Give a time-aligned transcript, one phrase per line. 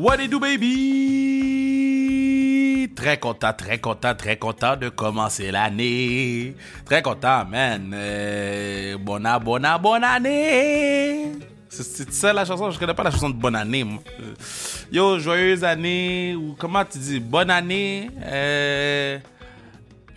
[0.00, 1.74] What it do, baby?
[2.94, 6.54] Très content, très content, très content de commencer l'année.
[6.84, 7.90] Très content, man.
[7.92, 11.32] Euh, bonne, bonne, bonne année.
[11.68, 12.70] C'est ça la chanson?
[12.70, 13.84] Je connais pas la chanson de bonne année.
[14.20, 14.34] Euh,
[14.92, 17.18] Yo, joyeuse année, ou comment tu dis?
[17.18, 18.08] Bonne année?
[18.22, 19.18] Euh,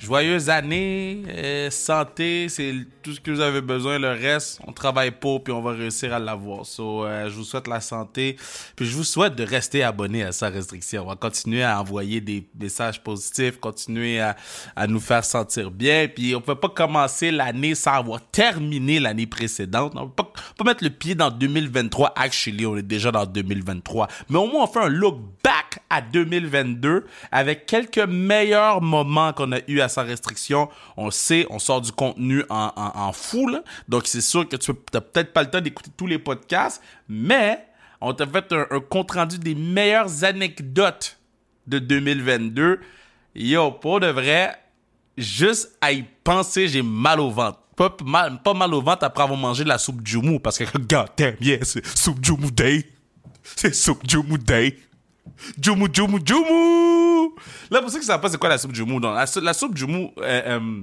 [0.02, 2.74] joyeuse année, euh, santé, c'est
[3.04, 4.00] tout ce que vous avez besoin.
[4.00, 6.66] Le reste, on travaille pour, puis on va réussir à l'avoir.
[6.66, 8.36] So, euh, je vous souhaite la santé,
[8.76, 11.04] puis je vous souhaite de rester abonné à sa restriction.
[11.04, 14.36] On va continuer à envoyer des messages positifs, continuer à,
[14.76, 16.08] à nous faire sentir bien.
[16.08, 19.94] Puis on peut pas commencer l'année sans avoir terminé l'année précédente.
[19.96, 22.14] On peut pas, pas mettre le pied dans 2023.
[22.16, 24.08] Actually, on est déjà dans 2023.
[24.30, 29.52] Mais au moins, on fait un look back à 2022 avec quelques meilleurs moments qu'on
[29.52, 30.70] a eu à sa restriction.
[30.98, 33.64] On sait, on sort du contenu en, en, en fou, là.
[33.88, 37.66] Donc, c'est sûr que tu n'as peut-être pas le temps d'écouter tous les podcasts, mais
[38.02, 41.20] on t'a fait un, compte-rendu des meilleures anecdotes
[41.68, 42.80] de 2022.
[43.36, 44.56] Yo, pour de vrai,
[45.18, 47.60] juste à y penser, j'ai mal au ventre.
[47.76, 50.66] Pas mal, pas mal au ventre après avoir mangé de la soupe Jumu, parce que,
[50.78, 52.90] god damn, c'est soupe Jumu Day.
[53.44, 54.78] C'est soupe Jumu Day.
[55.60, 57.30] Jumu, Jumu, Jumu!
[57.70, 59.54] Là, pour ceux qui ne savent pas c'est quoi la soupe Jumu, donc, la, la
[59.54, 60.82] soupe Jumu, euh, euh,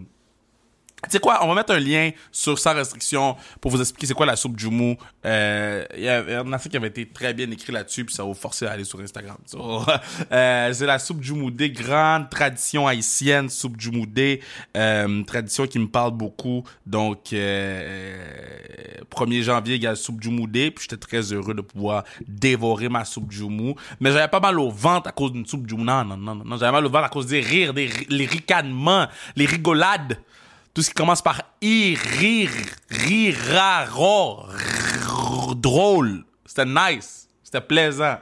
[1.04, 4.14] tu sais quoi, on va mettre un lien sur Sans Restriction pour vous expliquer c'est
[4.14, 4.96] quoi la soupe Jumu.
[5.24, 7.72] Euh, Il y, a- il y en a fait qui avait été très bien écrit
[7.72, 9.36] là-dessus, puis ça vous forcer à aller sur Instagram.
[10.32, 14.40] Euh, c'est la soupe Jumoudé, grande tradition haïtienne, soupe Jumoudé,
[14.76, 16.64] euh, tradition qui me parle beaucoup.
[16.86, 21.60] Donc, euh, 1er janvier, il y a la soupe Jumoudé, puis j'étais très heureux de
[21.62, 23.74] pouvoir dévorer ma soupe Jumu.
[24.00, 25.84] Mais j'avais pas mal au ventre à cause d'une soupe Jumu.
[25.84, 29.46] Non, non, non, non, j'avais mal au ventre à cause des rires, des, ricanements, les
[29.46, 30.18] rigolades.
[30.78, 31.96] Tout ce qui commence par i,
[35.56, 36.22] drôle.
[36.46, 37.28] C'était nice.
[37.42, 38.18] C'était plaisant.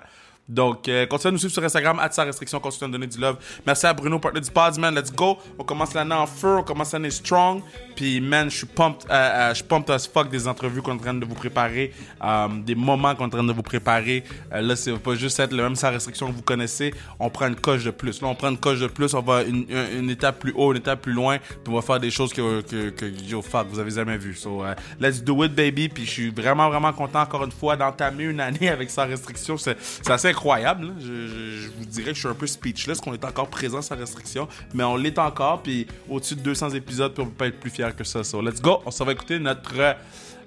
[0.49, 3.07] Donc, euh, continuez à nous suivre sur Instagram, à sa restriction, continuez à nous donner
[3.07, 3.37] du love.
[3.67, 4.95] Merci à Bruno, partenaire du Pods, man.
[4.95, 5.39] Let's go.
[5.59, 7.63] On commence l'année en feu, on commence l'année strong.
[7.97, 10.99] Puis, man, je suis pumped, euh, euh, je as fuck des entrevues qu'on est en
[10.99, 11.93] train de vous préparer,
[12.23, 14.23] euh, des moments qu'on est en train de vous préparer.
[14.53, 16.93] Euh, là, c'est pas juste être le même sans restriction que vous connaissez.
[17.19, 18.21] On prend une coche de plus.
[18.21, 21.01] Là, on prend une coche de plus, on va une, étape plus haut, une étape
[21.01, 23.91] plus loin, puis on va faire des choses que, que, que yo, fuck, vous avez
[23.91, 24.35] jamais vu.
[24.35, 25.89] So, euh, let's do it, baby.
[25.89, 29.57] Puis, je suis vraiment, vraiment content, encore une fois, d'entamer une année avec sans restriction.
[29.57, 29.77] C'est
[30.11, 30.93] assez incroyable.
[31.01, 34.47] je vous dirais que je suis un peu speechless, qu'on est encore présent sans restriction,
[34.75, 35.63] mais on l'est encore.
[35.63, 38.23] Puis, au-dessus de 200 épisodes, puis on peut pas être plus fier que ça.
[38.23, 38.83] So, let's go.
[38.85, 39.95] On s'en va écouter notre euh,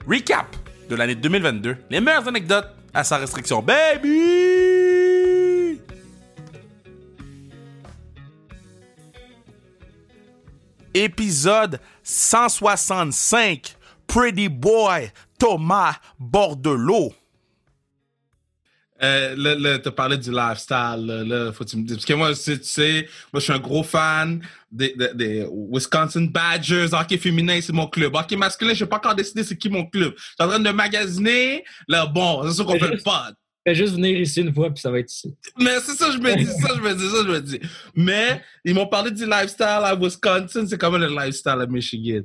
[0.08, 0.56] recap
[0.88, 1.78] de l'année 2022.
[1.90, 3.64] Les meilleures anecdotes à sa restriction.
[3.64, 4.10] Baby!
[10.94, 13.76] Épisode 165.
[14.06, 17.14] Pretty Boy Thomas Bordelot.
[19.02, 21.98] Euh, là, là parlé du lifestyle, là, là, faut que tu me dises.
[21.98, 25.14] Parce que moi, tu sais, tu sais, moi, je suis un gros fan des, des,
[25.14, 28.16] des Wisconsin Badgers, hockey féminin, c'est mon club.
[28.16, 30.14] Hockey masculin, je n'ai pas encore décidé c'est qui mon club.
[30.18, 33.36] Je suis en train de magasiner, là, bon, c'est sûr qu'on fait le pod.
[33.66, 35.36] Fais juste venir ici une fois, puis ça va être ici.
[35.60, 37.60] Mais c'est ça, je me dis, ça, je me dis, ça, je me dis.
[37.94, 42.24] Mais, ils m'ont parlé du lifestyle à Wisconsin, c'est comment le lifestyle à Michigan?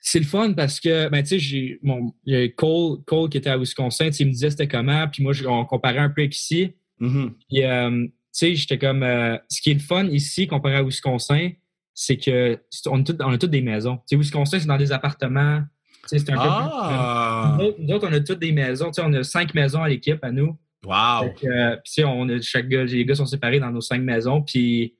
[0.00, 2.12] C'est le fun parce que, ben, tu sais, j'ai mon
[2.56, 5.32] Cole, Cole qui était à Wisconsin, tu sais, il me disait c'était comment, puis moi,
[5.46, 6.72] on comparait un peu avec ici.
[7.00, 7.34] Mhm.
[7.48, 10.82] Puis, euh, tu sais, j'étais comme, euh, ce qui est le fun ici comparé à
[10.82, 11.50] Wisconsin,
[11.94, 13.96] c'est que on a, tout- on a toutes des maisons.
[13.98, 15.62] Tu sais, Wisconsin, c'est dans des appartements.
[16.08, 17.56] Tu sais, c'est un peu Ah!
[17.58, 17.64] plus.
[17.64, 18.86] Nous autres- Nous autres, on a toutes des maisons.
[18.86, 20.56] Tu sais, on a cinq maisons à l'équipe à nous.
[20.84, 21.22] Wow!
[21.22, 23.70] Fait que, euh, puis, tu sais, on a, chaque gars, les gars sont séparés dans
[23.72, 24.94] nos cinq maisons, puis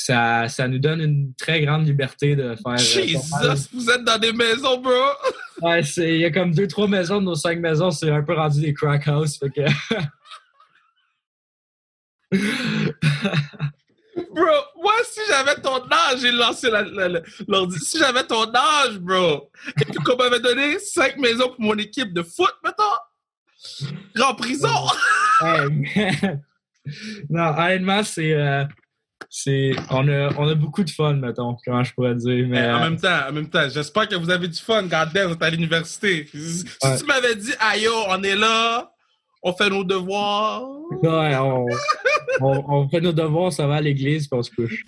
[0.00, 2.72] ça, ça nous donne une très grande liberté de faire.
[2.72, 4.92] euh, Jesus, vous êtes dans des maisons, bro!
[5.60, 8.34] Ouais, il y a comme deux, trois maisons de nos cinq maisons, c'est un peu
[8.34, 9.38] rendu des crack house.
[9.38, 9.62] Fait que...
[14.34, 14.46] Bro,
[14.82, 17.78] moi, si j'avais ton âge, j'ai lancé la- la- la- l'ordi.
[17.80, 19.50] Si j'avais ton âge, bro,
[19.80, 24.68] et puis qu'on m'avait donné cinq maisons pour mon équipe de foot, mettons, en prison.
[25.42, 26.42] Hey, man.
[27.30, 28.32] non, honnêtement, c'est.
[28.34, 28.64] euh,
[29.30, 32.46] c'est on, a, on a beaucoup de fun, mettons, comment je pourrais dire.
[32.48, 35.04] Mais, Mais en même temps, en même temps, j'espère que vous avez du fun quand
[35.12, 36.26] vous êtes à l'université.
[36.32, 36.96] Si Ouais.
[36.98, 38.90] tu m'avais dit, aïe, on est là,
[39.42, 40.62] on fait nos devoirs.
[41.02, 41.66] ouais, on,
[42.40, 44.82] on, on fait nos devoirs, ça va à l'église, puis on se couche.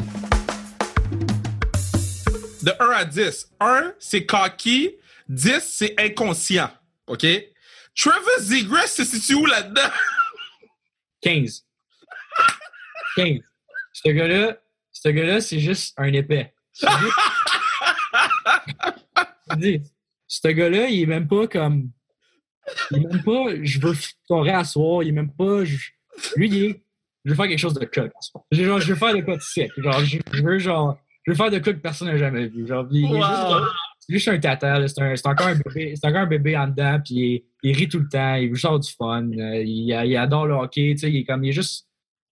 [2.63, 3.51] De 1 à 10.
[3.61, 4.97] 1, c'est cocky.
[5.29, 6.71] 10, c'est inconscient.
[7.07, 7.27] OK?
[7.97, 9.91] Trevor Zegras se situe où là-dedans?
[11.23, 11.65] 15.
[13.17, 13.39] 15.
[14.05, 14.57] Ce gars-là,
[14.93, 16.53] ce gars-là, c'est juste un épais.
[19.57, 19.83] Dis,
[20.27, 21.91] Ce gars-là, il est même pas comme.
[22.91, 23.95] Il est même pas, je veux
[24.29, 25.03] ton à soir.
[25.03, 25.77] Il est même pas, je,
[26.37, 26.83] Lui, il est,
[27.25, 28.11] je veux faire quelque chose de cool.
[28.53, 29.43] Genre, je veux faire de quoi de.
[29.83, 32.67] Genre, je, veux, genre, je veux faire de quoi que personne n'a jamais vu.
[32.67, 33.67] Genre, il, il est juste,
[34.01, 37.15] c'est juste un tata, c'est encore un bébé, c'est encore un bébé en dedans, puis
[37.15, 40.17] il, il rit tout le temps, il veut juste avoir du fun, euh, il, il
[40.17, 41.90] adore le hockey, tu sais, il est comme, il est juste,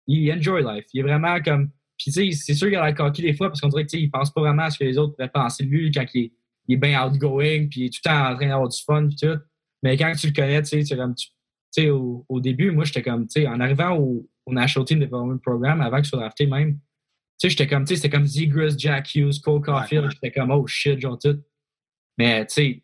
[0.08, 2.92] il enjoy life, il est vraiment comme, puis tu sais, c'est sûr qu'il a la
[2.92, 4.78] coquille des fois, parce qu'on dirait que tu sais, il pense pas vraiment à ce
[4.78, 6.32] que les autres pourraient penser de lui quand il est,
[6.68, 9.06] il est bien outgoing, puis il est tout le temps en train d'avoir du fun,
[9.08, 9.38] puis tout,
[9.82, 11.28] mais quand tu le connais, tu sais, comme, tu
[11.70, 15.00] sais, au, au début, moi, j'étais comme, tu sais, en arrivant au, au National Team
[15.00, 16.80] Development Program, avant que je sois drafté même, tu
[17.38, 20.66] sais, j'étais comme, tu sais, c'était comme Zegras, Jack Hughes, Cole Caulfield, j'étais comme, oh
[20.66, 21.38] shit, genre tout.
[22.16, 22.82] Mais, tu sais,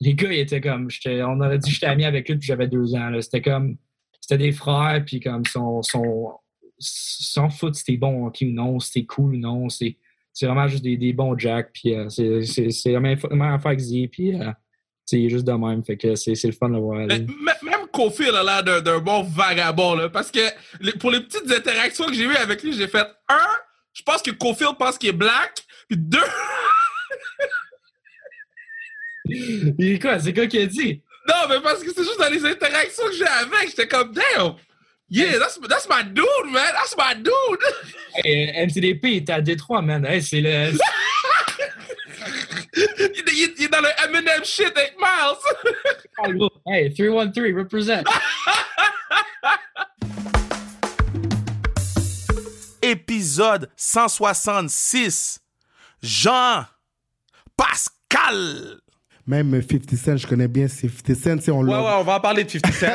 [0.00, 2.46] les gars, ils étaient comme, j'étais- on aurait dit que j'étais ami avec depuis que
[2.46, 3.10] j'avais deux ans.
[3.20, 3.76] C'était comme,
[4.20, 6.32] c'était des frères, puis comme, son, son,
[6.78, 9.96] s'en foutent si t'es bon hockey ou non, si t'es cool ou non, c'est,
[10.32, 13.42] c'est vraiment juste des, des bons Jack, puis euh, c'est, c'est, c'est la même, même
[13.42, 14.52] affaire que Z, puis, euh, tu
[15.06, 17.00] sais, il est juste de même, fait que c'est, c'est le fun de le voir
[17.00, 17.18] aller.
[17.20, 20.40] Même Kofi a l'air d'un- d'un bon vagabond, là, parce que
[20.80, 23.46] les- pour les petites interactions que j'ai eues avec lui, j'ai fait un,
[23.94, 26.18] je pense que Kofi pense qu'il est black, puis deux,
[29.26, 30.18] Il est quoi?
[30.18, 31.02] C'est quoi qui a dit?
[31.28, 34.54] non, mais parce que c'est juste dans les interactions que j'ai avec, j'étais comme, damn,
[35.10, 37.62] yeah, that's, that's my dude, man, that's my dude.
[38.14, 40.04] Hey, MCDP il est à Détroit, man.
[40.04, 40.72] Hey, c'est le.
[42.76, 45.36] il, il- il est dans le Eminem shit avec Miles?
[46.66, 48.02] Hey, 313, represent.
[52.82, 55.40] Épisode 166.
[56.02, 56.64] Jean
[57.56, 58.80] Pascal.
[59.28, 61.40] Même 50 Cent, je connais bien 50 Cent.
[61.42, 62.86] sais, On Ouais, ouais, on va en parler de 50 Cent.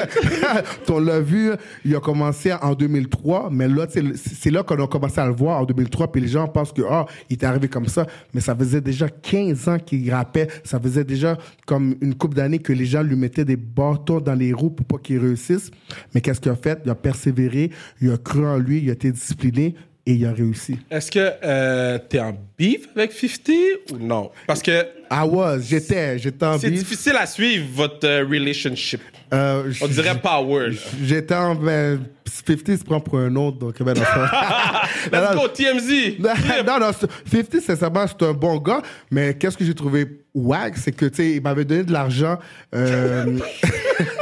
[0.90, 1.52] on l'a vu,
[1.86, 3.86] il a commencé en 2003, mais là,
[4.16, 6.82] c'est là qu'on a commencé à le voir en 2003, puis les gens pensent que,
[6.90, 10.80] ah, il est arrivé comme ça, mais ça faisait déjà 15 ans qu'il rappait, ça
[10.80, 11.38] faisait déjà
[11.68, 14.88] comme une couple d'années que les gens lui mettaient des bâtons dans les roues pour
[14.88, 15.70] pas qu'il réussisse.
[16.16, 16.82] Mais qu'est-ce qu'il a fait?
[16.84, 17.70] Il a persévéré,
[18.02, 20.78] il a cru en lui, il a été discipliné, et il a réussi.
[20.92, 24.32] Est-ce que euh, t'es en beef avec 50 ou non?
[24.48, 24.72] Parce que
[25.12, 26.80] I was, j'étais, j'étais en c'est beef.
[26.80, 29.02] difficile à suivre votre euh, relationship.
[29.34, 30.70] Euh, On dirait power.
[30.70, 30.76] là.
[31.04, 31.56] J'étais en.
[31.56, 36.20] Ben, 50 se prend pour un autre, donc ben, non, ça- Let's go, TMZ!
[36.20, 36.30] non,
[36.66, 37.08] non, non, c'est-
[37.44, 41.16] 50, sincèrement, c'est un bon gars, mais qu'est-ce que j'ai trouvé wack, c'est que, tu
[41.18, 42.40] sais, il m'avait donné de l'argent.
[42.76, 43.38] euh,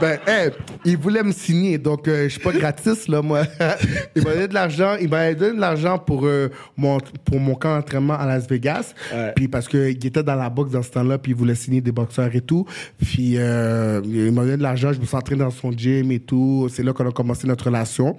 [0.00, 0.50] ben, hey,
[0.84, 3.42] il voulait me signer, donc euh, je suis pas gratis, là, moi.
[4.16, 7.54] il m'a donné de l'argent, il m'avait donné de l'argent pour, euh, mon, pour mon
[7.54, 8.94] camp d'entraînement à Las Vegas.
[9.12, 9.32] Ouais.
[9.34, 11.92] Puis parce qu'il était dans la boxe dans ce temps-là, puis il voulait signer des
[11.92, 12.66] boxeurs et tout.
[12.98, 16.20] Puis euh, il m'a donné de l'argent, je me suis entraîné dans son gym et
[16.20, 16.68] tout.
[16.70, 18.16] C'est là qu'on a commencé notre relation.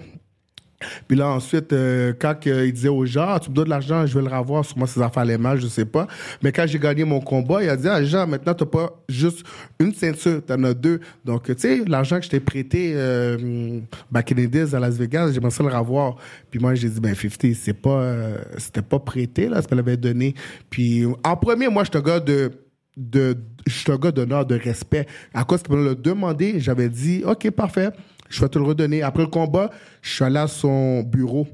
[1.07, 4.05] Puis là, ensuite, euh, quand il disait aux gens, Ah, tu me donnes de l'argent,
[4.05, 6.07] je vais le revoir, sûrement ses affaires allaient mal, je sais pas.
[6.43, 9.45] Mais quand j'ai gagné mon combat, il a dit, ah, Jean, maintenant, t'as pas juste
[9.79, 10.99] une ceinture, t'en as deux.
[11.25, 13.79] Donc, tu sais, l'argent que je t'ai prêté, euh,
[14.11, 16.17] back in the days à Las Vegas, j'aimerais ça le revoir.
[16.51, 19.79] Puis moi, j'ai dit, ben, 50, c'est pas, euh, c'était pas prêté, là, ce qu'elle
[19.79, 20.35] avait donné.
[20.69, 22.51] Puis, en premier, moi, je un gars de,
[22.95, 23.35] de,
[23.65, 25.07] je suis un gars d'honneur, de respect.
[25.33, 27.89] À cause qu'il me l'a demandé, j'avais dit, OK, parfait,
[28.29, 29.01] je vais te le redonner.
[29.03, 29.69] Après le combat,
[30.01, 31.47] je suis allé à son bureau.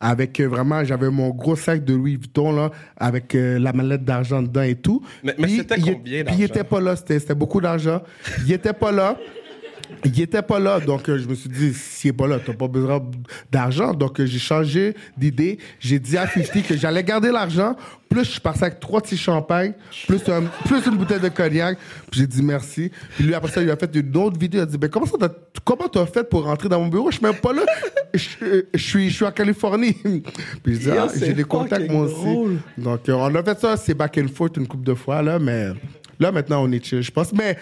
[0.00, 4.04] Avec euh, vraiment, j'avais mon gros sac de Louis Vuitton, là, avec euh, la mallette
[4.04, 5.00] d'argent dedans et tout.
[5.22, 6.42] Mais- c'était combien Puis il d'argent?
[6.44, 8.02] était pas là, c'était beaucoup d'argent.
[8.44, 9.16] Il était pas là.
[10.04, 12.52] Il était pas là, donc euh, je me suis dit, s'il est pas là, t'as
[12.52, 13.02] pas besoin
[13.50, 13.92] d'argent.
[13.94, 15.58] Donc euh, j'ai changé d'idée.
[15.80, 17.76] J'ai dit à 50 que j'allais garder l'argent.
[18.08, 19.72] Plus je suis parti avec trois petits champagnes,
[20.06, 21.76] plus, un- plus une bouteille de cognac.
[22.10, 22.90] Puis j'ai dit merci.
[23.16, 24.60] Puis lui, après ça, il a fait une autre vidéo.
[24.60, 27.10] Il a dit, ben, comment ça, t'as- comment t'as fait pour rentrer dans mon bureau?
[27.10, 27.62] Je suis même pas là.
[28.12, 29.94] Je, euh, je suis, je suis en Californie.
[30.62, 32.52] Puis dis, Yo, ah, j'ai des contacts moi drôle.
[32.52, 32.58] aussi.
[32.78, 35.38] Donc, euh, on a fait ça, c'est back and forth une couple de fois, là,
[35.40, 35.70] mais
[36.18, 37.32] là, maintenant, on est chill, je pense.
[37.32, 37.58] Mais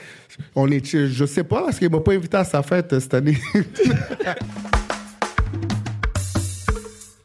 [0.55, 3.01] on est chill, je sais pas, parce qu'il m'a pas invité à sa fête euh,
[3.01, 3.39] cette année.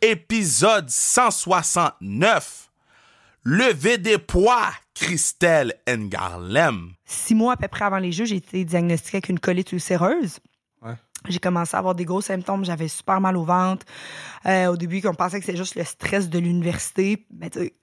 [0.02, 2.70] Épisode 169.
[3.44, 6.92] Levé des poids, Christelle Ngarlem.
[7.06, 10.40] six mois à peu près avant les Jeux, j'ai été diagnostiquée avec une colite ulcéreuse.
[10.82, 10.94] Ouais.
[11.30, 12.66] J'ai commencé à avoir des gros symptômes.
[12.66, 13.86] J'avais super mal au ventre.
[14.46, 17.26] Euh, au début, on pensait que c'était juste le stress de l'université.
[17.34, 17.74] Mais tu sais,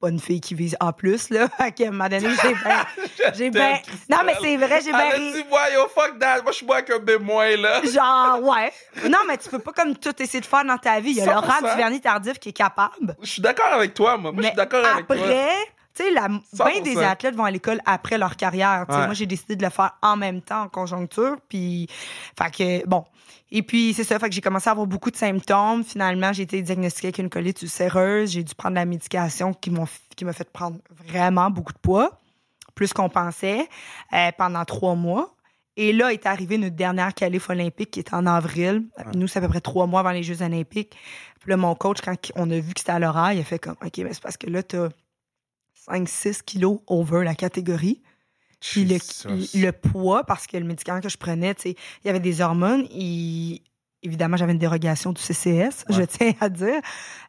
[0.00, 0.92] pas une fille qui vise A+,
[1.30, 1.48] là.
[1.58, 2.86] Fait qu'à un moment donné, j'ai bien...
[3.34, 3.78] j'ai bien...
[4.10, 5.44] Non, mais c'est vrai, j'ai bien ri.
[5.48, 6.42] moi, yo, fuck that.
[6.42, 7.80] Moi, je suis moi avec un B moins, là.
[7.92, 8.72] Genre, ouais.
[9.08, 11.10] Non, mais tu peux pas comme tout essayer de faire dans ta vie.
[11.10, 11.34] Il y a 100%.
[11.34, 13.16] Laurent Duvernay Tardif qui est capable.
[13.22, 14.32] Je suis d'accord avec toi, moi.
[14.32, 15.16] Moi, je suis d'accord avec toi.
[15.16, 15.56] après,
[15.94, 17.04] tu sais, la- bien des 100%.
[17.10, 18.84] athlètes vont à l'école après leur carrière.
[18.88, 19.06] Ouais.
[19.06, 21.36] Moi, j'ai décidé de le faire en même temps, en conjoncture.
[21.48, 21.88] Puis,
[22.38, 22.50] fait
[22.82, 23.04] que, bon.
[23.52, 25.84] Et puis, c'est ça, fait que j'ai commencé à avoir beaucoup de symptômes.
[25.84, 28.32] Finalement, j'ai été diagnostiquée avec une colite ulcéreuse.
[28.32, 32.20] J'ai dû prendre de la médication qui m'a fait prendre vraiment beaucoup de poids,
[32.74, 33.68] plus qu'on pensait,
[34.12, 35.36] euh, pendant trois mois.
[35.76, 38.84] Et là est arrivée notre dernière qualif olympique qui était en avril.
[39.14, 40.96] Nous, c'est à peu près trois mois avant les Jeux olympiques.
[41.40, 43.58] Puis là, mon coach, quand on a vu que c'était à l'oreille, il a fait
[43.58, 44.88] comme OK, mais c'est parce que là, t'as
[45.88, 48.02] 5-6 kilos over la catégorie.
[48.72, 48.98] Puis le,
[49.54, 52.86] le poids, parce que le médicament que je prenais, il y avait des hormones.
[52.90, 53.60] il-
[54.02, 56.80] Évidemment, j'avais une dérogation du CCS, je tiens à dire.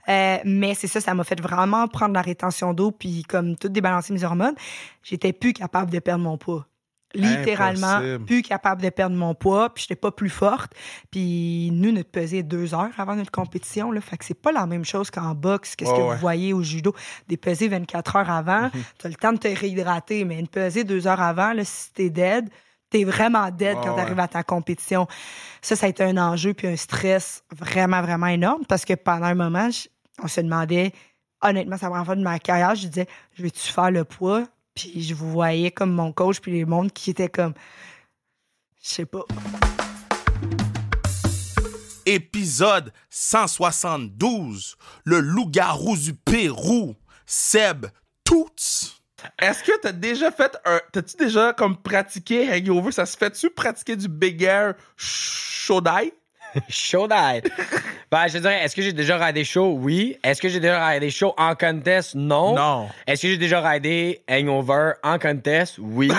[0.09, 3.69] Euh, mais c'est ça, ça m'a fait vraiment prendre la rétention d'eau, puis comme tout
[3.69, 4.53] débalancer mes hormones.
[5.01, 6.67] J'étais plus capable de perdre mon poids.
[7.21, 8.25] Littéralement, Impossible.
[8.25, 10.73] plus capable de perdre mon poids, puis j'étais pas plus forte.
[11.11, 14.01] Puis nous, notre pesée est deux heures avant notre compétition, là.
[14.01, 16.13] Fait que c'est pas la même chose qu'en boxe, qu'est-ce Ouais, que ouais.
[16.15, 16.93] vous voyez au judo.
[17.27, 18.69] Des pesées 24 heures avant,
[18.99, 22.09] t'as le temps de te réhydrater, mais une pesée deux heures avant, là, si t'es
[22.09, 22.49] dead,
[22.89, 24.01] t'es vraiment dead Ouais, quand ouais.
[24.01, 25.07] t'arrives à ta compétition.
[25.61, 29.25] Ça, ça a été un enjeu puis un stress vraiment, vraiment énorme parce que pendant
[29.25, 29.69] un moment,
[30.23, 30.93] on se demandait,
[31.41, 34.45] honnêtement, ça fois de ma carrière, je disais, je vais-tu faire le poids?
[34.77, 37.55] Puis je vous voyais comme mon coach puis les mondes qui étaient comme,
[38.83, 39.25] je sais pas.
[42.05, 44.77] Épisode 172.
[45.03, 46.95] Le loup-garou du Pérou.
[47.25, 47.87] Seb
[48.23, 49.01] Toots.
[49.39, 50.79] Est-ce que t'as déjà fait un.
[50.93, 52.91] T'as-tu déjà comme pratiqué Hangover?
[52.91, 56.13] Ça se fait-tu pratiquer du Big Air Shodai?
[56.69, 57.41] Show die.
[58.11, 59.75] Ben, je te dirais, est-ce que j'ai déjà raidé show?
[59.79, 60.17] Oui.
[60.23, 62.15] Est-ce que j'ai déjà raidé show en contest?
[62.15, 62.55] Non.
[62.55, 62.89] Non.
[63.05, 65.75] Est-ce que j'ai déjà raidé Hangover en contest?
[65.79, 66.09] Oui.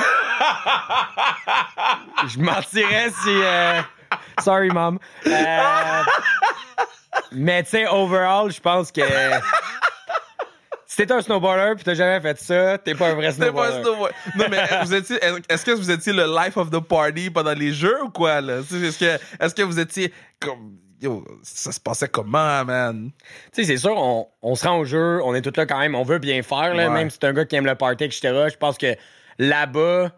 [2.28, 3.28] je mentirais si.
[3.42, 3.80] euh,
[4.42, 4.98] Sorry, mom.
[5.26, 6.02] Euh,
[7.32, 9.00] Mais tu sais, overall, je pense que.
[11.06, 13.78] T'es un snowboarder pis t'as jamais fait ça, t'es pas un vrai C'était pas snowboarder.
[13.78, 14.12] un snowboard.
[14.36, 15.16] Non, mais vous étiez,
[15.48, 18.58] est-ce que vous étiez le life of the party pendant les jeux ou quoi, là?
[18.58, 20.76] Est-ce que, est-ce que vous étiez comme.
[21.00, 23.12] Yo, ça se passait comment, man?
[23.54, 25.78] Tu sais, c'est sûr, on, on se rend au jeu, on est tous là quand
[25.78, 26.92] même, on veut bien faire, là, Ouais.
[26.92, 28.20] même si c'est un gars qui aime le party, etc.
[28.50, 28.96] Je pense que
[29.38, 30.10] là-bas,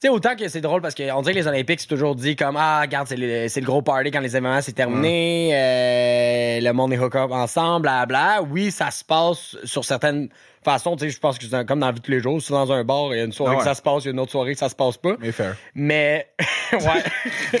[0.00, 2.56] sais, autant que c'est drôle parce qu'on dirait que les Olympiques, c'est toujours dit comme
[2.56, 6.72] Ah, regarde, c'est le, c'est le gros party quand les événements c'est terminé, euh, le
[6.72, 10.28] monde est hook up ensemble, bla Oui, ça se passe sur certaines
[10.64, 12.40] façons, tu sais, je pense que c'est comme dans la vie de tous les jours.
[12.42, 13.64] Si dans un bar, il y a une soirée Ah ouais.
[13.64, 15.16] que ça se passe, il y a une autre soirée que ça se passe pas.
[15.18, 15.56] Mais fair.
[15.74, 16.28] Mais,
[16.72, 17.60] ouais.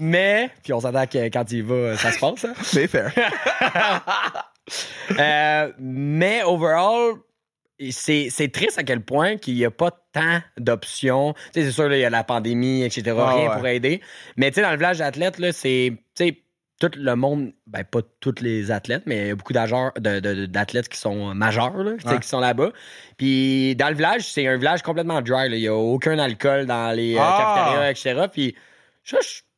[0.00, 2.54] Mais, puis on s'attend que quand il va, ça se passe, hein.
[2.74, 3.12] Mais fair.
[5.18, 7.14] Euh, mais overall,
[7.90, 11.34] c'est c'est triste à quel point qu'il n'y a pas tant d'options.
[11.52, 13.16] C'est sûr, il y a la pandémie, etc.
[13.18, 13.56] Ah, rien ouais.
[13.56, 14.00] pour aider.
[14.36, 15.92] Mais dans le village d'athlètes, là, c'est.
[16.80, 20.20] Tout le monde, ben pas tous les athlètes, mais il y a beaucoup d'ageurs- de-
[20.20, 22.70] de- de- d'athlètes qui sont majeurs, là, qui sont là-bas.
[23.16, 25.48] Puis dans le village, c'est un village complètement dry.
[25.48, 25.56] là.
[25.56, 27.64] Il n'y a aucun alcool dans les euh, Ah!
[27.82, 28.28] cafétérias, etc.
[28.32, 28.54] Puis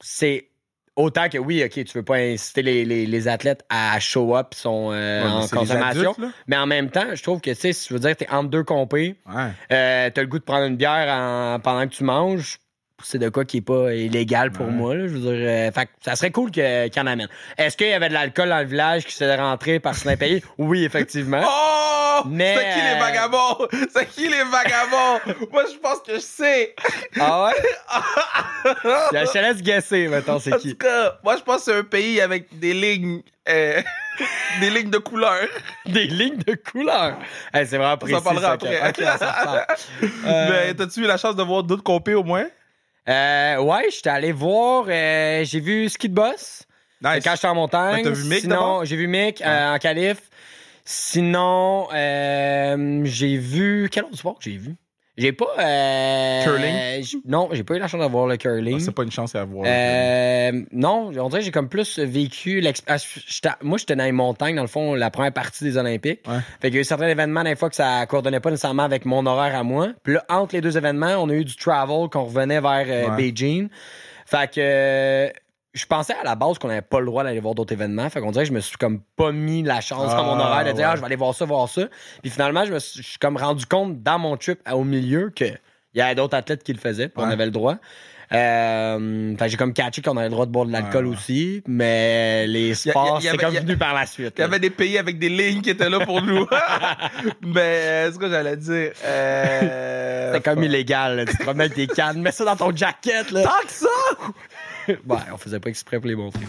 [0.01, 0.49] c'est
[0.97, 4.55] autant que oui, ok, tu veux pas inciter les, les- les athlètes à show up
[4.55, 6.13] sont euh, Ouais, en consommation.
[6.13, 8.29] adultes, mais en même temps, je trouve que tu sais, si tu veux dire t'es
[8.31, 9.49] entre deux compés, Ouais.
[9.73, 12.59] euh, t'as le goût de prendre une bière en- pendant que tu manges.
[13.03, 14.73] C'est de quoi qui est pas illégal pour Ouais.
[14.73, 14.95] moi.
[14.95, 17.29] Là, je veux dire, euh, fait ça serait cool que- qu'il y en amène.
[17.59, 20.43] Est-ce qu'il y avait de l'alcool dans le village qui s'est rentré par ce pays?
[20.59, 21.41] Oui, effectivement.
[21.45, 22.23] Oh!
[22.27, 23.69] Mais, C'est qui les vagabonds?
[23.95, 25.47] C'est qui les vagabonds?
[25.53, 26.75] Moi, je pense que je sais.
[27.19, 27.53] Ah ouais?
[29.13, 30.73] je te laisse guesser, mettons, c'est En qui.
[30.73, 33.81] tout cas, moi, je pense que c'est un pays avec des lignes, euh,
[34.61, 35.47] des lignes de couleur.
[35.87, 37.17] Des lignes de couleur.
[37.55, 38.15] Hey, c'est vraiment précis.
[38.17, 38.81] s'en parlera ça, après.
[40.27, 42.47] Euh, Mais t'as-tu eu la chance de voir d'autres compés au moins?
[43.11, 46.63] Euh, ouais, j'étais allé voir, euh, j'ai vu Ski de Boss
[47.03, 47.25] Nice.
[47.25, 48.07] quand j'étais en montagne.
[48.07, 50.31] Ouais, vu Mick Sinon, j'ai vu Mick euh, en qualif.
[50.85, 53.89] Sinon, euh, j'ai vu.
[53.91, 54.77] Quel autre sport que j'ai vu?
[55.17, 55.47] J'ai pas.
[55.59, 57.03] euh, Curling?
[57.03, 58.77] j- Non, j'ai pas eu la chance d'avoir le curling.
[58.79, 59.67] Ah, c'est pas une chance à voir.
[59.69, 63.07] Euh, non, on dirait que j'ai comme plus vécu l'expérience.
[63.63, 66.21] Moi, j'étais dans les montagnes, dans le fond, la première partie des Olympiques.
[66.27, 66.39] Ouais.
[66.61, 69.05] Fait qu'il y a eu certains événements, des fois, que ça coordonnait pas nécessairement avec
[69.05, 69.89] mon horaire à moi.
[70.03, 73.11] Puis là, entre les deux événements, on a eu du travel qu'on revenait vers euh,
[73.11, 73.17] Ouais.
[73.17, 73.69] Beijing.
[74.27, 75.33] Fait que
[75.73, 78.09] je pensais à la base qu'on n'avait pas le droit d'aller voir d'autres événements.
[78.11, 80.49] Fait qu'on dirait que je me suis comme pas mis la chance dans mon Ah,
[80.51, 80.91] horaire de dire, ouais.
[80.93, 81.83] ah, je vais aller voir ça, voir ça.
[82.23, 85.31] Puis finalement, je me suis, je suis comme rendu compte dans mon trip au milieu
[85.31, 85.45] que
[85.93, 87.77] il y avait d'autres athlètes qui le faisaient, puis on avait le droit.
[88.33, 92.47] Euh, j'ai comme catché qu'on avait le droit de boire de l'alcool Ouais, aussi, mais
[92.47, 94.35] les sports, c'est comme venu par la suite.
[94.39, 96.47] Il y avait des pays avec des lignes qui étaient là pour nous.
[97.43, 98.93] Mais euh, c'est ce que j'allais dire.
[99.05, 100.31] Euh...
[100.35, 101.25] C'est comme illégal, là.
[101.25, 103.43] tu te promets avec tes cannes, mets ça dans ton jacket, là.
[103.43, 103.89] Tant que ça!
[105.07, 106.41] Ouais, on faisait pas exprès pour les montrer.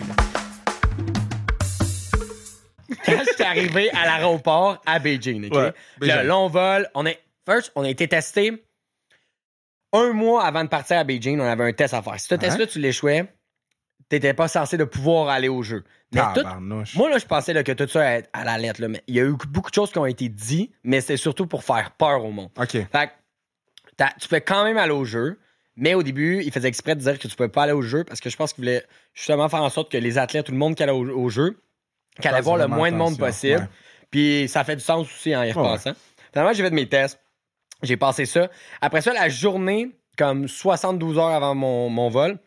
[3.05, 5.53] Quand j'étais arrivé à l'aéroport à Beijing, OK?
[5.55, 7.19] Ouais, Le long vol, on est.
[7.50, 8.63] First, on a été testé
[9.93, 11.39] un mois avant de partir à Beijing.
[11.39, 12.19] On avait un test à faire.
[12.19, 13.25] Si ce test-là, tu l'échouais,
[14.09, 15.83] t'étais pas censé de pouvoir aller au jeu.
[16.13, 16.43] Mais tout,
[16.95, 18.81] moi, là, je pensais là, que tout ça allait être à la lettre.
[18.81, 21.17] Là, mais il y a eu beaucoup de choses qui ont été dites, mais c'est
[21.17, 22.50] surtout pour faire peur au monde.
[22.57, 22.71] OK.
[22.71, 22.88] Fait
[23.97, 25.39] que tu peux quand même aller au jeu.
[25.78, 28.04] Mais au début, il faisait exprès de dire que tu pouvais pas aller au jeu
[28.04, 30.58] parce que je pense qu'il voulait justement faire en sorte que les athlètes, tout le
[30.58, 31.58] monde qui allait au, au jeu,
[32.20, 33.60] qu'il allait voir le moins de monde possible.
[33.62, 33.68] ouais.
[34.12, 35.94] Puis ça fait du sens aussi en y repensant.
[36.34, 37.20] Finalement, j'ai fait mes tests.
[37.84, 38.50] J'ai passé ça.
[38.82, 42.38] Après ça, la journée, comme 72 heures avant mon, mon vol,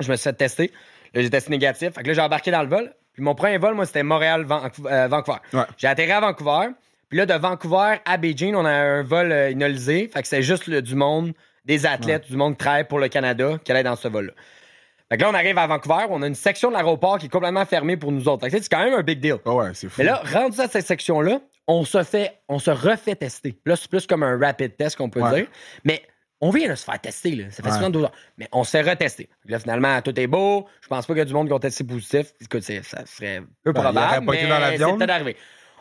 [0.00, 0.72] je me suis fait tester.
[1.14, 1.94] Là, j'ai testé négatif.
[1.94, 2.92] Fait que là, j'ai embarqué dans le vol.
[3.14, 5.38] Puis mon premier vol, moi, c'était Montréal-Vancouver.
[5.54, 5.62] Ouais.
[5.78, 6.68] J'ai atterri à Vancouver.
[7.08, 10.08] Puis là, de Vancouver à Beijing, on a un vol euh, inolisé.
[10.12, 11.32] Fait que c'est juste le- du monde,
[11.66, 14.32] des athlètes, du monde qui travaille pour le Canada qui allait dans ce vol-là.
[15.10, 16.06] Fait que là, on arrive à Vancouver.
[16.10, 18.44] On a une section de l'aéroport qui est complètement fermée pour nous autres.
[18.48, 19.36] Fait que, c'est quand même un big deal.
[19.44, 19.96] Ah ouais, c'est fou.
[19.98, 23.58] Mais là, rendu à cette section-là, on se fait, on se refait tester.
[23.66, 25.34] Là, c'est plus comme un rapid test qu'on peut Ouais.
[25.42, 25.46] dire.
[25.84, 26.02] Mais
[26.40, 27.44] on vient de se faire tester, là.
[27.50, 27.74] Ça fait Ouais.
[27.74, 28.12] 72 heures.
[28.36, 29.28] Mais on se fait retester.
[29.46, 30.66] Là, finalement, tout est beau.
[30.80, 32.32] Je pense pas qu'il y a du monde qui ont testé positif.
[32.40, 34.26] Écoute, ça serait peu Ben, il probable.
[34.26, 34.88] pas été mais dans l'avion.
[34.92, 35.36] C'est peut-être arrivé.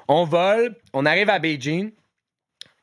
[0.08, 1.92] On vole, on arrive à Beijing.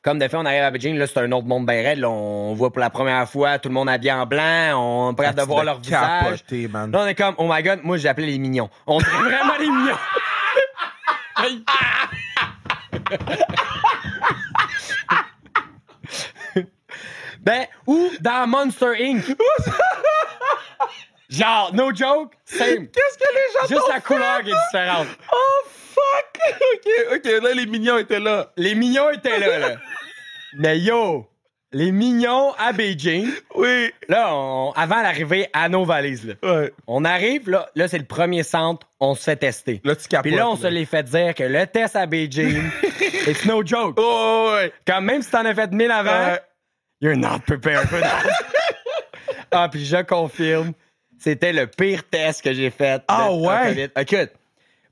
[0.03, 1.99] Comme de fait, on arrive à Beijing, là, c'est un autre monde bien raide.
[1.99, 2.09] là.
[2.09, 4.73] on voit pour la première fois tout le monde habillé en blanc.
[4.75, 6.43] On est prêt de voir leur visage.
[6.69, 6.91] Man.
[6.91, 8.69] Là, on est comme, oh my god, moi, j'ai appelé les mignons.
[8.85, 9.95] On dirait vraiment les mignons.
[17.41, 19.23] ben, ou dans Monster Inc.
[21.33, 22.87] Genre, no joke, same.
[22.87, 25.07] Qu'est-ce que les gens Juste la couleur qui est différente.
[25.31, 26.39] Oh, fuck!
[26.75, 28.51] OK, OK, là, les mignons étaient là.
[28.55, 29.75] Les mignons étaient là, là.
[30.57, 31.27] Mais yo,
[31.71, 33.91] les mignons à Beijing, Oui.
[34.07, 36.35] là, on- avant d'arriver à nos valises, là.
[36.43, 36.73] Ouais.
[36.85, 39.81] On arrive, là, là c'est le premier centre, on se fait tester.
[39.83, 40.27] Là, tu capotes.
[40.27, 42.61] Puis là, on se les fait dire que le test à Beijing,
[43.27, 43.95] it's no joke.
[43.97, 44.71] Oh, ouais.
[44.85, 46.39] Quand même si t'en as fait 1000 avant, Ouais.
[47.01, 48.21] you're not prepared for that.
[49.51, 50.73] ah, puis je confirme,
[51.23, 53.01] c'était le pire test que j'ai fait.
[53.07, 53.69] Ah, en ouais?
[53.69, 53.89] COVID.
[54.01, 54.31] Écoute,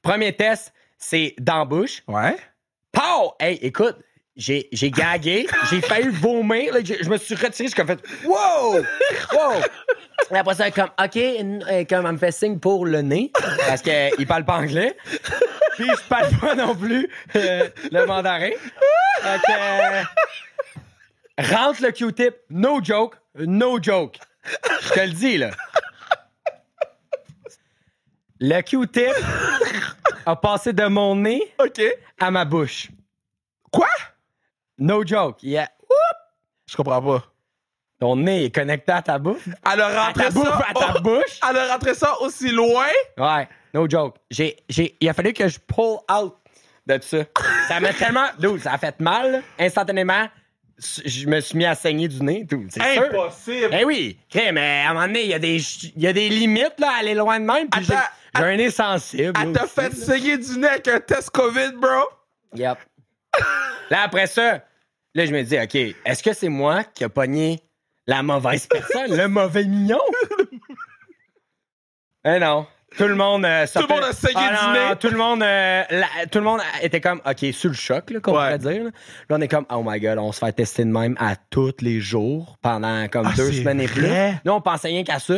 [0.01, 2.03] premier test, c'est d'embauche.
[2.07, 2.37] Ouais.
[2.93, 3.33] Pow!
[3.39, 3.97] Hey, écoute,
[4.37, 8.75] j'ai, j'ai gagué, j'ai failli vomir, là, je me suis retiré, j'ai comme fait Wow!
[9.33, 9.61] Wow!
[10.31, 13.31] Et après ça, comme, OK, euh, comme elle me fait signe pour le nez,
[13.67, 14.95] parce qu'il parle pas anglais.
[15.75, 18.51] Puis je parle pas non plus euh, le mandarin.
[19.21, 20.03] Que, euh,
[21.39, 24.17] rentre le Q-tip, no joke, no joke.
[24.83, 25.51] Je te le dis, là.
[28.43, 29.13] Le Q-tip
[30.25, 31.79] a passé de mon nez OK.
[32.19, 32.87] à ma bouche.
[33.71, 33.87] Quoi?
[34.79, 35.43] No joke.
[35.43, 35.69] Yeah.
[36.65, 37.23] Je comprends pas.
[37.99, 39.43] Ton nez est connecté à ta bouche.
[39.71, 40.65] Elle a À rentré ta bouffe, ça.
[40.69, 41.39] à ta oh, bouche.
[41.47, 42.87] Elle a rentré ça aussi loin.
[43.15, 44.15] Ouais, no joke.
[44.31, 46.35] J'ai, j'ai, il a fallu que je pull out
[46.87, 47.17] de ça.
[47.67, 48.25] Ça m'a tellement.
[48.39, 49.43] Dude, ça a fait mal.
[49.59, 50.27] Instantanément,
[50.79, 52.43] je me suis mis à saigner du nez.
[52.43, 53.03] Dude, c'est sûr.
[53.03, 53.69] Impossible.
[53.71, 55.57] Eh oui, mais à un moment donné, il y, a des
[55.95, 57.69] il y a des limites là, à aller loin de même.
[57.69, 59.33] Puis j'ai, Attends, j'ai un nez sensible.
[59.41, 62.03] Elle t'a fait saigner du nez avec un test COVID, bro?
[62.55, 62.77] Yep.
[63.89, 64.63] là, après ça,
[65.15, 67.61] là, je me dis, OK, est-ce que c'est moi qui a pogné
[68.07, 70.01] la mauvaise personne, le mauvais mignon?
[72.25, 72.67] eh non.
[72.97, 73.45] Tout le monde.
[73.45, 74.89] euh, Tout le monde a saigné Ah, du non, nez.
[74.89, 75.43] non, tout le monde.
[75.43, 78.83] euh, la- tout le monde était comme, OK, sur le choc, là, qu'on pourrait dire.
[78.83, 78.89] Là.
[79.29, 81.75] Là, on est comme, oh my god, on se fait tester de même à tous
[81.79, 84.07] les jours pendant comme Ah, deux semaines et plus.
[84.09, 85.35] Là, on pensait rien qu'à ça.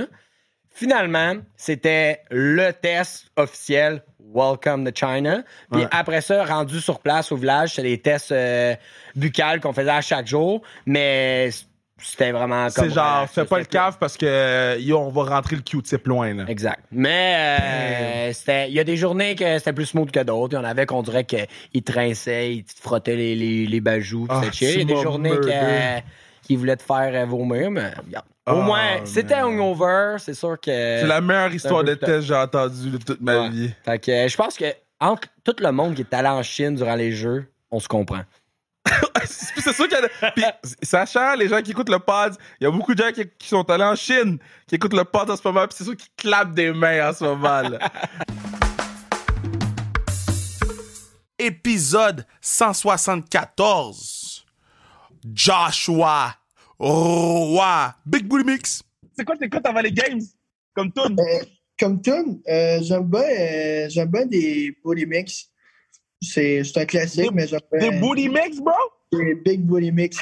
[0.74, 4.02] Finalement, c'était le test officiel
[4.34, 5.44] Welcome to China.
[5.72, 5.88] Puis Ouais.
[5.92, 8.74] après ça, rendu sur place au village, c'était des tests euh,
[9.16, 11.52] buccales qu'on faisait à chaque jour, mais
[12.00, 12.90] c'était vraiment comme.
[12.90, 16.08] C'est genre, relax, fais pas le cave parce que, yo, on va rentrer le Q-tip
[16.08, 16.46] loin, là.
[16.48, 16.80] Exact.
[16.92, 17.36] Mais
[18.30, 20.54] euh, c'était, il y a des journées que c'était plus smooth que d'autres.
[20.54, 24.26] Il y en avait qu'on dirait qu'ils trinçaient, ils te frottaient les, les, les bajoux.
[24.30, 24.42] Ah.
[24.60, 25.32] Il y a des journées
[26.42, 28.26] qu'ils voulaient te faire euh, vomir, mais regarde.
[28.46, 29.54] Au moins, c'était man.
[29.54, 30.70] hungover, c'est sûr que.
[30.72, 33.50] C'est la meilleure histoire de test que j'ai entendue de toute ma Ouais.
[33.50, 33.72] vie.
[33.86, 34.66] Fait que je pense que
[35.00, 38.24] entre tout le monde qui est allé en Chine durant les jeux, on se comprend.
[39.26, 40.32] c'est c'est sûr qu'il y a.
[40.32, 40.44] Puis,
[40.82, 43.48] sachant, les gens qui écoutent le pod, il y a beaucoup de gens qui, qui
[43.48, 46.10] sont allés en Chine, qui écoutent le pod en ce moment, puis c'est sûr qu'ils
[46.18, 47.80] clapent des mains en ce moment, là.
[51.40, 54.46] Épisode 174.
[55.34, 56.36] Joshua
[56.84, 57.94] Roy.
[58.06, 58.84] Big Booty Mix.
[59.16, 60.20] c'est quoi t'écoutes avant les games?
[60.76, 61.16] Comme tout.
[61.80, 65.50] Comme tune, euh, j'aime bien, euh, j'aime bien des booty mix.
[66.22, 68.74] C'est un classique, Des- mais j'aime bien Des booty mix, bro?
[69.12, 70.18] des big booty mix.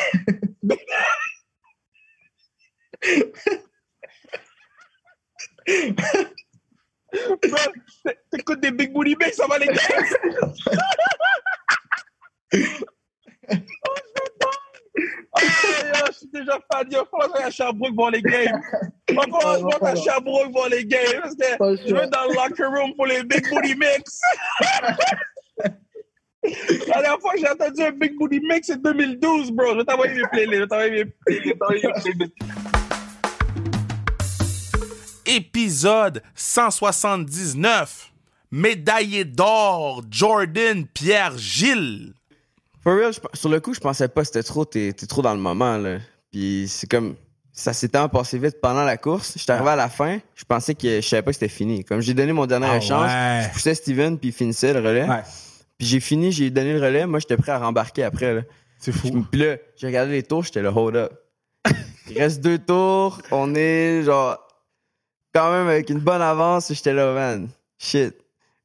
[7.13, 7.57] Bro,
[8.31, 9.77] T'écoutes des big booty mix avant les games?
[12.53, 13.95] oh,
[15.33, 16.91] Ah, yo, je suis déjà fan.
[16.91, 18.61] Yo, faut aller à Sherbrooke voir les games.
[19.11, 21.21] Ouais, on va à Sherbrooke voir les games.
[21.21, 24.21] Parce que je vais dans le locker room pour les big booty mix.
[26.87, 29.73] La dernière fois que j'ai entendu un big booty mix, c'est 2012, bro.
[29.73, 30.53] Je vais t'envoyer mes playlists.
[30.53, 31.43] Je vais t'envoyer mes playlists.
[31.43, 32.35] je vais t'envoyer mes playlists.
[35.25, 38.11] Épisode 179.
[38.49, 42.13] Médaillé d'or, Jordan Pierre Gilles.
[42.83, 45.39] For real, je sur le coup, je pensais pas, c'était trop, t'es trop dans le
[45.39, 45.97] moment, là.
[46.31, 47.15] Puis c'est comme,
[47.53, 49.33] ça s'est tellement passé vite pendant la course.
[49.37, 51.83] J'étais arrivé à la fin, je pensais que, je savais pas que c'était fini.
[51.85, 53.43] Comme j'ai donné mon dernier Ah échange, ouais.
[53.47, 55.07] je poussais Steven, puis il finissait le relais.
[55.07, 55.21] Ouais.
[55.77, 58.41] Puis j'ai fini, j'ai donné le relais, moi j'étais prêt à rembarquer après, là.
[58.79, 61.11] C'est Je- Puis là, j'ai regardé les tours, j'étais là, hold up.
[62.09, 64.37] Il reste deux tours, on est genre,
[65.33, 67.47] quand même avec une bonne avance, j'étais là, man.
[67.77, 68.15] Shit.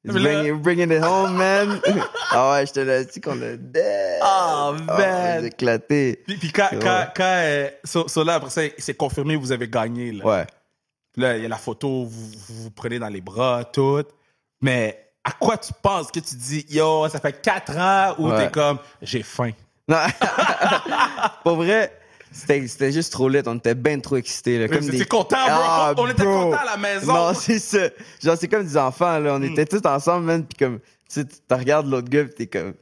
[0.06, 1.80] Bringing, bringing it home, man.
[2.30, 4.20] ah ouais, j'étais là, tu sais qu'on a dead.
[4.22, 5.40] Oh, man.
[5.40, 6.22] j'ai éclaté.
[6.26, 6.78] Puis, puis quand, Ouais.
[6.80, 10.12] quand, quand euh, so- so là, après ça, c'est confirmé, vous avez gagné.
[10.12, 10.24] Là.
[10.24, 10.46] Ouais.
[11.16, 14.02] Là, il y a la photo, vous, vous vous prenez dans les bras, tout.
[14.60, 18.44] Mais à quoi tu penses que tu dis, yo, ça fait quatre ans ou Ouais.
[18.46, 19.50] t'es comme, j'ai faim?
[19.88, 19.98] Non.
[21.44, 21.92] Pour vrai,
[22.32, 23.40] c'était juste trop lit.
[23.46, 24.58] On était bien trop excités.
[24.58, 25.04] Là, comme des...
[25.06, 25.60] contents, bro?
[25.62, 26.50] Ah, On était bro.
[26.50, 27.12] contents à la maison.
[27.12, 27.88] Non, c'est ça.
[28.22, 29.18] Genre, c'est comme des enfants.
[29.18, 29.34] Là.
[29.34, 29.44] On Hmm.
[29.44, 30.44] était tous ensemble, man.
[30.44, 30.78] Puis comme,
[31.10, 32.74] tu sais, regardes l'autre gars, puis t'es comme,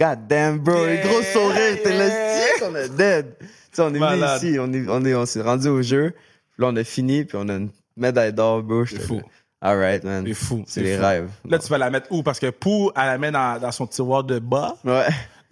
[0.00, 0.74] God damn, bro.
[0.86, 1.78] Yeah, un gros sourire.
[1.82, 2.46] T'es là, yeah.
[2.60, 3.36] qu'on est dead?
[3.40, 4.58] Tu sais, on est venu ici.
[4.60, 6.12] On est, on est, on s'est rendu au jeu.
[6.12, 8.86] Puis là, on a fini, puis on a une médaille d'or, bro.
[8.86, 9.16] C'est fou.
[9.16, 9.22] là,
[9.60, 10.24] All right, man.
[10.24, 10.64] C'est fou.
[10.68, 11.02] C'est les fou.
[11.02, 11.30] rêves.
[11.48, 12.22] Là, tu vas la mettre où?
[12.22, 14.76] Parce que Pou, elle la met dans, dans son tiroir de bas.
[14.84, 15.06] Ouais.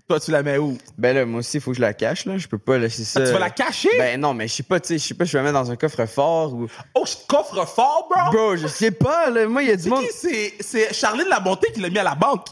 [0.08, 0.78] Toi, tu la mets où?
[0.96, 2.38] Ben là, moi aussi, il faut que je la cache, là.
[2.38, 3.20] Je peux pas laisser ça.
[3.20, 3.88] Ah, tu vas la cacher?
[3.98, 5.64] Ben non, mais je sais pas, tu sais, je sais pas, je vais la mettre
[5.64, 6.68] dans un coffre-fort ou.
[6.94, 8.30] Oh, je coffre fort, bro!
[8.30, 9.48] Bro, je sais pas, là.
[9.48, 10.04] Moi, il y a du monde.
[10.12, 12.46] C'est, c'est Charline Labonté qui l'a mis à la banque.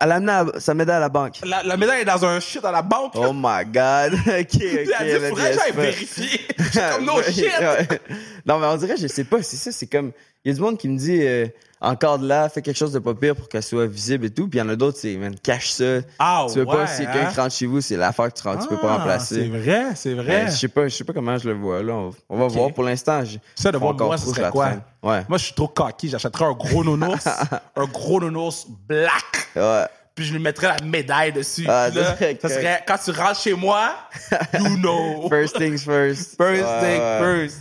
[0.00, 1.34] Elle a amené à- sa médaille à la banque.
[1.44, 3.12] La, la médaille est dans un shit à la banque.
[3.16, 4.14] Oh my god.
[4.26, 4.60] ok, ok.
[4.62, 6.40] Elle dit, ben, faudrait que j'aille vérifier.
[6.72, 7.50] Comme, no shit.
[8.46, 10.12] Non, mais on dirait, je sais pas, c'est ça, c'est comme.
[10.44, 11.46] Il y a du monde qui me dit, euh,
[11.80, 14.48] encore de là, fais quelque chose de pas pire pour qu'elle soit visible et tout.
[14.48, 15.98] Puis il y en a d'autres, c'est, man, cache ça.
[16.18, 17.32] Ah, tu veux ouais, pas, si quelqu'un hein?
[17.36, 19.34] rentre chez vous, c'est l'affaire que tu, rentres, tu peux pas Ah, remplacer.
[19.34, 20.44] C'est vrai, c'est vrai.
[20.44, 21.92] Ben, je sais pas, je sais pas comment je le vois, là.
[21.92, 23.22] On, on va voir pour l'instant.
[23.56, 24.70] Ça, de voir moi, ce serait quoi?
[25.02, 25.22] Ouais.
[25.28, 26.08] Moi, je suis trop cocky.
[26.08, 27.26] J'achèterais un gros nounours,
[27.76, 29.84] un gros nounours black, Ouais.
[30.14, 31.66] puis je lui mettrais la médaille dessus.
[31.68, 33.90] Ah, là, ça serait quand tu rentres chez moi,
[34.58, 35.28] you know.
[35.28, 36.36] First things first.
[36.36, 37.18] First Ouais, thing ouais.
[37.48, 37.60] first.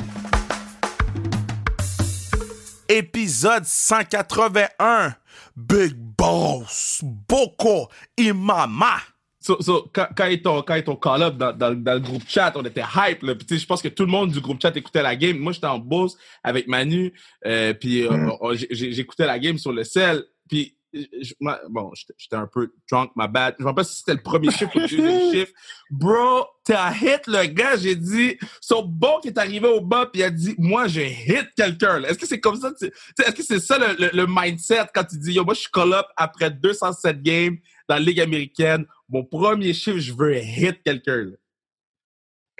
[2.89, 5.15] Épisode 181.
[5.55, 8.97] Big Boss, Boko, Imama.
[9.39, 11.99] So, so, quand, quand ils t'ont quand ils t'ont call up dans, dans, dans le
[11.99, 13.23] groupe chat, on était hype.
[13.23, 13.33] Là.
[13.49, 15.37] Je pense que tout le monde du groupe chat écoutait la game.
[15.37, 17.13] Moi, j'étais en bourse avec Manu.
[17.45, 18.55] Euh, puis euh, Mm.
[18.71, 20.23] j'écoutais la game sur le sel.
[20.49, 20.76] Puis
[21.21, 23.55] je- moi, bon, j'étais un peu drunk, ma bad.
[23.59, 25.51] Je ne sais pas si c'était le premier chiffre ou le deuxième chiffre.
[25.89, 27.75] Bro, t'as hit le gars.
[27.77, 31.09] J'ai dit, son bon qui est arrivé au bas, puis il a dit, moi, j'ai
[31.09, 32.03] hit quelqu'un.
[32.03, 32.71] Est-ce que c'est comme ça?
[32.81, 35.71] Est-ce que c'est ça le, le- le mindset quand tu dis, yo, moi, je suis
[35.71, 37.57] call up après 207 games
[37.89, 38.85] dans la Ligue américaine.
[39.09, 41.31] Mon premier chiffre, je veux hit quelqu'un.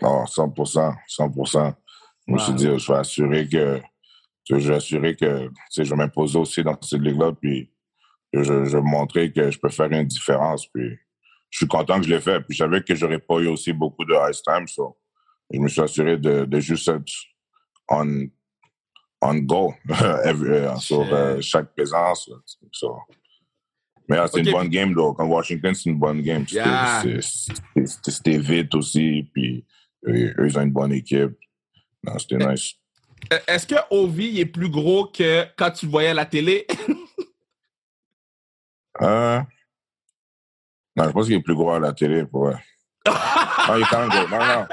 [0.02, 1.74] Non, 100%, 100%.
[2.28, 3.82] Je me suis dit, je vais assurer que,
[4.50, 7.72] je vais assurer que, tu sais, je vais m'imposer aussi dans cette ligue-là, puis
[8.34, 10.98] je, je montrer que je peux faire une différence, puis
[11.50, 13.74] je suis content que je l'ai fait, puis je savais que j'aurais pas eu aussi
[13.74, 14.98] beaucoup de ice time, so
[15.52, 17.06] je me suis assuré de, de juste être
[17.90, 18.28] on,
[19.22, 22.30] on go euh, sur euh, chaque présence.
[22.72, 22.98] so.
[24.10, 25.18] Mais ah, c'est une bonne game, donc.
[25.18, 26.46] Contre Washington, c'est une bonne game.
[26.48, 26.64] C'était
[28.32, 28.40] Yeah.
[28.40, 29.66] vite aussi, puis
[30.08, 31.38] eux, ils ont une bonne équipe.
[32.18, 32.76] C'était nice.
[33.34, 36.66] Euh, Est-ce que Ovi est plus gros que quand tu le voyais à la télé?
[39.02, 39.40] Euh,
[40.96, 42.56] non, je pense qu'il est plus gros à la télé, pour vrai.
[43.06, 44.28] Non, il est quand même gros.
[44.30, 44.66] Non, non.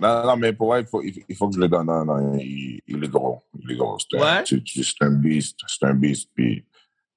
[0.00, 1.86] Non, non, mais pour vrai, il faut, il faut que je le donne.
[1.86, 3.42] Non, non, il, il est gros.
[3.58, 3.98] Il est gros.
[3.98, 4.44] C'est un, Ouais?
[5.00, 5.58] un beast.
[5.66, 6.30] C'est un beast.
[6.34, 6.64] Puis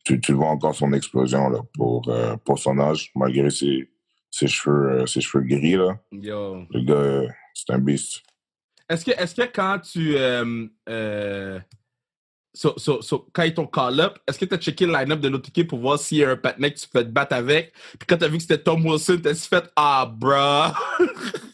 [0.03, 3.89] tu, tu vois encore son explosion là, pour, euh, pour son âge, malgré ses,
[4.29, 5.75] ses, cheveux, euh, ses cheveux gris.
[5.75, 5.97] Là.
[6.11, 6.65] Yo.
[6.71, 8.21] Le gars, euh, c'est un beast.
[8.89, 10.15] Est-ce que, est que quand tu.
[10.17, 11.59] Euh,
[12.53, 15.19] so- so- so, quand ils t'ont call up, est-ce que tu as checké le line-up
[15.19, 17.35] de l'autre équipe pour voir s'il y a un patinet que tu peux te battre
[17.35, 17.73] avec?
[17.99, 20.71] Puis quand tu as vu que c'était Tom Wilson, t'as fait Ah, bruh!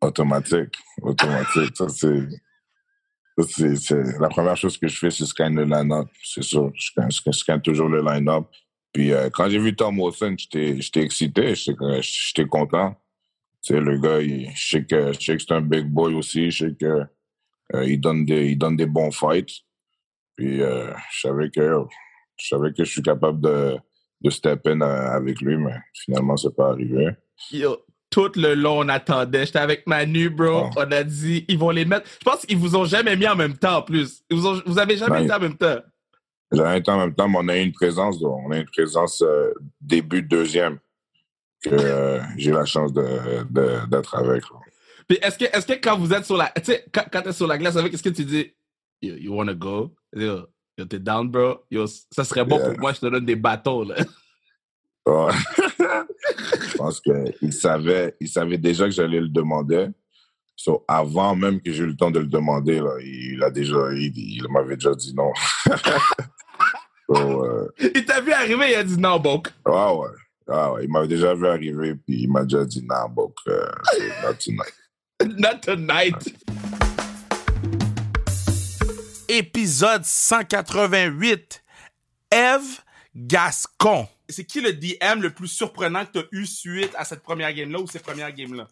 [0.00, 0.76] Automatique.
[1.02, 1.76] Automatique.
[1.76, 2.28] Ça, c'est.
[3.48, 6.08] c'est- c'est la première chose que je fais, c'est scanner le line-up.
[6.22, 6.70] C'est sûr.
[6.74, 6.90] Je
[7.32, 8.44] scanne, toujours le line-up.
[8.92, 11.54] Puis euh, quand j'ai vu Tom Wilson, j'étais excité.
[11.54, 12.94] J'étais content.
[13.60, 16.50] Sais, le gars, il- je sais que, que c'est un big boy aussi.
[16.50, 17.02] Je sais que
[17.74, 19.50] il, donne des, il donne des bons fights.
[20.36, 21.84] Puis euh, je savais que
[22.36, 23.76] je savais que je suis capable de,
[24.22, 27.08] de step in euh, avec lui, mais finalement, c'est pas arrivé.
[27.50, 27.78] Yo,
[28.10, 29.44] tout le long, on attendait.
[29.46, 30.64] J'étais avec Manu, bro.
[30.66, 30.70] Oh.
[30.76, 32.08] On a dit, ils vont les mettre.
[32.20, 34.22] Je pense qu'ils vous ont jamais mis en même temps, en plus.
[34.30, 35.24] Ils vous, ont- vous avez jamais Ouais.
[35.24, 35.78] été en même temps.
[36.50, 38.66] J'avais été en même temps, mais on a eu une présence, on a eu une
[38.70, 40.78] présence euh, début deuxième
[41.62, 43.04] que euh, j'ai la chance de,
[43.50, 44.42] de- d'être avec.
[44.44, 44.56] là.
[45.08, 47.32] Puis est-ce que, est-ce que quand vous êtes sur la, tu sais, quand, quand t'es
[47.32, 48.52] sur la glace avec, est-ce que tu dis,
[49.00, 49.94] you, you wanna go?
[50.14, 51.64] Yo, yo, t'es down, bro?
[51.70, 52.70] Yo, ça serait bon Yeah.
[52.70, 53.96] pour moi, je te donne des bateaux, là.
[55.06, 55.32] Ouais.
[55.78, 59.88] je pense qu'il savait, il savait déjà que j'allais le demander.
[60.54, 63.78] So, avant même que j'ai eu le temps de le demander, là, il a déjà,
[63.94, 65.32] il, il m'avait déjà dit non.
[67.10, 69.42] So, euh, Il t'a vu arriver, il a dit non, bon.
[69.64, 70.08] ah ouais.
[70.46, 70.84] Ah ouais.
[70.84, 74.34] Il m'avait déjà vu arriver, puis il m'a déjà dit non, bon, euh, c'est not
[74.34, 74.74] tonight.
[75.24, 76.14] Not tonight.
[79.28, 81.62] Épisode 188.
[82.30, 82.80] Eve
[83.14, 84.08] Gascon.
[84.28, 87.80] C'est qui le DM le plus surprenant que t'as eu suite à cette première game-là
[87.80, 88.68] ou ces premières games-là?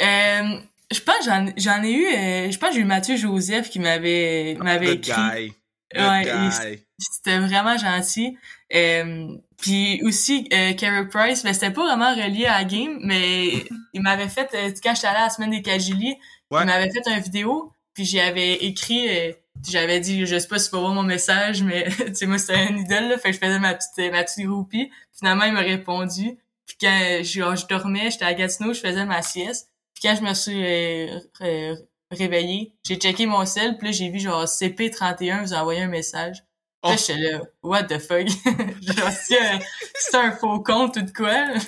[0.00, 0.60] Euh,
[0.92, 3.70] je pense que j'en, j'en ai eu, euh, je pense que j'ai eu Mathieu Joseph
[3.70, 5.12] qui m'avait, m'avait Good écrit.
[5.12, 5.52] guy.
[5.94, 6.84] Good Ouais, guy.
[6.98, 8.36] C'était vraiment gentil.
[8.74, 13.48] Euh, puis aussi, euh, Carey Price, mais c'était pas vraiment relié à la game, mais
[13.92, 16.16] il m'avait fait, euh, quand j'étais allé à la semaine des Kajili,
[16.50, 16.62] Ouais.
[16.62, 19.32] il m'avait fait une vidéo, puis j'avais écrit, euh,
[19.68, 22.38] j'avais dit, je sais pas si tu vas voir mon message, mais tu sais, moi,
[22.38, 24.90] c'était un idole, là, fait que je faisais ma petite, ma petite groupie.
[25.18, 26.38] Finalement, il m'a répondu.
[26.66, 29.70] Puis quand genre, je dormais, j'étais à Gatineau, je faisais ma sieste.
[29.94, 31.74] Puis quand je me suis euh,
[32.10, 35.88] réveillée, j'ai checké mon sel, puis là, j'ai vu genre CP31 vous a envoyé un
[35.88, 36.44] message.
[36.82, 37.04] Puis Là, Oh.
[37.06, 38.26] j'étais là, what the fuck?
[38.82, 39.58] genre, c'est un,
[39.94, 41.58] c'est un faux compte ou de quoi?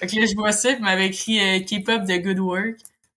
[0.00, 2.38] fait que là, je vois ça, puis il m'avait écrit euh, Keep up the good
[2.38, 2.76] work.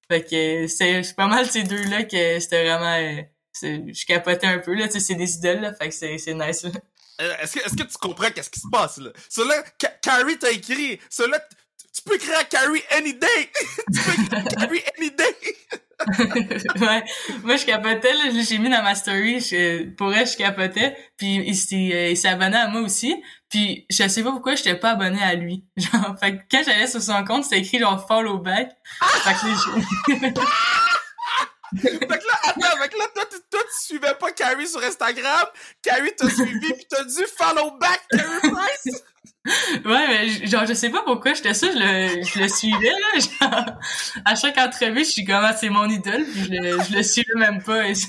[0.10, 2.96] Fait que euh, c'est pas mal ces deux-là que c'était vraiment...
[2.98, 3.22] euh,
[3.64, 6.64] je capotais un peu, là, tu sais, c'est des idoles, là, fait que c'est nice,
[6.64, 6.72] là.
[7.22, 9.12] Euh, Est-ce que, tu comprends qu'est-ce qui se passe, là?
[9.80, 10.98] Ca- Carrie t'a écrit.
[10.98, 11.24] T-
[11.94, 13.28] tu peux écrire à Carrie any day.
[13.94, 15.36] tu peux écrire à Carrie any day.
[16.18, 17.04] ouais.
[17.44, 18.44] Moi, je capotais, là.
[18.48, 19.40] J'ai mis dans ma story.
[19.98, 20.96] Pour elle, je capotais.
[21.18, 23.16] Puis, euh, il s'est abonné à moi aussi.
[23.50, 25.66] Puis, je sais pas pourquoi j'étais pas abonné à lui.
[25.78, 28.72] Genre, fait que quand j'allais sur son compte, c'était écrit genre follow back.
[29.24, 29.56] Fait que là,
[31.82, 35.48] fait que là, attends, fait que là, toi, tu, toi, suivais pas Carrie sur Instagram.
[35.82, 39.04] Carrie t'a suivi pis t'as dit follow back Carrie Price.
[39.46, 41.68] Ouais, mais genre, je sais pas pourquoi j'étais ça.
[41.72, 43.20] Je le, je le suivais, là.
[43.20, 43.66] Genre,
[44.26, 46.24] à chaque entrevue, je suis comme, ah, c'est mon idole.
[46.26, 47.88] Puis, je le, je le suivais même pas.
[47.88, 47.94] Et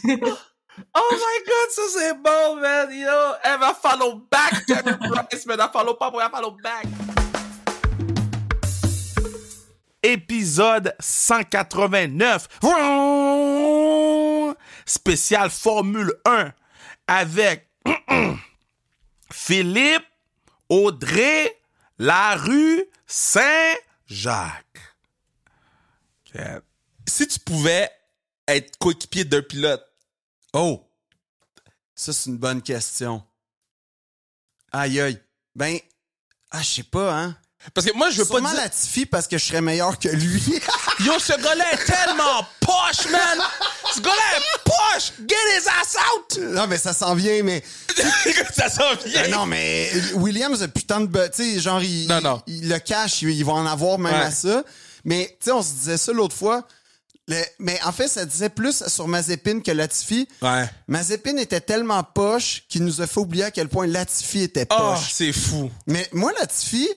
[0.95, 2.88] Oh my god, ça c'est bon, man.
[2.90, 6.87] Yo, elle va follow back Price, mais elle follow pas pour elle follow back.
[10.03, 12.49] Épisode 189.
[12.62, 14.55] Vroom!
[14.87, 16.53] Spécial Formule 1
[17.07, 17.68] avec
[19.31, 20.07] Philippe
[20.73, 21.61] Audrey
[21.99, 24.81] Larue Saint-Jacques.
[26.37, 26.61] Euh,
[27.07, 27.91] Si tu pouvais
[28.49, 29.87] être coéquipier d'un pilote,
[30.55, 30.83] Oh!
[31.95, 33.23] Ça, c'est une bonne question.
[34.73, 35.23] Aïe, aïe.
[35.55, 35.79] Ben,
[36.51, 37.37] ah, je sais pas, hein.
[37.75, 38.59] Parce que moi, je veux pas Sûrement dire...
[38.61, 40.42] Latifi parce que je serais meilleur que lui.
[41.01, 43.38] Yo, ce gars-là est tellement poche, man!
[43.94, 45.12] Ce gars-là est poche!
[45.29, 46.38] Get his ass out!
[46.51, 47.62] non, mais ça s'en vient, mais...
[48.55, 49.22] ça s'en vient!
[49.22, 51.27] Ben non, mais Williams a putain de...
[51.35, 52.42] Tu sais, genre, il, Non, non.
[52.46, 54.20] il, il le cache, il, il va en avoir même Ouais.
[54.20, 54.62] à ça.
[55.05, 56.66] Mais, tu sais, on se disait ça l'autre fois.
[57.29, 60.29] Le- mais en fait, ça disait plus sur Mazepin que Latifi.
[60.42, 60.68] Ouais.
[60.88, 64.77] Mazepin était tellement poche qu'il nous a fait oublier à quel point Latifi était Oh,
[64.94, 65.12] poche.
[65.12, 65.70] c'est fou.
[65.87, 66.88] Mais moi, Latifi,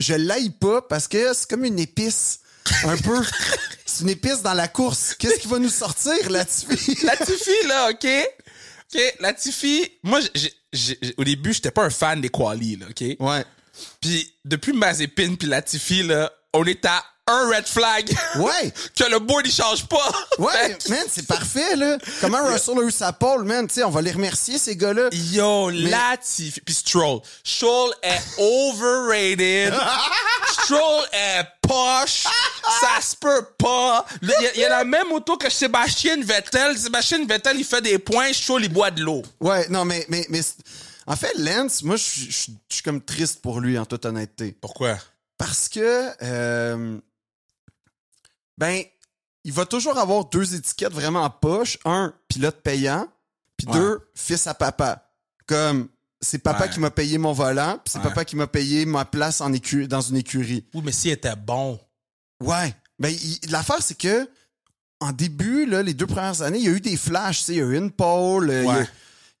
[0.00, 2.40] je l'aille pas parce que c'est comme une épice.
[2.84, 3.22] Un peu.
[3.86, 5.14] c'est une épice dans la course.
[5.18, 6.98] Qu'est-ce qui va nous sortir, Latifi?
[7.04, 8.06] Latifi, là, OK?
[8.92, 12.86] OK, Latifi, moi, j'ai- j'ai- j'ai- au début, j'étais pas un fan des quali, là,
[12.90, 13.04] OK?
[13.20, 13.44] Ouais.
[14.00, 18.10] Puis depuis Mazepin puis Latifi, là, on est à un red flag.
[18.36, 18.72] Ouais.
[18.96, 20.10] que le board, il change pas.
[20.38, 21.98] Ouais, man, c'est parfait, là.
[22.20, 23.66] Comment Russell a eu sa pole, man?
[23.66, 25.08] Tu sais, on va les remercier, ces gars-là.
[25.12, 26.60] Yo, Latifi.
[26.62, 27.20] Puis Stroll.
[27.44, 29.74] Stroll est overrated.
[30.64, 32.24] Stroll est poche.
[32.80, 34.04] ça se peut pas.
[34.22, 36.78] Il y, a- il y a la même auto que Sébastien Vettel.
[36.78, 38.32] Sébastien Vettel, il fait des points.
[38.32, 39.22] Stroll, il boit de l'eau.
[39.40, 40.40] Ouais, non, mais, mais, mais
[41.06, 44.56] en fait, Lance, moi, je suis comme triste pour lui, en toute honnêteté.
[44.60, 44.96] Pourquoi?
[45.36, 46.98] Parce que, euh,
[48.60, 48.82] ben,
[49.42, 51.78] il va toujours avoir deux étiquettes vraiment en poche.
[51.86, 53.08] Un, pilote payant,
[53.56, 53.72] puis Ouais.
[53.72, 55.10] deux, fils à papa.
[55.46, 55.88] Comme,
[56.20, 56.70] c'est papa Ouais.
[56.70, 58.04] qui m'a payé mon volant, puis c'est Ouais.
[58.04, 60.66] papa qui m'a payé ma place en écu dans une écurie.
[60.74, 61.80] Oui, mais s'il était bon.
[62.40, 62.74] Ouais.
[62.98, 63.14] Ben,
[63.48, 64.28] l'affaire, c'est que,
[65.00, 67.60] en début, là, les deux premières années, il y a eu des flashs, il y
[67.60, 68.86] a eu une pole, euh, il y a-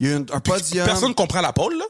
[0.00, 0.86] il y a eu un, un podium.
[0.86, 1.84] Personne comprend la pole, là?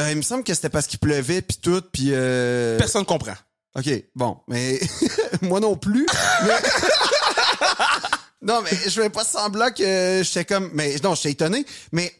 [0.00, 2.08] Euh, il me semble que c'était parce qu'il pleuvait, puis tout, puis...
[2.12, 3.34] euh, Personne comprend.
[3.76, 4.80] OK, bon, mais
[5.42, 6.06] moi non plus.
[6.46, 6.62] mais-
[8.42, 10.70] non, mais je vais pas semblant que j'étais comme...
[10.74, 11.64] Mais non, j'étais étonné.
[11.92, 12.10] Mais,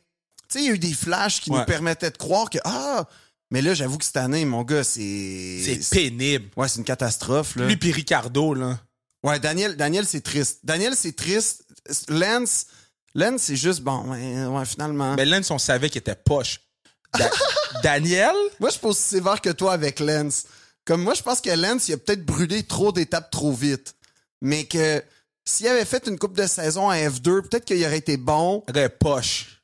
[0.48, 1.60] tu sais, il y a eu des flashs qui Ouais.
[1.60, 2.58] nous permettaient de croire que...
[2.64, 3.06] Ah!
[3.50, 5.78] Mais là, j'avoue que cette année, mon gars, c'est...
[5.80, 6.48] C'est pénible.
[6.56, 7.66] Ouais, c'est une catastrophe, là.
[7.66, 8.78] Lui puis Ricardo, là.
[9.22, 10.60] Ouais, Daniel, Daniel c'est triste.
[10.64, 11.62] Daniel, c'est triste.
[12.08, 12.66] Lance,
[13.14, 15.14] Lance, c'est juste bon, ouais, ouais, finalement.
[15.14, 16.60] Mais Lance, on savait qu'il était poche.
[17.16, 17.30] Da-
[17.82, 18.34] Daniel?
[18.58, 20.44] Moi, je suis pas aussi sévère que toi avec Lance.
[20.84, 23.94] Comme moi, je pense que Lance, il a peut-être brûlé trop d'étapes trop vite.
[24.40, 25.02] Mais que
[25.44, 28.62] s'il avait fait une coupe de saison à F2, peut-être qu'il aurait été bon.
[28.74, 29.62] Est poche.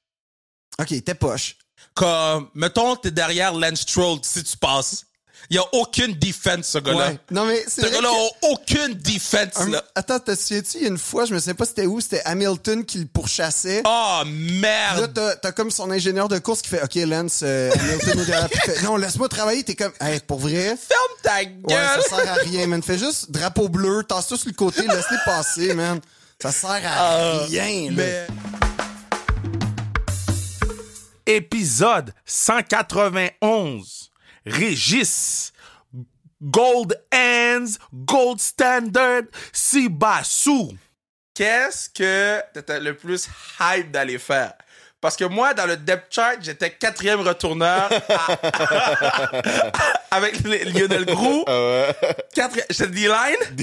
[0.80, 1.56] Ok, il était poche.
[1.94, 5.06] Comme, mettons, t'es derrière Lance Stroll si tu passes.
[5.52, 7.08] Il y a aucune défense, ce gars-là.
[7.08, 7.18] Ouais.
[7.32, 9.82] Non, mais c'est Ce gars-là que- a aucune défense, là.
[9.96, 12.22] Attends, te souviens-tu, il y a une fois, je me sais pas c'était où, c'était
[12.24, 13.82] Hamilton qui le pourchassait.
[13.84, 15.10] Oh, Là, merde!
[15.12, 18.48] t'as, t'as comme son ingénieur de course qui fait OK, Lance, euh, Hamilton est derrière.
[18.48, 19.64] Fait, non, laisse-moi travailler.
[19.64, 20.76] T'es comme, hey, pour vrai?
[20.76, 22.02] Ferme ta Ouais, gueule!
[22.08, 22.80] ça sert à rien, man.
[22.80, 25.98] Fais juste drapeau bleu, tasse-toi sur le côté, laisse-les passer, man.
[26.40, 27.96] Ça sert à Ah, rien, là.
[27.96, 28.26] mais-
[31.26, 34.09] Épisode 191.
[34.46, 35.52] Régis.
[36.42, 39.22] Gold Hands, Gold Standard,
[39.52, 40.72] Sibassou.
[41.34, 43.28] Qu'est-ce que t'étais le plus
[43.60, 44.54] hype d'aller faire?
[45.02, 48.38] Parce que moi, dans le depth chart, j'étais quatrième retourneur à-
[50.10, 51.44] avec Lionel Grou.
[52.34, 53.36] Quatrième, j'étais D-line.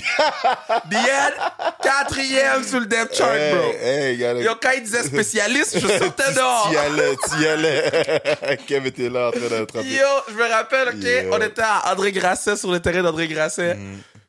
[0.89, 1.33] D-N,
[1.81, 3.71] quatrième sur le depth chart, bro.
[3.81, 6.67] Hey, hey, Yo, quand il disait spécialiste, je sortais dehors.
[6.69, 8.57] Tu y allais, tu y allais.
[8.67, 9.87] Kev était là en train d'attraper.
[9.87, 11.33] Yo, je me rappelle, OK, Yo.
[11.33, 13.77] on était à André Grasset, sur le terrain d'André Grasset.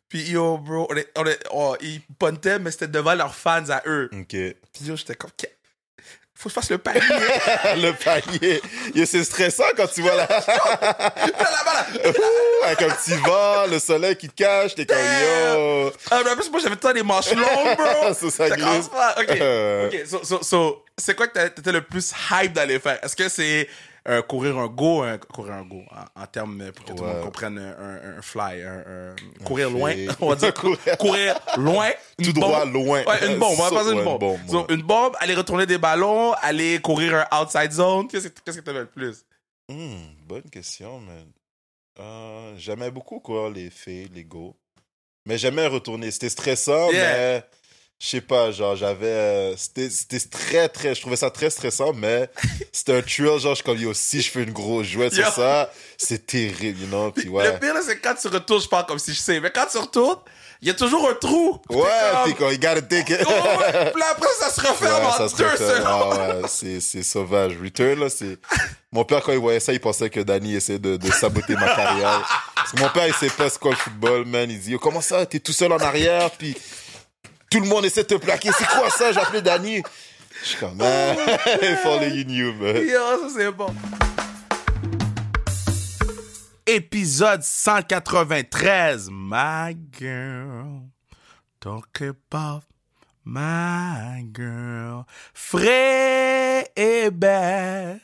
[0.09, 3.68] Puis yo, bro, on est, on est, oh, ils puntaient, mais c'était devant leurs fans
[3.68, 4.09] à eux.
[4.12, 4.28] OK.
[4.28, 5.31] Puis yo, j'étais comme,
[6.38, 7.01] faut que je fasse le panier.
[7.83, 8.62] le panier.
[9.07, 10.22] C'est stressant quand tu vois la...
[12.64, 15.92] Avec un petit vent, le soleil qui te cache, t'es comme yo.
[16.11, 18.14] Ah, mais en plus, moi, j'avais temps des manches longues, bro.
[18.14, 18.88] Ça, ça glisse.
[18.88, 19.16] pas.
[19.20, 19.31] OK.
[19.40, 19.88] Euh.
[19.88, 20.07] OK.
[20.07, 22.98] So, so, so, c'est quoi que t'étais le plus hype d'aller faire?
[23.03, 23.68] Est-ce que c'est
[24.09, 25.83] euh, courir un go, un, courir un go,
[26.16, 28.85] en, en termes euh, pour que tout le monde comprenne un, un- un fly, un,
[28.87, 31.90] un- courir loin, on va dire Courir- loin,
[32.23, 32.73] Tout droit, bombe.
[32.75, 33.05] loin.
[33.05, 34.23] Ouais, une bombe, on va passer une bombe.
[34.23, 38.09] une bombe, So, une bombe, aller retourner des ballons, aller courir un outside zone.
[38.09, 39.25] Qu'est-ce que qu'est-ce que le plus?
[39.68, 41.31] Hmm, bonne question, man.
[42.01, 44.57] Euh, j'aimais beaucoup, quoi, les filles, les go.
[45.27, 46.11] Mais j'aimais retourner.
[46.11, 47.12] C'était stressant, Yeah.
[47.12, 47.44] mais
[48.01, 49.07] je sais pas, genre, j'avais.
[49.07, 50.95] euh, C'était c'était très, très.
[50.95, 52.31] Je trouvais ça très stressant, mais
[52.73, 55.71] c'était un thrill, genre, je comme, yo, si je fais une grosse jouette sur ça,
[55.97, 57.53] c'est terrible, you know, puis ouais.
[57.53, 59.79] Le pire, c'est quand tu retournes, je parle comme si je sais, mais quand tu
[59.79, 60.21] retournes,
[60.61, 61.61] il y a toujours un trou.
[61.71, 61.85] Ouais,
[62.25, 63.21] t'es comme, you gotta take it.
[63.23, 63.33] Oh.
[63.93, 65.85] Puis là, après, ça se referme Ouais, en deux secondes.
[65.87, 67.53] Ah ouais, c'est, sauvage.
[67.63, 68.39] Return, là, c'est.
[68.93, 71.67] Mon père, quand il voyait ça, il pensait que Danny essayait de, de saboter ma
[71.75, 72.49] carrière.
[72.57, 74.51] Parce que mon père, il sait pas c'est quoi le football, man.
[74.51, 76.57] Il dit, Yo, comment ça, t'es tout seul en arrière, puis
[77.51, 78.51] tout le monde essaie de te plaquer.
[78.57, 79.13] C'est quoi ça?
[79.13, 79.83] J'ai appelé Danny.
[80.43, 81.17] Je suis comme, man,
[81.63, 82.77] if only you man.
[82.77, 83.75] Yo, ça, c'est bon.
[86.67, 89.09] Épisode 193.
[89.11, 90.83] My girl.
[91.61, 92.65] Talk about
[93.25, 95.05] my girl.
[95.33, 98.01] Frais et belle.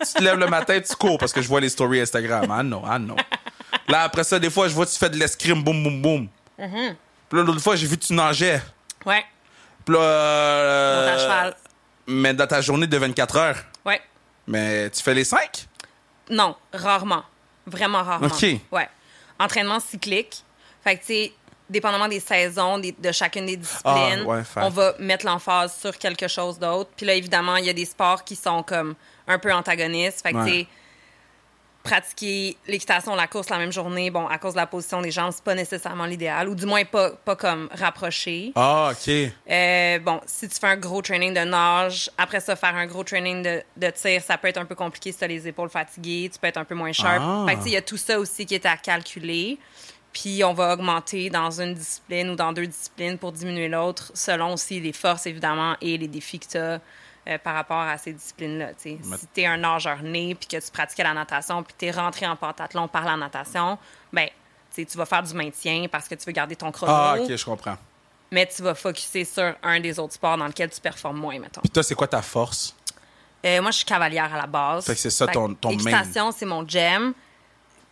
[0.00, 2.50] Tu te lèves le matin, tu cours parce que je vois les stories Instagram.
[2.50, 3.16] Ah non, ah non.
[3.88, 6.28] Là, après ça, des fois, je vois que tu fais de l'escrime, boum, boum, boum.
[6.58, 6.96] Mhm.
[7.36, 8.62] Puis là, l'autre fois, j'ai vu que tu nageais.
[9.04, 9.22] Ouais.
[9.84, 10.00] Puis là.
[10.00, 11.56] euh, Monte à cheval.
[12.06, 13.58] Mais dans ta journée de 24 heures.
[13.84, 14.00] Ouais.
[14.46, 15.66] Mais tu fais les 5?
[16.30, 17.24] Non, rarement.
[17.66, 18.26] Vraiment rarement.
[18.28, 18.46] OK.
[18.72, 18.88] Ouais.
[19.38, 20.42] Entraînement cyclique.
[20.82, 21.32] Fait que, tu sais,
[21.68, 25.98] dépendamment des saisons, des- de chacune des disciplines, Ah, ouais, on va mettre l'emphase sur
[25.98, 26.90] quelque chose d'autre.
[26.96, 28.94] Puis là, évidemment, il y a des sports qui sont comme
[29.28, 30.22] un peu antagonistes.
[30.22, 30.44] Fait que, Ouais.
[30.50, 30.66] tu sais,
[31.86, 35.32] pratiquer l'équitation, la course la même journée, bon, à cause de la position des jambes,
[35.34, 38.52] c'est pas nécessairement l'idéal, ou du moins pas, pas comme rapproché.
[38.54, 39.12] Ah, OK.
[39.50, 43.04] Euh, bon, si tu fais un gros training de nage, après ça, faire un gros
[43.04, 45.70] training de, de tir, ça peut être un peu compliqué si tu as les épaules
[45.70, 47.20] fatiguées, tu peux être un peu moins sharp.
[47.20, 47.44] Ah.
[47.48, 49.58] Fait que, il y a tout ça aussi qui est à calculer.
[50.12, 54.54] Puis on va augmenter dans une discipline ou dans deux disciplines pour diminuer l'autre, selon
[54.54, 56.80] aussi les forces, évidemment, et les défis que tu as
[57.28, 58.70] euh, par rapport à ces disciplines-là.
[58.84, 61.86] Mais- Si tu es un nageur né, puis que tu pratiquais la natation, puis tu
[61.86, 63.78] es rentré en pentathlon par la natation,
[64.12, 64.28] ben,
[64.74, 67.44] tu vas faire du maintien parce que tu veux garder ton chrono Ah, OK, je
[67.44, 67.76] comprends.
[68.30, 71.60] mais tu vas focuser sur un des autres sports dans lequel tu performes moins, mettons.
[71.62, 72.76] Puis toi, c'est quoi ta force?
[73.44, 74.86] Euh, moi, je suis cavalière à la base.
[74.86, 76.02] Fait que c'est ça ton- ton main.
[76.32, 77.14] C'est mon gem.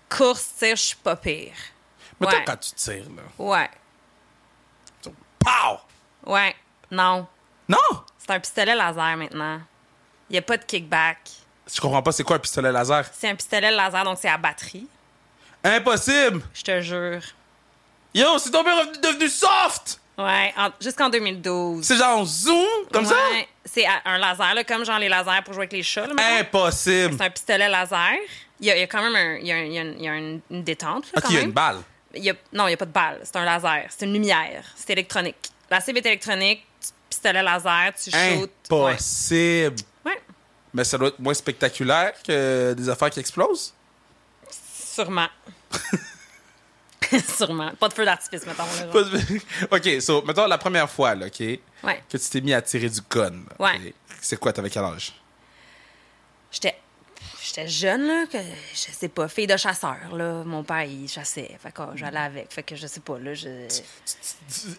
[0.08, 1.52] Course, tir, je suis pas pire.
[2.20, 3.22] Mais toi, quand tu tires, là.
[3.38, 3.70] Ouais.
[5.38, 5.78] Pow!
[6.26, 6.54] Ouais.
[6.90, 7.26] Non.
[7.68, 8.03] Non!
[8.26, 9.60] C'est un pistolet laser maintenant.
[10.30, 11.18] Il n'y a pas de kickback.
[11.72, 13.04] Je comprends pas, c'est quoi un pistolet laser?
[13.12, 14.86] C'est un pistolet laser, donc c'est à batterie.
[15.62, 16.42] Impossible!
[16.52, 17.20] Je te jure.
[18.14, 18.70] Yo, c'est tombé
[19.02, 20.00] devenu soft!
[20.16, 21.84] Ouais, en- jusqu'en 2012.
[21.84, 23.14] C'est genre zoom, comme ça?
[23.14, 26.06] Ouais, C'est à- un laser, là, comme genre les lasers pour jouer avec les chats.
[26.06, 26.14] là.
[26.40, 27.14] Impossible!
[27.18, 28.12] C'est un pistolet laser.
[28.60, 29.78] Il y a, il y a quand même un- il y a un- il y
[29.78, 31.48] a une, il y a une- une détente, là, quand il y a même.
[31.48, 31.78] une balle.
[32.14, 33.20] il y a- non, il n'y a pas de balle.
[33.24, 33.86] C'est un laser.
[33.88, 34.64] C'est une lumière.
[34.76, 35.50] C'est électronique.
[35.68, 36.64] La cible est électronique.
[37.14, 38.50] Pistolet laser, tu shootes.
[38.70, 39.76] Impossible.
[40.04, 40.20] Ouais.
[40.72, 43.72] Mais ça doit être moins spectaculaire que des affaires qui explosent?
[44.50, 45.28] Sûrement.
[47.36, 47.70] Sûrement.
[47.78, 48.64] Pas de feu d'artifice, mettons.
[48.64, 49.40] là, de-
[49.96, 52.02] OK, so, mettons la première fois, là, OK, Ouais.
[52.08, 53.30] que tu t'es mis à tirer du gun.
[53.30, 53.94] là, Ouais.
[54.20, 55.12] C'est quoi, t'avais quel âge?
[56.50, 56.76] J'étais.
[57.54, 58.38] J'étais jeune, là, que
[58.72, 60.42] je sais pas, fille de chasseur, là.
[60.44, 61.56] Mon père, il chassait.
[61.62, 62.52] Fait que oh, j'allais avec.
[62.52, 63.48] Fait que je sais pas, là, je.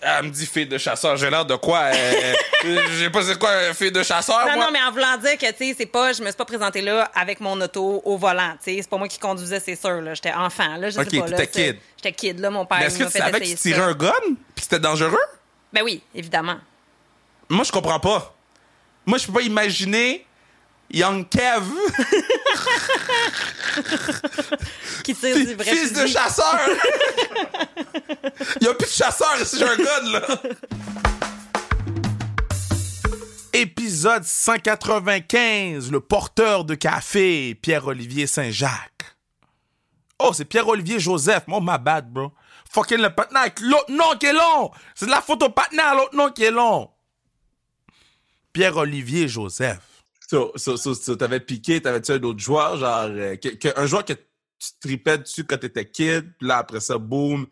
[0.02, 1.16] Elle me dit fille de chasseur.
[1.16, 1.84] J'ai l'air de quoi?
[1.94, 2.34] euh,
[2.98, 5.58] J'ai pas c'est quoi, fille de chasseur, Non, non, mais en voulant dire que, tu
[5.70, 8.72] sais, c'est pas, je me suis pas présentée là avec mon auto au volant, tu
[8.76, 8.82] sais.
[8.82, 10.14] C'est pas moi qui conduisais, c'est sûr, là.
[10.14, 10.90] J'étais enfant, là.
[10.90, 11.46] Je Ok, sais pas, là.
[11.46, 11.78] kid.
[11.98, 12.50] J'étais kid, là.
[12.50, 14.12] Mon père, Mais est-ce que tu savais que tu tirais un gun?
[14.54, 15.16] Puis c'était dangereux?
[15.72, 16.58] Ben oui, évidemment.
[17.48, 18.36] Moi, je comprends pas.
[19.06, 20.26] Moi, je peux pas imaginer
[20.92, 21.64] Young Kev,
[25.04, 26.60] Qui tire du vrai fils de chasseur.
[28.62, 30.22] Il y a plus de chasseur ici, j'ai un gun, là.
[33.54, 39.16] Épisode 195, le porteur de café, Pierre-Olivier Saint-Jacques.
[40.20, 41.44] Oh, c'est Pierre-Olivier Joseph.
[41.48, 42.32] Moi, ma bad, bro.
[42.72, 44.72] Fucking le patin avec l'autre nom qui est long.
[44.94, 46.90] C'est de la photo patin à l'autre nom qui est long.
[48.54, 49.95] Pierre-Olivier Joseph.
[50.30, 53.86] So, so, so, so, t'avais piqué, t'avais-tu un autre joueur, genre, euh, que- que- un
[53.86, 57.46] joueur que tu tripais dessus quand t'étais kid, puis là, après ça, boum,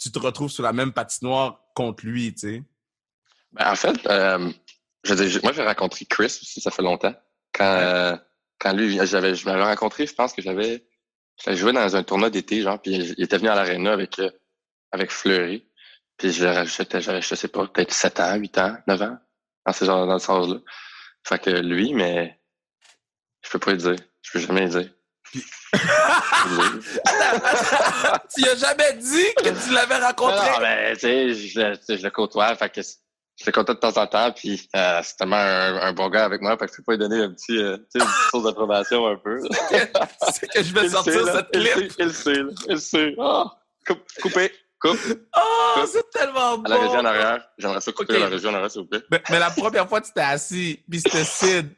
[0.00, 2.62] tu te retrouves sur la même patinoire contre lui, tu sais?
[3.52, 4.50] Ben, en fait, euh,
[5.04, 7.14] je dire, moi, j'ai rencontré Chris aussi, ça fait longtemps.
[7.52, 8.16] Quand, euh,
[8.58, 10.84] quand lui, j'avais, je m'avais rencontré, je pense que j'avais,
[11.44, 14.30] j'avais joué dans un tournoi d'été, genre, puis il était venu à l'aréna avec, euh,
[14.90, 15.66] avec Fleury.
[16.16, 19.18] Puis je l'ai- j'étais, j'avais, je sais pas, peut-être 7 ans, 8 ans, 9 ans,
[19.64, 20.58] dans ce genre, dans ce sens-là.
[21.26, 22.38] Fait que lui, mais,
[23.44, 23.96] je peux pas le dire.
[24.22, 24.90] Je peux jamais le dire.
[28.34, 30.50] tu as jamais dit que tu l'avais rencontré?
[30.52, 33.52] Non, mais tu sais, je, le- tu sais, je le côtoie, fait que je le
[33.52, 36.56] côtoie de temps en temps, puis euh, c'est tellement un, un bon gars avec moi,
[36.58, 38.44] fait que je peux pas lui donner un petit, euh, tu sais, une petite source
[38.44, 39.38] d'approbation un peu.
[40.32, 41.92] C'est que je vais Il sortir sait, cette il clip.
[41.92, 43.14] sait, Il sait, il sait.
[43.20, 43.44] Ah,
[43.86, 44.98] coupe, coupé, coupe.
[45.36, 47.08] Oh, c'est tellement À la région en bon.
[47.08, 47.48] arrière.
[47.58, 48.16] J'aimerais ça couper Ok.
[48.18, 49.02] à la région en arrière, s'il vous plaît.
[49.10, 51.74] Mais, mais la première fois que tu t'es assis, puis c'était Sid.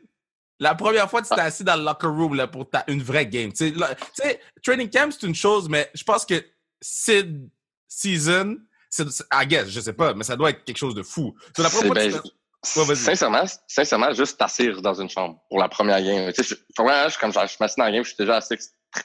[0.58, 3.02] La première fois que tu t'es assis dans le locker room là, pour ta, une
[3.02, 3.52] vraie game.
[3.52, 3.74] Tu
[4.14, 6.34] sais, training camp, c'est une chose, mais je pense que
[6.82, 7.48] Sid
[7.88, 8.56] season,
[8.90, 11.34] c'est, c'est- I guess, je sais pas, mais ça doit être quelque chose de fou.
[11.56, 15.40] So, la première fois C'est que ben, Ouais, sincèrement, sincèrement, juste t'asseoir dans une chambre
[15.48, 16.30] pour la première game.
[16.34, 18.36] Tu sais, je, premièrement, je, comme je, je m'assieds dans la game, je suis déjà
[18.36, 18.58] assez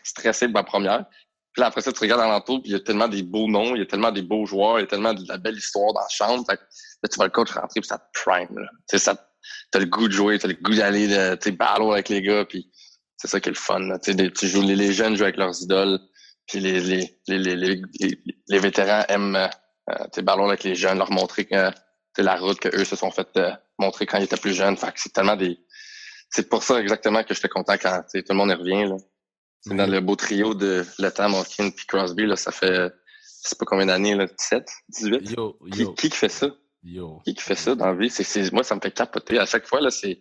[0.04, 1.06] stressé pour ma première.
[1.56, 3.76] Puis là, après ça, tu regardes alentour, puis il y a tellement des beaux noms,
[3.76, 5.94] il y a tellement des beaux joueurs, il y a tellement de la belle histoire
[5.94, 6.44] dans la chambre.
[6.46, 8.60] Fait là, tu vois le coach rentrer, puis ça te prime.
[8.60, 8.68] Là.
[8.90, 9.16] Tu sais, ça,
[9.72, 11.08] t'as le goût de jouer, t'as le goût d'aller,
[11.58, 12.70] battle avec les gars, puis
[13.16, 13.80] c'est ça qui est le fun.
[13.80, 13.98] Là.
[14.00, 15.98] Des- tu joues, les, jeunes jouent avec leurs idoles,
[16.46, 17.82] puis les, les, les,
[18.50, 19.48] les, vétérans aiment euh,
[19.92, 21.72] euh, battle avec les jeunes, leur montrer que
[22.18, 24.76] la route que eux se sont fait euh, montrer quand ils étaient plus jeunes.
[24.76, 25.58] Fait que c'est tellement des.
[26.30, 28.90] C'est pour ça exactement que j'étais content quand tout le monde y revient.
[28.90, 28.98] Là.
[29.68, 32.92] C'est dans le beau trio de Letang, Malkin puis Crosby, là, ça fait
[33.44, 35.30] je sais pas combien d'années, là, 17, 18.
[35.32, 36.48] Yo, Qui, yo, qui qui fait ça?
[36.84, 37.20] yo.
[37.26, 38.10] Qui qui fait ça dans la vie?
[38.10, 39.38] C'est, c'est, moi, ça me fait capoter.
[39.38, 40.20] À chaque fois, là, c'est.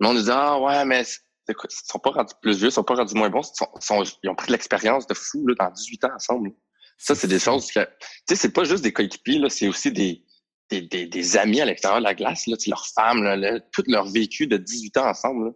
[0.00, 1.02] Le monde dit Ah ouais, mais
[1.48, 1.54] ils
[1.86, 3.42] sont pas rendus plus vieux, ils sont pas rendus moins bons.
[3.42, 6.50] Ils, sont- sont- ils ont pris de l'expérience de fou là, dans 18 ans ensemble.
[6.98, 7.80] Ça, c'est des choses que.
[7.80, 7.86] Tu
[8.30, 10.24] sais, c'est pas juste des coéquipiers, là, c'est aussi des,
[10.70, 13.84] des, des, des amis à l'extérieur de la glace, là, leurs femmes, là, là, tout
[13.86, 15.46] leur vécu de 18 ans ensemble.
[15.46, 15.52] Là.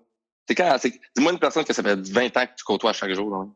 [0.49, 0.77] C'est quand,
[1.17, 3.31] dis-moi une personne que ça fait 20 ans que tu côtoies chaque jour.
[3.31, 3.47] Là.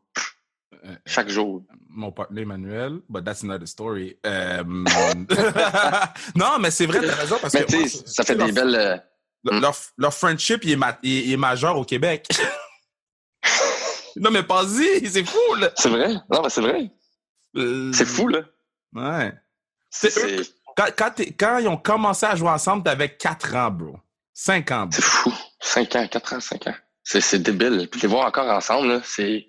[0.85, 1.63] Euh, Chaque jour.
[1.89, 4.17] Mon partenaire Emmanuel, but that's another story.
[4.25, 4.63] Euh,
[6.35, 7.87] non, mais c'est vrai, t'as raison, parce Mais que.
[7.87, 8.75] ça fait des belles.
[8.75, 8.97] euh,
[9.43, 12.27] Leur, leur, leur friendship, il est, ma- il est- il est majeur au Québec.
[14.17, 15.71] non, mais pas-y, c'est fou, là.
[15.75, 16.13] C'est vrai?
[16.31, 16.89] Non, mais c'est vrai.
[17.55, 18.41] Euh, C'est fou, là.
[18.93, 19.33] Ouais.
[19.89, 20.11] C'est,
[20.75, 23.97] Quand, quand, quand ils ont commencé à jouer ensemble, t'avais 4 ans, bro.
[24.33, 24.91] 5 ans, bro.
[24.91, 25.33] c'est fou.
[25.67, 26.75] 5 ans, 4 ans, 5 ans.
[27.03, 27.87] C'est, c'est débile.
[27.91, 29.47] Puis les voir encore ensemble, c'est.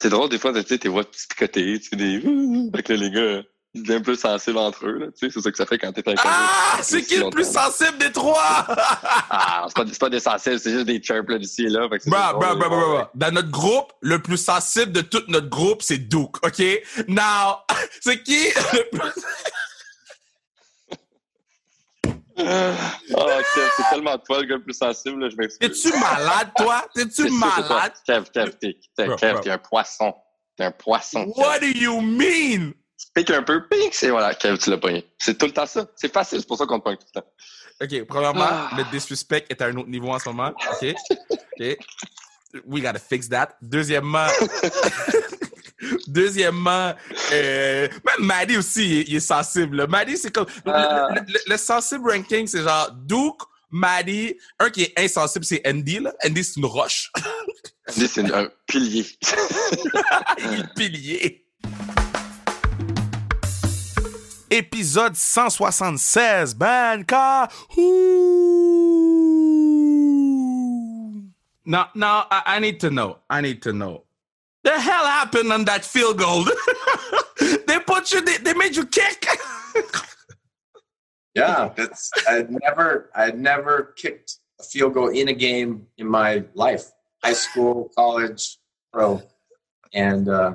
[0.00, 2.20] C'est drôle, des fois, tu sais, tes voix picoter, tu sais, des.
[2.74, 3.42] Fait que là, les gars,
[3.74, 5.12] ils deviennent plus sensibles entre eux.
[5.18, 6.20] Tu sais, c'est ça que ça fait quand t'es avec.
[6.22, 6.78] Ah!
[6.82, 8.66] C'est qui le plus sensible des trois?
[9.28, 11.88] Ah, c'est pas, c'est pas des sensibles, c'est juste des chirps, là, d'ici et là.
[11.88, 12.94] Fait que drôle, bra, bra, bra, ouais.
[12.94, 13.10] bra.
[13.14, 16.62] Dans notre groupe, le plus sensible de tout notre groupe, c'est Duke, OK?
[17.08, 17.56] Now,
[18.00, 18.38] c'est qui
[18.72, 19.22] le plus...
[22.38, 22.74] Ah,
[23.08, 25.58] Kev, c'est tellement toi, le gars le plus sensible, là, je m'excuse.
[25.82, 26.86] T'es-tu malade, toi?
[26.94, 27.92] T'es-tu malade?
[28.06, 30.14] Kev, Kev, t'es, Kev, t'es un poisson.
[30.56, 31.24] T'es un poisson.
[31.36, 32.72] What do you mean?
[33.14, 35.06] Pique un peu, pique, c'est voilà, Kev, tu l'as pogné.
[35.18, 35.86] C'est tout le temps ça.
[35.96, 37.26] C'est facile, c'est pour ça qu'on te pogne tout le temps.
[37.82, 38.70] OK, premièrement, Ah.
[38.76, 40.94] le disrespect est à un autre niveau en ce moment, OK?
[41.60, 41.76] OK?
[42.66, 43.50] We gotta fix that.
[43.60, 44.26] Deuxièmement,
[46.06, 46.94] Deuxièmement,
[47.32, 49.76] euh, même Maddie aussi, il est, il est sensible.
[49.76, 49.86] là.
[49.86, 50.46] Maddie, c'est comme.
[50.64, 51.08] le- Ah.
[51.14, 54.36] Le, le- le sensible ranking, c'est genre Duke, Maddie.
[54.58, 55.98] Un qui est insensible, c'est Andy.
[56.00, 56.12] Là.
[56.24, 57.10] Andy, c'est une roche.
[57.88, 59.06] Andy, c'est un pilier.
[60.76, 61.42] Pilier.
[64.48, 67.48] Épisode 176, Banka.
[71.68, 73.18] No, no, I, I need to know.
[73.28, 74.05] I need to know.
[74.66, 76.44] The hell happened on that field goal?
[77.68, 79.24] they put you, they, they made you kick.
[81.36, 86.44] Yeah, that's I'd never I'd never kicked a field goal in a game in my
[86.54, 86.84] life.
[87.22, 88.56] High school, college,
[88.90, 89.20] pro.
[89.92, 90.54] And uh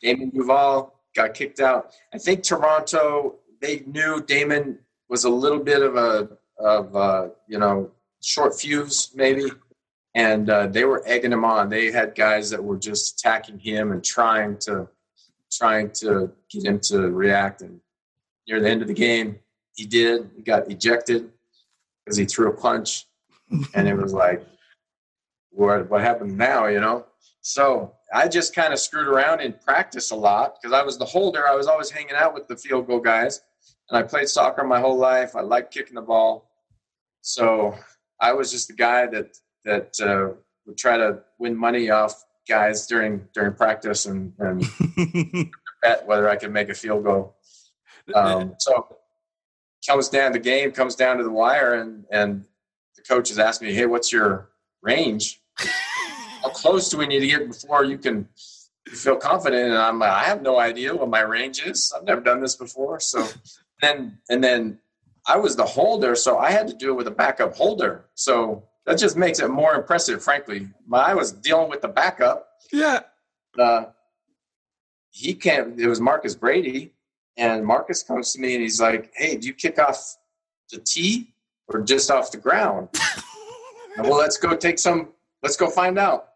[0.00, 1.92] Damon Duval got kicked out.
[2.14, 4.78] I think Toronto, they knew Damon
[5.10, 7.90] was a little bit of a of uh, you know,
[8.22, 9.50] short fuse maybe.
[10.14, 11.68] And uh, they were egging him on.
[11.68, 14.88] They had guys that were just attacking him and trying to
[15.50, 17.62] trying to get him to react.
[17.62, 17.80] And
[18.46, 19.38] near the end of the game,
[19.74, 20.30] he did.
[20.36, 21.30] He got ejected
[22.04, 23.06] because he threw a punch,
[23.74, 24.44] and it was like,
[25.50, 26.66] what what happened now?
[26.66, 27.06] You know.
[27.40, 31.04] So I just kind of screwed around in practice a lot because I was the
[31.04, 31.46] holder.
[31.46, 33.40] I was always hanging out with the field goal guys,
[33.88, 35.36] and I played soccer my whole life.
[35.36, 36.50] I liked kicking the ball,
[37.20, 37.74] so
[38.20, 39.38] I was just the guy that
[39.68, 40.34] that uh,
[40.66, 44.64] would try to win money off guys during during practice and, and
[45.82, 47.36] bet whether I could make a field goal.
[48.14, 48.96] Um, so
[49.86, 52.46] comes down the game comes down to the wire and and
[52.96, 54.48] the coach has asked me hey what's your
[54.82, 55.40] range?
[56.42, 58.26] How close do we need to get before you can
[58.88, 59.68] feel confident?
[59.68, 61.92] And i'm like i have no idea what my range is.
[61.94, 62.98] I've never done this before.
[63.00, 63.26] So
[63.82, 64.78] then and then
[65.26, 68.06] i was the holder so i had to do it with a backup holder.
[68.14, 72.48] So that just makes it more impressive frankly My- i was dealing with the backup
[72.72, 73.00] yeah
[73.58, 73.86] uh,
[75.10, 75.80] he can't.
[75.80, 76.92] It was Marcus Brady,
[77.36, 80.16] and Marcus comes to me and he's like, "Hey, do you kick off
[80.70, 81.32] the tee
[81.66, 82.88] or just off the ground?"
[84.00, 85.08] Well, let's go take some.
[85.42, 86.28] Let's go find out.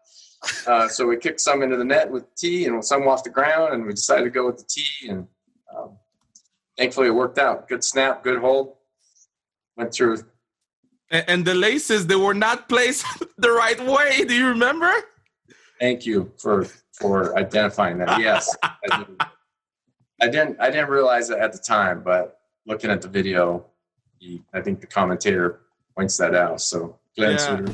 [0.67, 3.73] Uh, so we kicked some into the net with tee and some off the ground,
[3.73, 5.07] and we decided to go with the tee.
[5.07, 5.27] And
[5.73, 5.97] um,
[6.77, 7.69] thankfully, it worked out.
[7.69, 8.75] Good snap, good hold.
[9.77, 10.17] Went through.
[11.13, 13.05] And, and the laces, they were not placed
[13.37, 14.25] the right way.
[14.25, 14.91] Do you remember?
[15.79, 16.65] Thank you for
[16.99, 18.19] for identifying that.
[18.19, 19.23] Yes, I, didn't,
[20.21, 20.59] I didn't.
[20.59, 23.65] I didn't realize it at the time, but looking at the video,
[24.19, 25.61] he, I think the commentator
[25.95, 26.59] points that out.
[26.61, 27.37] So Glenn Yeah.
[27.37, 27.73] Suter.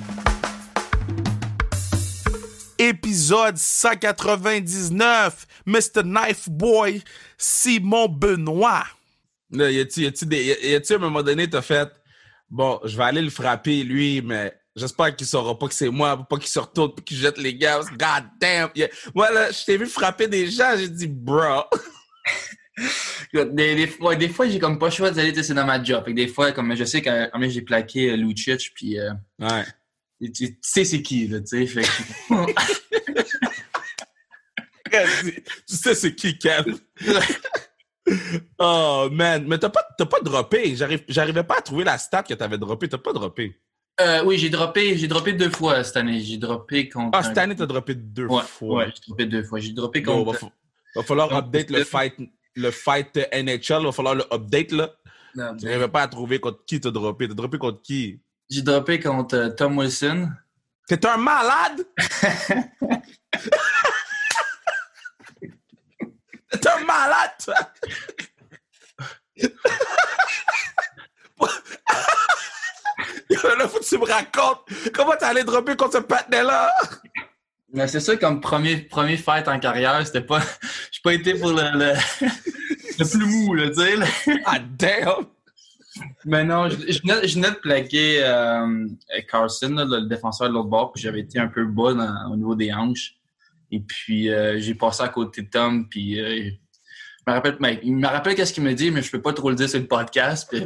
[2.82, 6.02] Épisode 199, Mr.
[6.04, 7.04] Knife Boy,
[7.38, 8.86] Simon Benoît.
[9.52, 11.92] Là, y a-tu, y a-tu des- y a-tu à un moment donné, t'as fait,
[12.50, 16.18] bon, je vais aller le frapper, lui, mais j'espère qu'il saura pas que c'est moi,
[16.28, 17.80] pas qu'il se retourne, puis qu'il jette les gars.
[17.84, 18.70] que God damn!
[18.76, 21.64] Y a- Moi, là, je t'ai vu frapper des gens, j'ai dit, bro.
[23.34, 23.46] Des,
[23.76, 26.04] des, ouais, des fois, j'ai comme pas le choix d'aller, c'est dans ma job.
[26.06, 29.66] Fait que des fois, comme je sais un j'ai plaqué euh, Lucic, puis euh, ouais.
[30.22, 31.68] tu, tu sais c'est qui, là, tu sais.
[31.68, 32.54] Fait que-
[35.68, 36.74] tu sais c'est qui, Kev?
[38.60, 39.46] oh, man.
[39.48, 40.76] Mais t'as pas, pas droppé.
[40.76, 42.88] J'arrivais pas à trouver la stat que t'avais droppé.
[42.90, 43.60] T'as pas droppé.
[44.02, 46.22] Euh, oui, j'ai droppé, j'ai droppé deux fois cette année.
[46.22, 47.18] J'ai droppé contre.
[47.18, 48.78] Ah, cette année, t'as droppé deux Ouais, fois.
[48.78, 49.60] Ouais, j'ai droppé deux fois.
[49.60, 50.32] J'ai droppé contre.
[50.32, 50.52] va, fa-
[50.96, 52.16] va falloir update le fight,
[52.56, 53.84] le fight NHL.
[53.84, 54.90] Va falloir le update, là.
[55.36, 57.28] N'arrivais pas à trouver contre qui t'as droppé.
[57.28, 58.22] T'as droppé contre qui?
[58.50, 60.30] J'ai droppé contre euh, Tom Wilson.
[60.88, 61.86] T'es un malade?
[66.52, 67.56] T'es un malade, toi!
[73.58, 74.62] là, faut que tu me racontes
[74.94, 76.72] comment t'es allé dropper contre ce patinet-là?
[77.72, 80.42] Mais c'est ça, comme premier, premier fight en carrière, c'était pas.
[80.92, 81.94] J'ai pas été pour le, le,
[83.00, 84.40] le plus mou, là, tu sais.
[84.46, 85.26] Ah, damn!
[86.26, 88.88] Mais non, je, je venais, je venais de plaquer euh,
[89.30, 92.36] Carson, là, le défenseur de l'autre bord, puis j'avais été un peu bas dans- au
[92.36, 93.16] niveau des hanches.
[93.72, 97.80] Et puis, euh, j'ai passé à côté de Tom, puis euh, je me rappelle, mais
[97.84, 99.80] il me rappelle qu'est-ce qu'il me dit, mais je peux pas trop le dire sur
[99.80, 100.48] le podcast.
[100.52, 100.62] puis-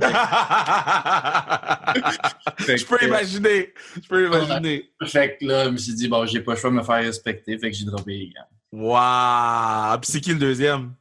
[2.78, 3.74] Je peux imaginer.
[4.02, 4.90] Je peux imaginer.
[5.06, 6.96] Fait que là, je me suis dit, bon, j'ai pas le choix de me faire
[7.04, 8.48] respecter, fait que j'ai droppé les gants.
[8.72, 9.98] Wow!
[10.00, 10.94] Puis c'est qui le deuxième?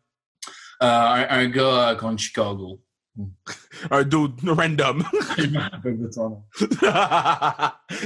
[0.82, 2.80] Euh, un, un gars contre Chicago.
[3.90, 5.04] Un dude random.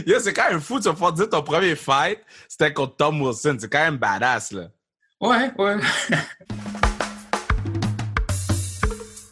[0.06, 3.22] Yo, c'est quand même fou de se faire dire ton premier fight, c'était contre Tom
[3.22, 3.56] Wilson.
[3.60, 4.68] C'est quand même badass, là.
[5.20, 5.76] Ouais, ouais.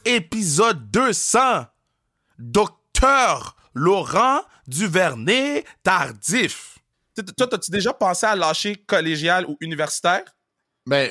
[0.04, 1.66] Épisode 200,
[2.38, 6.78] Docteur Laurent Duvernay Tardif.
[7.36, 10.24] Toi, as-tu déjà pensé à lâcher collégial ou universitaire?
[10.86, 11.10] Ben,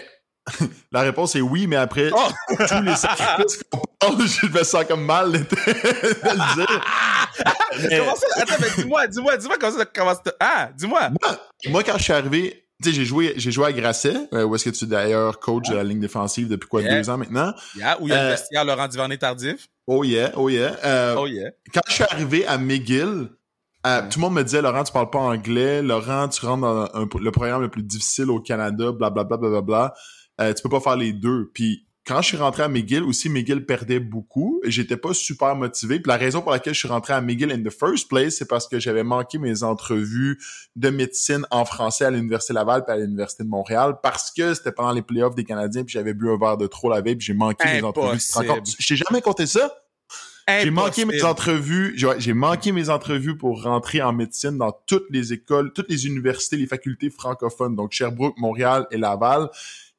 [0.92, 2.28] la réponse est oui, mais après Oh!
[2.50, 6.82] tous les sacrifices qu'on parle, je me sens comme mal de, le dire.
[7.90, 8.28] Mais- Comment ça?
[8.36, 10.18] Attends, mais dis-moi, dis-moi, dis-moi comment ça commence.
[10.40, 11.10] Ah, dis-moi.
[11.10, 11.38] Moi,
[11.70, 14.54] moi, quand je suis arrivé, tu sais, j'ai joué, j'ai joué à Grasset, euh, où
[14.56, 16.96] est-ce que tu es d'ailleurs coach de la ligne défensive depuis quoi, Yeah.
[17.02, 17.54] deux ans maintenant?
[17.76, 19.68] Yeah, où il y a le Euh, vestiaire Laurent Duvernay tardif.
[19.88, 20.76] Oh yeah, oh yeah.
[20.86, 21.50] Euh, Oh yeah.
[21.74, 23.30] Quand je suis arrivé à McGill,
[23.88, 25.82] euh, tout le monde me disait, Laurent, tu parles pas anglais.
[25.82, 29.94] Laurent, tu rentres dans un- le programme le plus difficile au Canada, blablabla, blablabla.
[30.42, 31.52] Euh, tu peux pas faire les deux.
[31.54, 35.56] Puis quand je suis rentré à McGill, aussi, McGill perdait beaucoup et j'étais pas super
[35.56, 36.00] motivé.
[36.00, 38.48] Puis la raison pour laquelle je suis rentré à McGill in the first place, c'est
[38.48, 40.38] parce que j'avais manqué mes entrevues
[40.76, 44.74] de médecine en français à l'Université Laval puis à l'Université de Montréal parce que c'était
[44.74, 47.26] pendant les playoffs des Canadiens puis j'avais bu un verre de trop la veille puis
[47.26, 48.20] j'ai manqué mes entrevues.
[48.36, 48.62] Impossible.
[48.80, 49.74] Je t'ai jamais compté ça?
[50.48, 55.32] J'ai manqué mes entrevues, j'ai manqué mes entrevues pour rentrer en médecine dans toutes les
[55.32, 59.48] écoles, toutes les universités, les facultés francophones, donc Sherbrooke, Montréal et Laval,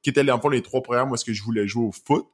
[0.04, 1.92] qui étaient dans le fond les trois programmes où est-ce que je voulais jouer au
[1.92, 2.26] foot.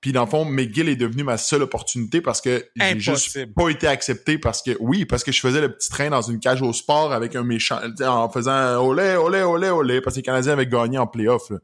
[0.00, 3.68] Puis dans le fond, McGill est devenu ma seule opportunité parce que j'ai juste pas
[3.70, 6.62] été accepté parce que oui, parce que je faisais le petit train dans une cage
[6.62, 10.52] au sport avec un méchant en faisant olé olé olé olé parce que les Canadiens
[10.52, 11.50] avaient gagné en playoff.
[11.50, 11.58] là.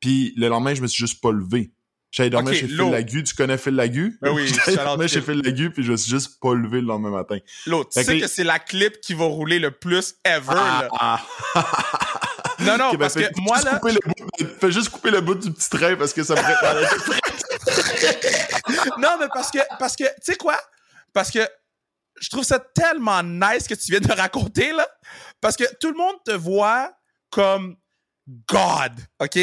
[0.00, 1.72] Puis le lendemain, je me suis juste pas levé.
[2.10, 2.76] J'allais dormir Ok, chez Phil.
[2.90, 3.22] Lagu.
[3.24, 4.18] Tu connais Phil Lagu?
[4.20, 5.40] Ben oui, J'allais dormir chez Phil.
[5.42, 7.38] Lagu, puis je me suis juste pas levé le lendemain matin.
[7.66, 10.88] L'autre, tu sais que- c'est la clip qui va rouler le plus ever, là.
[10.92, 11.24] Ah,
[12.64, 13.80] Non, non, ben, parce que moi, là...
[14.60, 16.40] fais juste couper le bout du petit train parce que ça me
[18.98, 20.58] non, mais parce que, parce que, tu sais quoi?
[21.12, 21.46] Parce que
[22.20, 24.86] je trouve ça tellement nice que tu viens de raconter, là.
[25.40, 26.92] Parce que tout le monde te voit
[27.30, 27.76] comme
[28.48, 29.38] God, OK?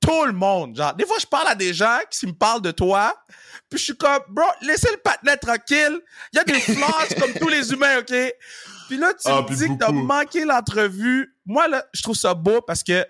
[0.00, 0.76] Tout le monde.
[0.76, 3.14] Genre, des fois, je parle à des gens qui me parlent de toi,
[3.70, 6.00] puis je suis comme, bro, laissez le patinet tranquille.
[6.32, 8.14] Il y a des flaws comme tous les humains, OK?
[8.88, 11.31] Puis là, tu Ah, me dis que t'as manqué l'entrevue.
[11.46, 13.04] Moi, là, je trouve ça beau parce que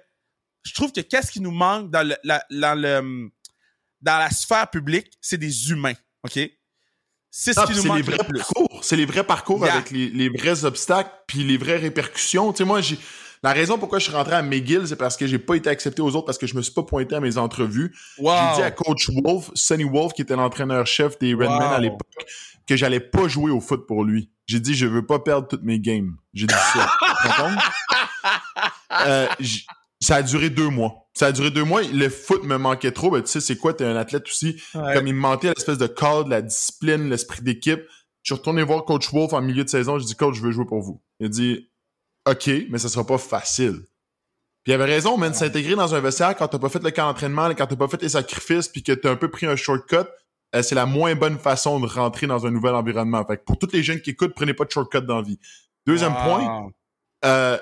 [0.65, 3.31] je trouve que qu'est-ce qui nous manque dans le, la- dans le,
[4.01, 6.39] dans la sphère publique, c'est des humains, OK?
[7.35, 8.39] C'est ce Ah, qui nous les manque le vrais plus.
[8.41, 8.85] parcours.
[8.85, 9.75] C'est les vrais parcours Yeah.
[9.75, 12.53] avec les, les vrais obstacles puis les vraies répercussions.
[12.53, 12.99] Tu sais, moi, j'ai
[13.43, 16.01] la raison pourquoi je suis rentré à McGill, c'est parce que j'ai pas été accepté
[16.03, 17.95] aux autres parce que je me suis pas pointé à mes entrevues.
[18.19, 18.35] Wow.
[18.51, 21.63] J'ai dit à coach Wolf, Sonny Wolf, qui était l'entraîneur-chef des Redmen Wow.
[21.63, 22.27] à l'époque,
[22.67, 24.31] que j'allais pas jouer au foot pour lui.
[24.47, 26.17] J'ai dit, je veux pas perdre toutes mes games.
[26.35, 26.91] J'ai dit ça.
[29.07, 29.27] Euh,
[30.01, 31.09] ça a duré deux mois.
[31.15, 31.83] Ça a duré deux mois.
[31.83, 33.11] Le foot me manquait trop.
[33.11, 33.73] Ben, tu sais, c'est quoi?
[33.73, 34.61] T'es un athlète aussi.
[34.75, 34.95] Ouais.
[34.95, 37.81] Comme il me manquait l'espèce de cadre, la discipline, l'esprit d'équipe.
[38.23, 39.99] Je suis retourné voir Coach Wolf en milieu de saison.
[39.99, 41.03] Je dis, Coach, je veux jouer pour vous.
[41.21, 41.71] Il a dit,
[42.29, 43.81] OK, mais ça sera pas facile.
[44.63, 46.91] Puis il avait raison, man, de s'intégrer dans un vestiaire quand t'as pas fait le
[46.93, 49.57] camp d'entraînement, quand t'as pas fait les sacrifices, puis que t'as un peu pris un
[49.57, 50.09] shortcut,
[50.55, 53.25] euh, c'est la moins bonne façon de rentrer dans un nouvel environnement.
[53.25, 55.39] Fait que pour tous les jeunes qui écoutent, prenez pas de shortcut dans la vie.
[55.87, 56.23] Deuxième Wow.
[56.23, 56.71] point,
[57.25, 57.59] euh,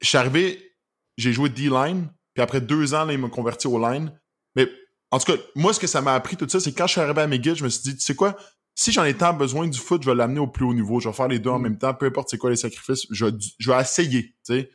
[0.00, 0.74] je suis arrivé,
[1.16, 4.12] j'ai joué D-line, puis après deux ans, là, il m'a converti au line.
[4.56, 4.68] Mais
[5.10, 7.00] en tout cas, moi, ce que ça m'a appris tout ça, c'est quand je suis
[7.00, 8.36] arrivé à McGill, je me suis dit, tu sais quoi,
[8.74, 11.00] si j'en ai tant besoin du foot, je vais l'amener au plus haut niveau.
[11.00, 13.26] Je vais faire les deux en même temps, peu importe c'est quoi les sacrifices, je,
[13.26, 14.70] vais- je vais essayer, tu sais.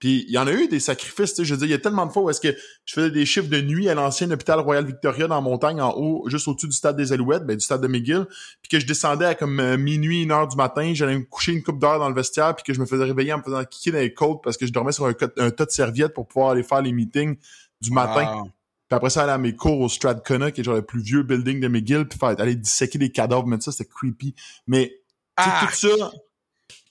[0.00, 1.74] Puis il y en a eu des sacrifices, tu sais, je veux dire, il y
[1.74, 4.30] a tellement de fois où est-ce que je faisais des chiffres de nuit à l'ancien
[4.30, 7.54] hôpital Royal Victoria dans la montagne, en haut, juste au-dessus du stade des Alouettes, ben,
[7.54, 8.26] du stade de McGill,
[8.62, 11.52] puis que je descendais à comme euh, minuit, une heure du matin, j'allais me coucher
[11.52, 13.62] une coupe d'heure dans le vestiaire, puis que je me faisais réveiller en me faisant
[13.64, 16.52] kicker dans les côtes parce que je dormais sur un, tas de serviettes pour pouvoir
[16.52, 17.36] aller faire les meetings
[17.82, 18.36] du matin.
[18.36, 18.44] Wow.
[18.44, 21.22] Puis après ça, aller à mes cours au Stradcona, qui est genre le plus vieux
[21.22, 24.34] building de McGill, puis faire, aller disséquer des cadavres, mais ça, c'était creepy.
[24.66, 24.88] Mais,
[25.36, 25.66] tu sais, Ah.
[25.68, 26.10] tout ça...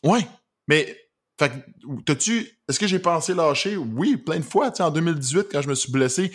[0.03, 0.27] Ouais,
[0.67, 0.95] mais...
[1.39, 2.47] Fait que, t'as-tu...
[2.67, 3.77] Est-ce que j'ai pensé lâcher?
[3.77, 4.69] Oui, plein de fois.
[4.71, 6.31] Tu sais, en 2018, quand je me suis blessé,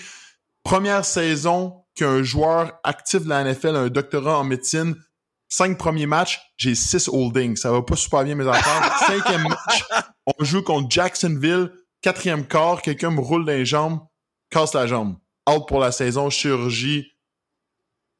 [0.62, 4.96] première saison qu'un joueur actif de la NFL a un doctorat en médecine,
[5.48, 7.56] cinq premiers matchs, j'ai six holdings.
[7.56, 8.98] Ça va pas super bien, mes affaires.
[9.06, 9.84] Cinquième match,
[10.26, 11.70] on joue contre Jacksonville.
[12.00, 14.00] Quatrième quart, quelqu'un me roule dans les jambes,
[14.50, 15.16] casse la jambe.
[15.48, 17.12] Out pour la saison, chirurgie.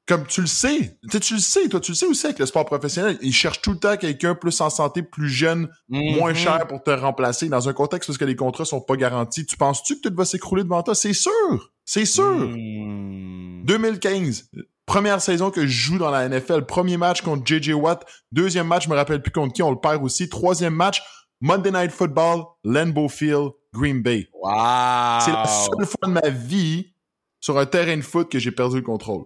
[0.06, 2.38] Comme tu le sais, tu sais, tu le sais, toi, tu le sais aussi avec
[2.38, 3.16] le sport professionnel.
[3.22, 6.36] Ils cherchent tout le temps quelqu'un plus en santé, plus jeune, moins Mhm.
[6.36, 9.46] cher pour te remplacer dans un contexte où que les contrats sont pas garantis.
[9.46, 10.94] Tu penses-tu que tout va s'écrouler devant toi?
[10.94, 11.70] C'est sûr!
[11.86, 12.24] C'est sûr!
[12.48, 13.64] Hmm.
[13.64, 14.50] 2015,
[14.84, 16.66] première saison que je joue dans la NFL.
[16.66, 18.04] Premier match contre JJ Watt.
[18.30, 20.28] Deuxième match, je me rappelle plus contre qui, on le perd aussi.
[20.28, 21.02] Troisième match,
[21.40, 24.28] Monday Night Football, Lambeau Field, Green Bay.
[24.34, 24.50] Wow.
[25.24, 26.92] C'est la seule fois de ma vie
[27.40, 29.24] sur un terrain de foot que j'ai perdu le contrôle.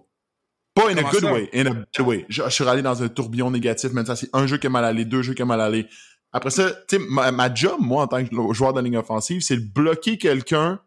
[0.75, 1.33] Pas in a good ça?
[1.33, 2.25] way, in a bad way.
[2.29, 4.69] Je, je suis allé dans un tourbillon négatif, mais ça, c'est un jeu qui est
[4.69, 5.87] mal allé, deux jeux qui est mal allé.
[6.31, 9.41] Après ça, tu sais, ma, ma job, moi, en tant que joueur de ligne offensive,
[9.41, 10.79] c'est de bloquer quelqu'un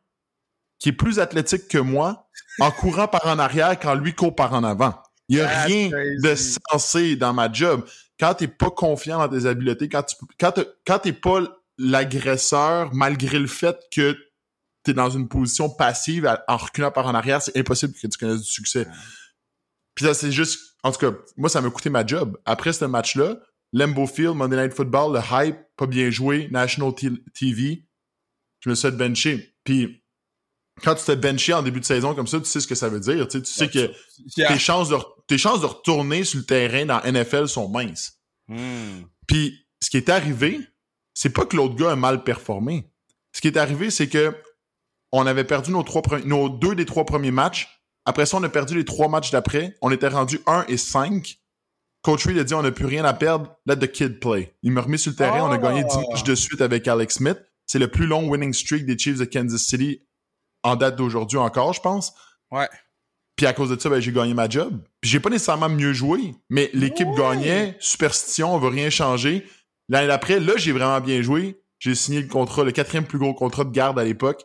[0.78, 2.28] qui est plus athlétique que moi
[2.60, 4.94] en courant par en arrière quand lui court par en avant.
[5.28, 6.22] Il y a That's rien crazy.
[6.22, 7.84] de sensé dans ma job.
[8.18, 11.40] Quand t'es pas confiant dans tes habiletés, quand tu quand t'es- quand t'es pas
[11.78, 14.16] l'agresseur, malgré le fait que
[14.82, 18.42] t'es dans une position passive en reculant par en arrière, c'est impossible que tu connaisses
[18.42, 18.86] du succès.
[19.94, 22.38] Puis là, c'est juste, en tout cas, moi, ça m'a coûté ma job.
[22.44, 23.36] Après ce match-là,
[23.72, 27.86] Lambeau Field, Monday Night Football, le hype, pas bien joué, National TV,
[28.60, 29.54] je me suis fait bencher.
[29.64, 30.02] Puis
[30.82, 32.88] quand tu te benché en début de saison comme ça, tu sais ce que ça
[32.88, 33.28] veut dire.
[33.28, 33.92] Tu sais, tu sais que
[34.34, 38.20] tes, chances de, tes chances de retourner sur le terrain dans NFL sont minces.
[38.48, 39.02] Hmm.
[39.26, 40.60] Puis ce qui est arrivé,
[41.14, 42.90] c'est pas que l'autre gars a mal performé.
[43.32, 44.34] Ce qui est arrivé, c'est que
[45.12, 47.81] on avait perdu nos, trois nos deux des trois premiers matchs.
[48.04, 49.76] Après ça, on a perdu les trois matchs d'après.
[49.80, 51.38] On était rendu 1 et 5.
[52.02, 54.56] Coach Reed a dit on n'a plus rien à perdre, let the kid play.
[54.62, 57.14] Il m'a remis sur le terrain, on a gagné 10 matchs de suite avec Alex
[57.14, 57.38] Smith.
[57.66, 60.02] C'est le plus long winning streak des Chiefs de Kansas City
[60.64, 62.12] en date d'aujourd'hui encore, je pense.
[62.50, 62.68] Ouais.
[63.36, 64.80] Puis à cause de ça, ben, j'ai gagné ma job.
[65.00, 69.46] Puis j'ai pas nécessairement mieux joué, mais l'équipe gagnait, superstition, on veut rien changer.
[69.88, 71.60] L'année d'après, là, j'ai vraiment bien joué.
[71.78, 74.44] J'ai signé le contrat, le quatrième plus gros contrat de garde à l'époque.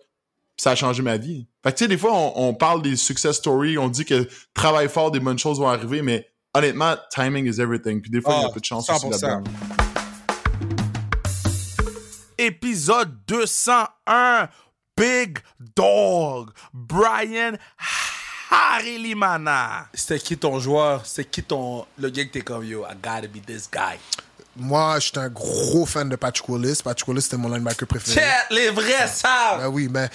[0.58, 1.48] Puis ça a changé ma vie.
[1.64, 4.28] Fait que tu sais, des fois, on, on parle des success stories, on dit que
[4.56, 8.02] travail fort, des bonnes choses vont arriver, mais honnêtement, timing is everything.
[8.02, 9.22] Puis des fois, il y a Ah, un peu de chance aussi 100%.
[9.22, 9.44] là-dedans.
[12.40, 14.50] Épisode 201.
[14.96, 15.38] Big
[15.76, 16.50] Dog.
[16.74, 17.54] Brian
[18.50, 19.88] Harilimana.
[19.94, 21.06] C'était qui ton joueur?
[21.06, 21.86] C'était qui ton.
[22.00, 23.98] Le gars que t'es comme yo, I gotta be this guy.
[24.60, 26.80] Moi, j'étais un gros fan de Patrick Willis.
[26.84, 28.20] Patrick Willis, c'était mon linebacker préféré.
[28.22, 29.60] Tiens, les vrais savent!
[29.62, 30.10] Ben oui, mais...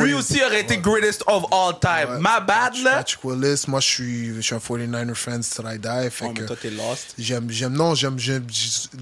[0.00, 2.18] Lui aussi aurait été greatest of all time.
[2.18, 2.96] My bad, là.
[2.96, 6.10] Patrick Willis, moi, je suis, je suis un 49er fan till I die.
[6.10, 7.14] Fait que toi, t'es lost.
[7.18, 8.16] J'aime, j'aime, non, j'aime,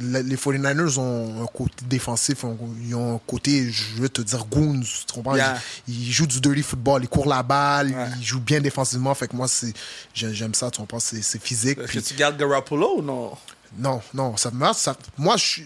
[0.01, 4.45] les 49ers ont un côté défensif, ont- ils ont un côté, je veux te dire,
[4.47, 5.35] goons, tu comprends?
[5.37, 5.59] Yeah.
[5.89, 9.29] Ils, ils jouent du dirty football, ils courent la balle, ils jouent bien défensivement, fait
[9.29, 9.73] que moi, c'est,
[10.15, 11.01] j'aime ça, tu comprends?
[11.01, 11.79] C'est, c'est physique.
[11.79, 13.33] Est-ce puis- que tu gardes Garoppolo ou non?
[13.79, 15.63] Non, non, ça, moi, ça, moi, je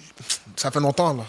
[0.57, 1.25] ça fait longtemps, là.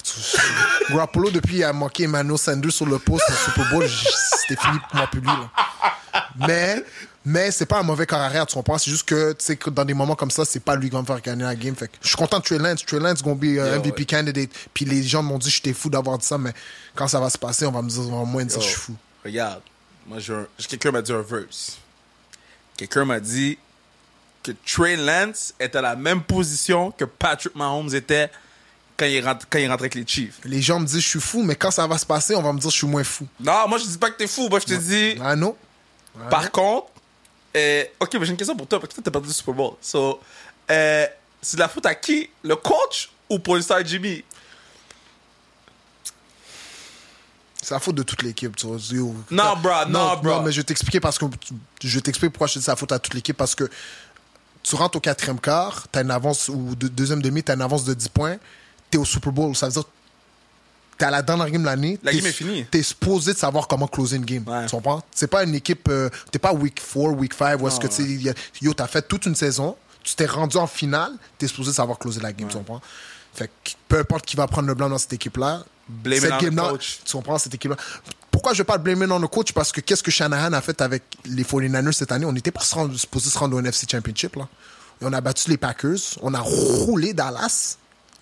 [0.89, 4.95] Garoppolo, depuis, a manqué Emmanuel Sanders sur le poste au Super Bowl, c'était fini pour
[4.95, 5.49] moi, plus lui, là.
[6.47, 6.83] Mais,
[7.25, 8.77] mais c'est pas un mauvais corps arrière, tu comprends?
[8.77, 10.95] C'est juste que, tu sais, que dans des moments comme ça, c'est pas lui qui
[10.95, 11.75] va me faire gagner la game.
[11.75, 12.83] Fait que je suis content de Trey Lance.
[12.85, 14.49] Trey Lance, gonna be uh, MVP candidate.
[14.73, 16.53] Puis les gens m'ont dit, j'étais fou d'avoir dit ça, mais
[16.95, 18.75] quand ça va se passer, on va me dire, on va moins dire, je suis
[18.77, 18.95] fou.
[19.23, 19.61] Regarde,
[20.07, 21.77] moi, j'ai un- quelqu'un m'a dit un verse.
[22.77, 23.57] Quelqu'un m'a dit
[24.43, 28.29] que Trey Lance était à la même position que Patrick Mahomes était
[28.97, 30.39] quand il, rentre, quand il rentrait avec les Chiefs.
[30.43, 32.51] Les gens me disent, je suis fou, mais quand ça va se passer, on va
[32.51, 33.25] me dire, je suis moins fou.
[33.39, 34.49] Non, moi, je dis pas que t'es fou.
[34.49, 35.17] Moi, je te dis.
[35.23, 35.55] Ah non.
[36.29, 36.87] Par contre,
[37.55, 39.53] euh, ok, mais j'ai une question pour toi parce que toi, t'as perdu le Super
[39.53, 39.73] Bowl.
[39.81, 40.19] So,
[40.69, 41.05] euh,
[41.41, 42.29] c'est de la faute à qui?
[42.43, 44.23] Le coach ou pour le star Jimmy?
[47.61, 48.55] C'est la faute de toute l'équipe.
[48.55, 48.77] tu vois.
[49.31, 50.41] Non, bro, non, bro.
[50.41, 51.25] mais je vais t'expliquer parce que
[51.83, 53.69] je vais t'expliquer pourquoi je dis c'est la faute à toute l'équipe parce que
[54.69, 57.83] tu rentres au quatrième quart, t'as une avance ou de- deuxième demi, t'as une avance
[57.85, 58.37] de 10 points,
[58.91, 59.83] t'es au Super Bowl, ça veut dire
[60.97, 61.97] t'es à la dernière game de l'année.
[62.03, 62.65] La game est finie.
[62.69, 64.43] T'es supposé de savoir comment closer une game.
[64.65, 65.01] Tu comprends?
[65.15, 68.29] C'est pas une équipe, euh, t'es pas week 4, week 5, où est-ce que tu
[68.29, 71.97] a- yo, t'as fait toute une saison, tu t'es rendu en finale, t'es supposé savoir
[71.97, 72.81] closer la game, tu comprends?
[73.33, 76.69] Fait que peu importe qui va prendre le blanc dans cette équipe-là, Blame cette game-là,
[76.69, 76.99] coach.
[77.03, 77.75] tu comprends, cette équipe-là.
[78.31, 79.51] Pourquoi je vais pas le blâmer dans le coach?
[79.51, 82.25] Parce que qu'est-ce que Shanahan a fait avec les 49ers cette année?
[82.25, 84.47] On n'était pas supposé se rendre au NFC Championship, là.
[85.01, 87.77] Et on a battu les Packers, on a roulé Dallas.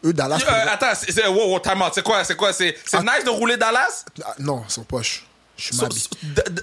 [0.05, 0.39] Eux, Dallas.
[0.47, 1.91] Euh, attends, c'est, c'est- wow, wow, time out.
[1.93, 4.05] C'est quoi C'est quoi C'est, c'est nice de rouler Dallas?
[4.23, 5.25] Ah, non, son poche.
[5.57, 6.09] Je suis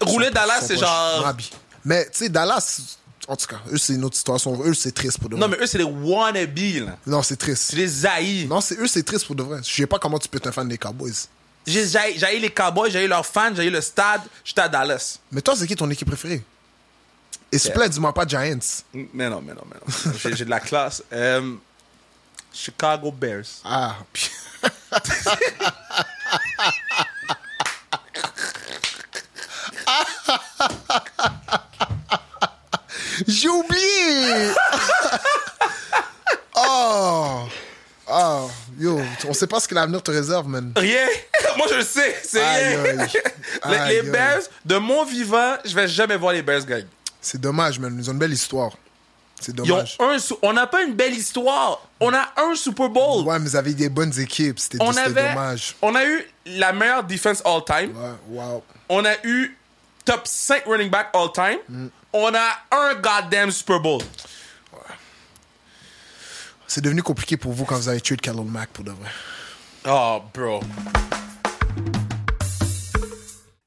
[0.02, 1.22] rouler Dallas, c'est genre.
[1.26, 1.50] Mabi.
[1.84, 2.80] Mais, tu sais, Dallas,
[3.28, 4.38] en tout cas, eux, c'est une autre histoire.
[4.64, 5.56] Eux, c'est triste pour de Non, vrai.
[5.58, 6.98] mais eux, c'est des wannabes, là.
[7.06, 7.70] Non, c'est triste.
[7.70, 8.46] C'est des haïs.
[8.48, 9.60] Non, c'est eux, c'est triste pour de vrai.
[9.64, 11.12] Je sais pas comment tu peux être un fan des Cowboys.
[11.66, 15.18] J'ai, eu les Cowboys, j'ai eu leurs fans, j'ai eu le stade, j'étais à Dallas.
[15.32, 16.42] Mais toi, c'est qui ton équipe préférée?
[17.50, 17.84] Et s'il te Yeah.
[17.84, 18.58] plaît, dis-moi pas Giants.
[19.14, 20.12] Mais non, mais non, mais non.
[20.22, 21.02] j'ai, j'ai de la classe.
[21.12, 21.54] Euh,
[22.52, 23.46] Chicago Bears.
[23.64, 23.96] Ah,
[33.26, 34.52] J'ai oublié!
[36.56, 37.48] oh!
[38.06, 40.72] Oh, yo, on sait pas ce que l'avenir te réserve, man.
[40.76, 41.06] Rien.
[41.56, 42.14] Moi, je le sais.
[42.22, 42.98] C'est Aïe, rien.
[42.98, 43.08] aïe.
[43.66, 44.10] les, les aïe.
[44.10, 46.86] Bears, de mon vivant, je vais jamais voir les Bears gagner.
[47.20, 47.96] C'est dommage, man.
[47.98, 48.72] Ils ont une belle histoire.
[49.40, 49.96] C'est Ils ont dommage.
[50.00, 51.80] un on n'a pas une belle histoire.
[51.98, 53.26] On a un Super Bowl.
[53.26, 54.58] Ouais, mais ils avaient des bonnes équipes.
[54.58, 55.74] C'était dommage.
[55.80, 57.94] on a eu la meilleure defense all time.
[58.28, 58.62] wow.
[58.90, 59.56] On a eu
[60.04, 61.58] top 5 running back all time.
[61.70, 61.90] Mm.
[62.12, 64.02] On a un goddamn Super Bowl.
[66.66, 69.10] C'est devenu compliqué pour vous quand vous avez tué Khalil Mack, pour de vrai.
[69.86, 70.60] Oh, bro.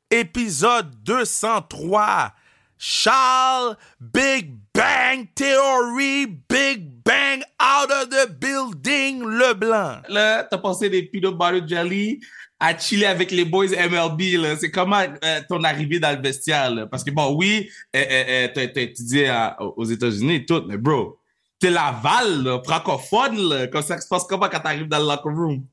[0.10, 2.34] Épisode 203.
[2.78, 10.04] Charles Big Bang Theory, Big Bang out of the building, Leblanc.
[10.10, 12.20] Là, t'as passé des peanut butter jelly
[12.60, 14.56] à chiller avec les boys MLB, là.
[14.58, 16.88] C'est comment euh, ton arrivée dans le vestiaire, là?
[16.88, 21.20] Parce que bon, oui, euh, t'as étudié à- aux États-Unis et tout, mais bro,
[21.60, 23.68] t'es Laval, là, francophone, là.
[23.68, 25.64] Comme ça se passe comment quand t'arrives dans le locker room?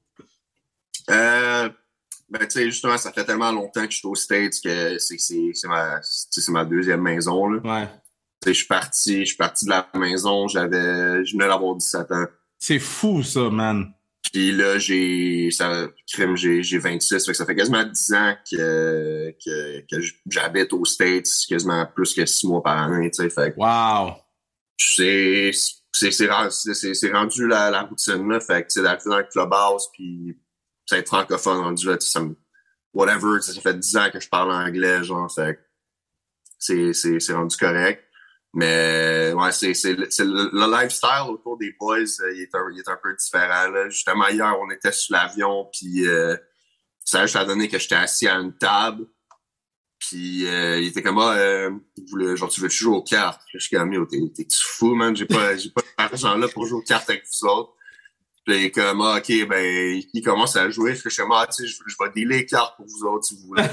[1.10, 1.68] Euh,
[2.30, 5.68] ben, tu sais, justement, ça fait tellement longtemps que je suis aux States que c'est
[5.68, 6.00] ma,
[6.48, 7.46] ma deuxième maison.
[7.48, 7.60] Là.
[7.82, 7.88] Ouais.
[8.46, 12.26] Je suis parti, je suis parti de la maison, j'avais, je venais d'avoir 17 ans.
[12.58, 13.90] C'est fou, ça, man.
[14.32, 18.34] Puis là, j'ai, ça, crime, j'ai, j'ai 26, fait que ça fait quasiment 10 ans
[18.50, 23.30] que, que, que j'habite aux States, quasiment plus que 6 mois par année, tu sais,
[23.30, 24.14] fait que Wow!
[24.78, 25.50] c'est,
[25.92, 29.10] c'est, c'est rendu, c'est, c'est rendu la, la routine, là, fait que, tu sais, d'arriver
[29.10, 30.36] dans le clubhouse, puis
[30.92, 32.34] être francophone rendu là, tu sais, ça me,
[32.92, 35.60] whatever, ça fait 10 ans que je parle anglais, genre, fait que
[36.58, 38.03] c'est, c'est, c'est rendu correct.
[38.54, 42.54] Mais ouais, c'est, c'est, le- c'est le, le lifestyle autour des boys, euh, il, est
[42.54, 43.68] un, il est un peu différent.
[43.68, 43.88] Là.
[43.88, 46.36] Justement, hier, on était sur l'avion, puis euh,
[47.04, 49.06] ça a juste à donner que j'étais assis à une table.
[49.98, 51.70] Puis euh, il était comme ah, euh,
[52.36, 53.42] genre tu veux jouer aux cartes?
[53.52, 56.66] Je suis comme Yo, t'es, t'es fou, man, j'ai pas, j'ai pas d'argent là pour
[56.66, 57.72] jouer aux cartes avec vous autres.
[58.44, 60.94] Puis il est comme ah, ok, ben il commence à jouer.
[60.94, 63.34] Je suis comme ah, tu sais, je vais dealer les cartes pour vous autres si
[63.34, 63.64] vous voulez.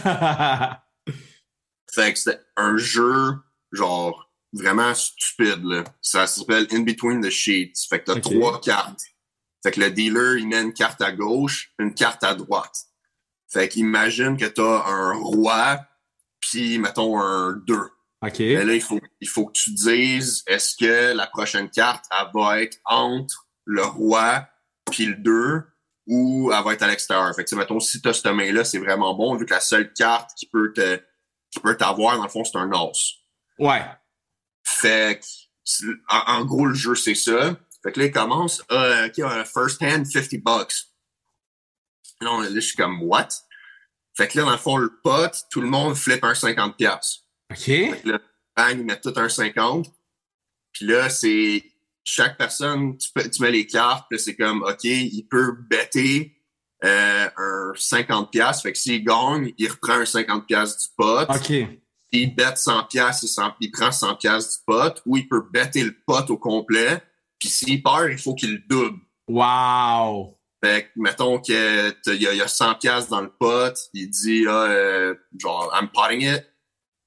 [1.94, 3.34] Fait que c'était un jeu,
[3.74, 5.84] genre, vraiment stupide, là.
[6.02, 7.88] Ça s'appelle In Between the Sheets.
[7.90, 8.22] Fait que t'as Ok.
[8.24, 9.00] trois cartes.
[9.64, 12.76] Fait que le dealer, il met une carte à gauche, une carte à droite.
[13.52, 15.80] Fait qu'imagine que t'as un roi,
[16.40, 17.76] puis mettons un 2.
[18.24, 18.40] OK.
[18.40, 22.28] Mais là, il faut, il faut que tu dises, est-ce que la prochaine carte, elle
[22.34, 24.48] va être entre le roi
[24.92, 25.64] puis le 2
[26.08, 27.34] ou elle va être à l'extérieur?
[27.36, 30.32] Fait que, mettons, si t'as cette main-là, c'est vraiment bon, vu que la seule carte
[30.38, 31.00] qui peut te,
[31.52, 33.16] qui peut t'avoir, dans le fond, c'est un os.
[33.60, 33.84] Ouais.
[34.64, 37.56] Fait que, en, en gros, le jeu, c'est ça.
[37.84, 40.74] Fait que là, il commence, euh, OK, first hand, 50 bucks.
[42.22, 43.30] Là, on- là, je suis comme, what?
[44.16, 47.22] Fait que là, dans le fond, le pot, tout le monde flippe un 50 piastres.
[47.52, 47.58] OK.
[47.58, 48.20] Fait que là,
[48.56, 49.88] bang, ils mettent tout un 50.
[50.74, 51.64] Puis là, c'est
[52.04, 56.38] chaque personne, tu, peux- tu mets les cartes, puis c'est comme, OK, il peut better
[56.84, 58.64] euh, un 50 piastres.
[58.64, 61.26] Fait que s'il gagne, il reprend un 50 piastres du pot.
[61.30, 61.81] OK.
[62.12, 63.26] Il bête 100 piastres,
[63.62, 65.02] il, prend 100 piastres du pot.
[65.06, 67.02] Ou il peut better le pot au complet.
[67.40, 69.00] Puis s'il perd, il faut qu'il le double.
[69.28, 70.38] Wow!
[70.64, 73.32] Fait que, mettons que t'as- il y, a- il y a 100 piastres dans le
[73.32, 76.46] pot, il dit, ah, euh, genre, I'm potting it.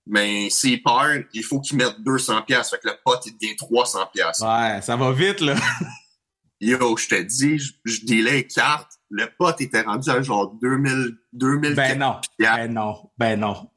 [0.07, 2.75] Mais s'il perd, il faut qu'il mette 200 piastres.
[2.77, 4.45] Fait que le pot, il devient 300 piastres.
[4.45, 5.55] Ouais, ça va vite, là.
[6.61, 8.93] Yo, je te dis, je, je les cartes.
[9.11, 12.21] Le pot était rendu à genre 2000, 2000 Ben non.
[12.39, 13.11] Ben non.
[13.19, 13.71] Ben non.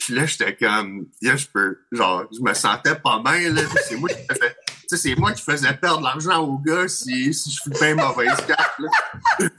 [0.00, 3.60] Puis là, j'étais comme, je peux, genre, je me sentais pas bien, là.
[3.86, 4.56] C'est moi qui faisais,
[4.88, 8.80] c'est moi qui faisais perdre l'argent aux gars si, si je fais une mauvaise carte,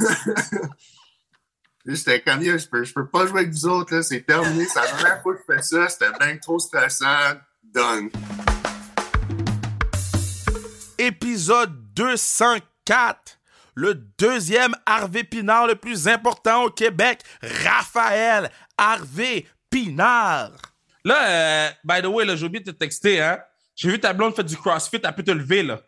[1.85, 4.03] J'étais comme, je peux, je peux pas jouer avec vous autres, là.
[4.03, 4.65] C'est terminé.
[4.65, 5.89] C'est la première fois que je fais ça.
[5.89, 7.35] C'était bien trop stressant.
[7.63, 8.09] Done.
[10.97, 13.39] Épisode 204.
[13.73, 20.51] Le deuxième Harvey Pinard le plus important au Québec, Raphaël Harvey Pinard.
[21.03, 23.39] Là, euh, by the way, là, j'ai oublié de te texter, hein.
[23.75, 25.81] J'ai vu ta blonde faire du CrossFit, elle peut te lever, là.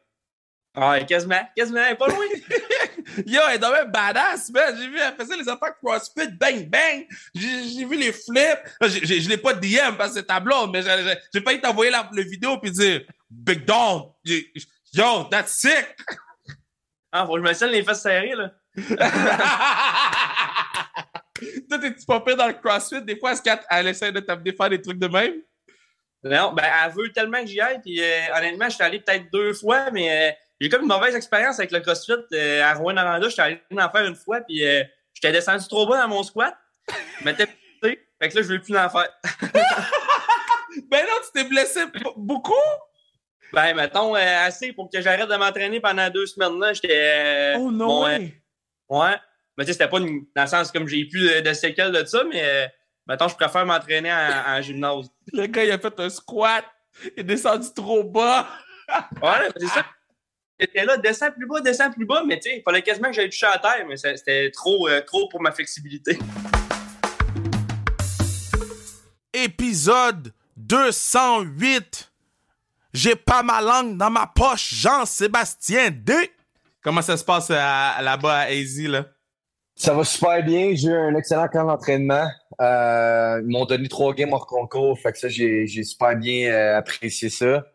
[0.76, 2.18] Ah, quasiment, quasiment, elle est pas loin.
[3.28, 4.76] Yo, elle est dans même badass, man.
[4.76, 7.06] J'ai vu, elle faisait les attaques CrossFit, bang, bang.
[7.36, 8.60] J'ai j'ai vu les flips.
[8.82, 11.62] J'ai- j'ai- Je l'ai pas DM parce que c'est ta blonde, mais j'ai- j'ai- failli
[11.62, 15.96] t'envoyer la le vidéo puis dire Big Dog, yo, that's sick.
[17.12, 18.50] Ah, faut que je me les fesses serrées, là.
[21.70, 23.02] Toi, t'es-tu pas pire dans le CrossFit?
[23.02, 25.34] Des fois, est-ce qu'elle elle essaie de t'amener faire des trucs de même?
[26.24, 29.26] Non, ben, elle veut tellement que j'y aille, puis euh, honnêtement, je suis allé peut-être
[29.32, 33.28] deux fois, mais euh, j'ai comme une mauvaise expérience avec le CrossFit euh, à Rouen-Noranda.
[33.28, 34.84] Je suis allé en faire une fois, puis euh,
[35.14, 36.56] j'étais descendu trop bas dans mon squat.
[37.20, 39.10] Je m'étais pété, fait que là, je veux plus en faire.
[40.90, 41.82] ben non, tu t'es blessé
[42.16, 42.54] beaucoup?
[43.52, 46.72] Ben, mettons, assez pour que j'arrête de m'entraîner pendant deux semaines, là.
[46.72, 47.56] J'étais...
[47.58, 48.32] Oh non, bon,
[48.90, 49.18] ouais.
[49.58, 51.92] Mais tu sais, c'était pas une- dans le sens comme j'ai plus de, de séquelles
[51.92, 52.68] de ça, mais euh,
[53.08, 55.08] mettons, je préfère m'entraîner en, en gymnase.
[55.34, 56.66] Le gars, il a fait un squat.
[57.16, 58.48] Il est descendu trop bas.
[59.22, 59.86] Ouais, c'est ça.
[60.60, 63.14] J'étais là, descends plus bas, descends plus bas, mais tu sais, il fallait quasiment que
[63.16, 66.20] j'aille toucher à terre, mais c'était trop, euh, trop pour ma flexibilité.
[69.34, 72.12] Épisode 208.
[72.94, 76.14] J'ai pas ma langue dans ma poche, Jean-Sébastien D.
[76.84, 79.06] Comment ça se passe à- là-bas à AZ, là?
[79.84, 80.74] Ça va super bien.
[80.76, 82.26] J'ai eu un excellent camp d'entraînement.
[82.62, 84.98] Euh, ils m'ont donné trois games hors concours.
[84.98, 87.66] Fait que ça, j'ai super bien euh, apprécié ça.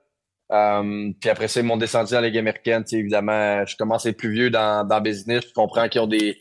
[0.50, 2.82] Euh, puis après ça, ils m'ont descendu dans la Ligue américaine.
[2.82, 5.44] Tu sais, évidemment, je commence à être plus vieux dans, dans business.
[5.48, 6.38] Je comprends qu'ils ont des,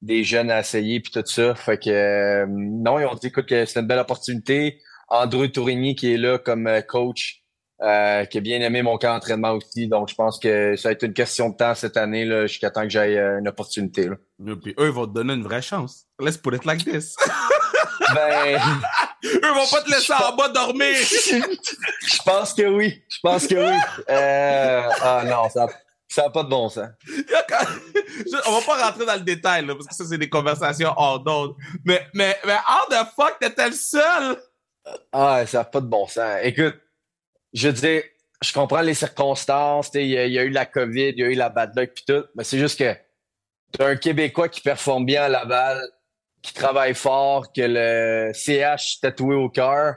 [0.00, 1.54] des jeunes à essayer puis tout ça.
[1.54, 4.80] Fait que euh, non, ils ont dit écoute que c'est une belle opportunité.
[5.10, 7.39] Andrew Tourigny qui est là comme coach,
[7.82, 9.88] euh, qui a bien aimé mon camp d'entraînement aussi.
[9.88, 12.70] Donc je pense que ça va être une question de temps cette année là, jusqu'à
[12.70, 14.08] temps que j'aille euh, une opportunité.
[14.08, 14.16] Là.
[14.46, 16.06] Et puis eux, ils vont te donner une vraie chance.
[16.18, 17.16] Let's put it like this.
[18.12, 18.58] Ben,
[19.24, 20.96] eux vont pas te laisser en bas dormir.
[20.96, 23.00] je pense que oui.
[23.08, 23.78] Je pense que oui.
[24.08, 25.68] Euh, ah non, ça
[26.10, 26.88] ça n'a pas de bon sens.
[28.46, 31.20] On va pas rentrer dans le détail, là, parce que ça, c'est des conversations hors
[31.20, 31.54] d'ordre.
[31.84, 34.36] Mais, mais, mais, how the fuck t'étais le seul?
[35.12, 36.38] Ah, ça n'a pas de bon sens.
[36.42, 36.74] Écoute,
[37.52, 38.02] je veux dire,
[38.42, 39.90] je comprends les circonstances.
[39.94, 42.24] Il y, a- eu la COVID, il y a eu la bad luck puis tout.
[42.34, 42.96] Mais c'est juste que
[43.72, 45.80] t'as un Québécois qui performe bien à Laval,
[46.42, 49.96] qui travaille fort, que le CH tatoué au cœur,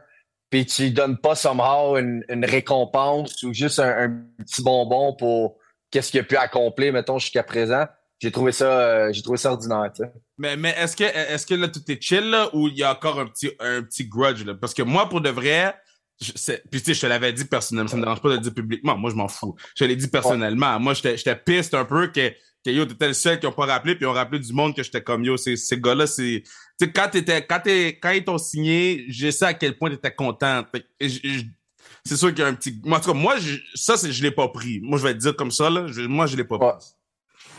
[0.50, 5.58] puis tu donnes pas somehow une, une récompense ou juste un, petit bonbon pour
[5.90, 7.86] qu'est-ce qu'il a pu accomplir, mettons, jusqu'à présent.
[8.20, 10.12] J'ai trouvé ça, euh, j'ai trouvé ça ordinaire, tu sais.
[10.38, 12.92] Mais, mais est-ce que, est-ce que là, tout est chill, là, ou il y a
[12.92, 14.54] encore un petit, un petit grudge, là?
[14.54, 15.76] Parce que moi, pour de vrai,
[16.72, 18.54] puis tu sais, je te l'avais dit personnellement, ça me dérange pas de le dire
[18.54, 18.98] publiquement.
[18.98, 19.56] Moi, je m'en fous.
[19.76, 20.80] Je l'ai dit personnellement.
[20.80, 22.30] Moi, j'étais, piste un peu que,
[22.66, 24.76] que yo, t'étais le seul qui ont pas rappelé, puis ils ont rappelé du monde
[24.76, 26.44] que j'étais comme yo, ces, ces gars-là, c'est,
[26.80, 30.14] tu sais, quand t'étais, quand quand ils t'ont signé, je sais à quel point t'étais
[30.14, 30.64] content.
[32.06, 33.36] C'est sûr qu'il y a un petit, moi, en tout cas, moi,
[33.76, 34.80] ça, je l'ai pas pris.
[34.82, 35.88] Moi, je vais te dire comme ça, là.
[35.88, 36.86] Je- moi, je l'ai pas pris.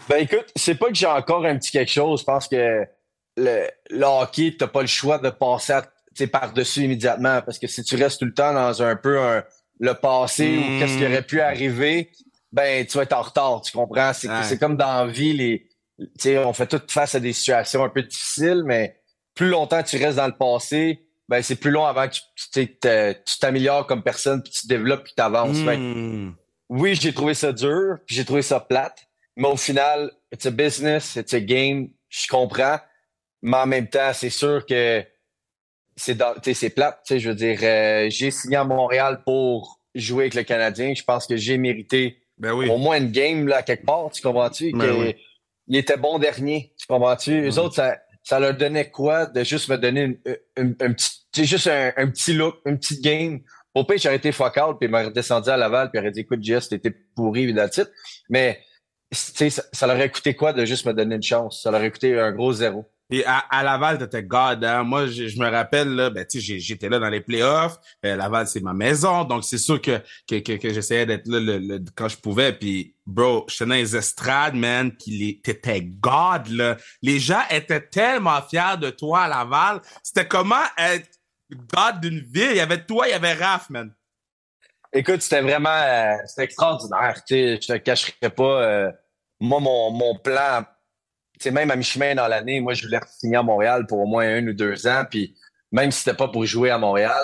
[0.08, 2.22] Ben écoute, c'est pas que j'ai encore un petit quelque chose.
[2.22, 2.84] Pense que
[3.38, 5.90] le, le hockey, t'as pas le choix de passer à-
[6.26, 7.42] par-dessus immédiatement.
[7.42, 9.44] Parce que si tu restes tout le temps dans un peu un-
[9.80, 12.10] le passé ou qu'est-ce qui aurait pu arriver,
[12.52, 14.12] ben tu vas être en retard, tu comprends?
[14.12, 14.42] C'est Ouais.
[14.44, 15.68] c'est comme dans la vie, les,
[16.38, 19.00] on fait tout face à des situations un peu difficiles, mais
[19.34, 22.14] plus longtemps tu restes dans le passé, ben c'est plus long avant que
[22.52, 25.56] tu t'améliores comme personne, puis tu te développes, puis tu avances.
[25.58, 26.32] Mm.
[26.68, 29.06] oui, j'ai trouvé ça dur, puis j'ai trouvé ça plate,
[29.36, 32.78] mais au final, it's a business, it's a game, je comprends,
[33.42, 35.04] mais en même temps, c'est sûr que
[35.96, 38.64] c'est dans- tu sais, c'est plate, tu sais, je veux dire, euh, j'ai signé à
[38.64, 42.18] Montréal pour jouer avec le Canadien, je pense que j'ai mérité
[42.70, 44.72] au moins une game, là, quelque part, tu comprends-tu?
[44.72, 45.14] Ben oui.
[45.68, 47.32] Il était bon dernier, tu comprends-tu?
[47.48, 50.18] Eux autres, ça, ça leur donnait quoi de juste me donner une,
[50.56, 53.40] une- un petit, tu sais, juste un, un petit look, une petite game?
[53.74, 56.20] Au pire, j'aurais été out, puis il m'aurait descendu à Laval, puis il aurait dit,
[56.20, 57.90] écoute, Jess, t'étais pourri, that's it.
[58.28, 58.60] Mais,
[59.10, 61.62] tu sais, ça, ça leur aurait coûté quoi de juste me donner une chance?
[61.62, 62.84] Ça leur aurait coûté un gros zéro.
[63.10, 64.82] Et à, à Laval, t'étais God, hein?
[64.82, 67.76] Moi, je, je me rappelle, là, ben, j'étais là dans les playoffs.
[68.04, 69.24] Euh, Laval, c'est ma maison.
[69.24, 72.52] Donc, c'est sûr que, que, que, que j'essayais d'être là le, le- quand je pouvais.
[72.54, 74.90] Puis, bro, j'étais dans les estrades, man.
[74.96, 76.76] Puis, t'étais God, là.
[77.02, 79.80] Les gens étaient tellement fiers de toi à Laval.
[80.02, 81.10] C'était comment être
[81.50, 82.50] God d'une ville?
[82.52, 83.92] Il y avait toi, il y avait Raph, man.
[84.92, 87.14] Écoute, c'était vraiment euh, c'était extraordinaire.
[87.28, 88.62] Je te cacherai pas.
[88.62, 88.92] euh,
[89.40, 90.64] moi, mon, mon plan,
[91.40, 94.26] sais, même à mi-chemin dans l'année, moi, je voulais signer à Montréal pour au moins
[94.26, 95.04] un ou deux ans.
[95.10, 95.34] Puis
[95.72, 97.22] même si c'était pas pour jouer à Montréal,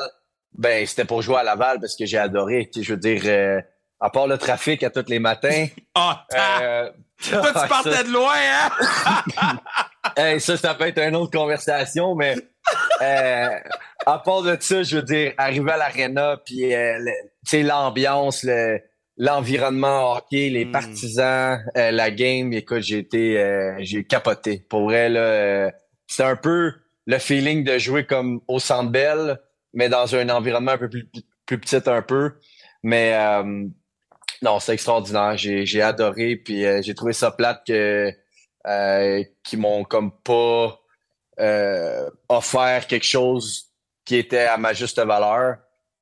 [0.57, 2.69] ben c'était pour jouer à Laval parce que j'ai adoré.
[2.73, 3.61] Tu sais, je veux dire, euh,
[4.01, 5.67] à part le trafic à tous les matins.
[5.95, 6.91] Ah, euh,
[7.31, 9.59] Toi, tu partais ça- de loin, hein?
[10.17, 12.35] Hey, ça, ça peut être une autre conversation, mais
[13.03, 13.49] euh,
[14.07, 16.99] à part de ça, je veux dire, arriver à l'aréna, puis euh,
[17.45, 18.81] tu sais, l'ambiance, le-
[19.21, 24.64] l'environnement hockey, les partisans, euh, la game, écoute, j'ai été, euh, j'ai capoté.
[24.66, 25.71] Pour vrai, là, euh,
[26.07, 26.73] c'est un peu
[27.07, 29.39] le feeling de jouer comme au Centre Bell,
[29.75, 31.07] mais dans un environnement un peu plus,
[31.45, 32.33] plus petit un peu.
[32.83, 33.66] Mais euh,
[34.41, 35.37] non, c'est extraordinaire.
[35.37, 38.11] J'ai, j'ai adoré, puis euh, j'ai trouvé ça plate que
[38.66, 40.81] euh, qui m'ont comme pas
[41.39, 43.66] euh, offert quelque chose
[44.07, 45.59] qui était à ma juste valeur.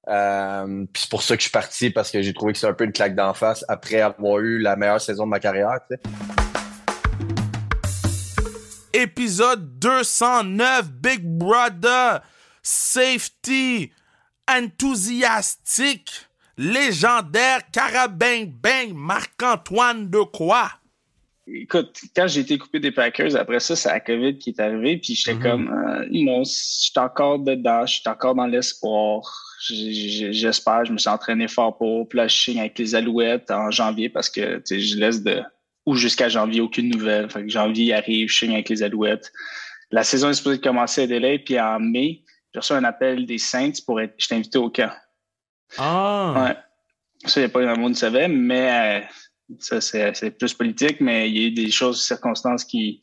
[0.09, 2.67] Euh, puis c'est pour ça que je suis parti parce que j'ai trouvé que c'est
[2.67, 5.69] un peu une claque d'en face après avoir eu la meilleure saison de ma carrière.
[8.93, 12.21] Épisode 209, Big Brother,
[12.63, 13.93] Safety,
[14.51, 16.11] Enthusiastique,
[16.57, 20.71] Légendaire, Carabin Bang, Marc-Antoine de quoi?
[21.47, 24.99] Écoute, quand j'ai été coupé des Packers, après ça, c'est la COVID qui est arrivée,
[24.99, 25.43] puis j'étais Mhm.
[25.43, 29.23] comme, euh, you know, j'étais encore dedans, j'étais encore dans l'espoir.
[29.61, 32.09] J'espère, je me suis entraîné fort pour.
[32.09, 35.43] Puis là, je signe avec les Alouettes en janvier parce que, je laisse de,
[35.87, 37.31] ou jusqu'à janvier, aucune nouvelle.
[37.31, 39.33] Fait que janvier arrive, je signe avec les Alouettes.
[39.91, 43.39] La saison est supposée commencer à délai, puis en mai, j'ai reçu un appel des
[43.39, 44.93] Saints pour être, j'étais invité au camp.
[45.77, 46.35] Ah!
[46.37, 46.57] Ouais.
[47.29, 50.55] Ça, il n'y a pas grand monde qui savait, mais euh, ça, c'est c'est plus
[50.55, 53.01] politique, mais il y a eu des choses, circonstances qui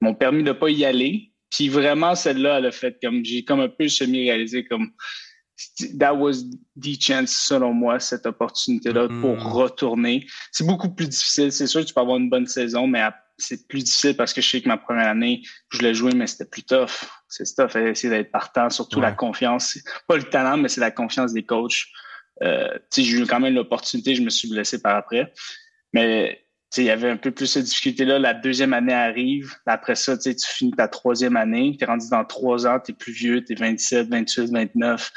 [0.00, 1.32] m'ont permis de ne pas y aller.
[1.50, 4.90] Puis vraiment, celle-là, elle a fait comme, j'ai comme un peu semi-réalisé comme,
[5.98, 6.44] that was
[6.76, 9.20] the chance, selon moi, cette opportunité-là Mm.
[9.20, 10.26] pour retourner.
[10.50, 11.52] C'est beaucoup plus difficile.
[11.52, 13.02] C'est sûr que tu peux avoir une bonne saison, mais
[13.38, 16.26] c'est plus difficile parce que je sais que ma première année, je l'ai joué, mais
[16.26, 17.04] c'était plus tough.
[17.28, 19.78] C'est tough, essayer d'être partant, surtout la confiance.
[20.06, 21.86] Pas le talent, mais c'est la confiance des coachs.
[22.42, 25.32] Euh, j'ai eu quand même l'opportunité, je me suis blessé par après.
[25.92, 26.44] Mais
[26.76, 28.18] il y avait un peu plus de difficulté-là.
[28.18, 29.54] La deuxième année arrive.
[29.66, 31.76] Après ça, tu finis ta troisième année.
[31.78, 35.12] Tu es rendu dans trois ans, tu es plus vieux, tu es 27, 28, 29.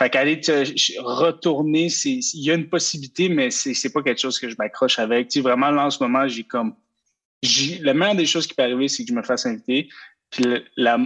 [0.00, 0.64] Fait qu'aller te
[1.02, 5.28] retourner, il y a une possibilité, mais c'est pas quelque chose que je m'accroche avec.
[5.28, 6.74] Tu sais, vraiment, là, en ce moment, j'ai comme...
[7.82, 9.90] La meilleure des choses qui peut arriver, c'est que je me fasse inviter.
[10.30, 10.44] Puis
[10.78, 10.98] la,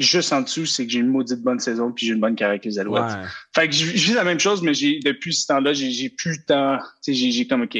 [0.00, 2.54] juste en dessous, c'est que j'ai une maudite bonne saison puis j'ai une bonne carrière
[2.54, 3.04] avec les Alouettes.
[3.04, 3.28] Ouais.
[3.54, 6.44] Fait que je vis la même chose, mais j'ai depuis ce temps-là, j'ai plus le
[6.44, 6.78] temps.
[7.04, 7.78] Tu sais, j'ai comme OK.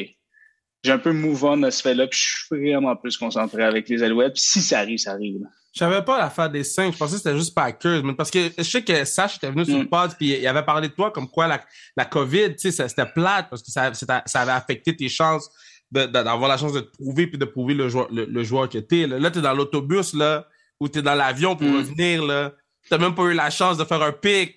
[0.84, 3.88] J'ai un peu move on de ce fait-là, puis je suis vraiment plus concentré avec
[3.88, 4.34] les Alouettes.
[4.34, 5.40] Puis si ça arrive, ça arrive.
[5.40, 5.48] là.
[5.76, 6.94] Je savais pas l'affaire des cinq.
[6.94, 8.02] Je pensais que c'était juste Packers.
[8.02, 9.82] Mais parce que je sais que Sash était venu sur Mm.
[9.82, 11.60] le pod puis il avait parlé de toi comme quoi la,
[11.98, 13.92] la COVID, tu sais, c'était plate parce que ça,
[14.24, 15.50] ça avait affecté tes chances
[15.92, 18.78] d'avoir la chance de te prouver puis de prouver le joueur, le, le joueur que
[18.78, 19.06] t'es.
[19.06, 20.48] Là, là t'es dans l'autobus, là,
[20.80, 21.76] ou t'es dans l'avion pour Mm.
[21.76, 22.52] revenir, là.
[22.88, 24.56] T'as même pas eu la chance de faire un pic.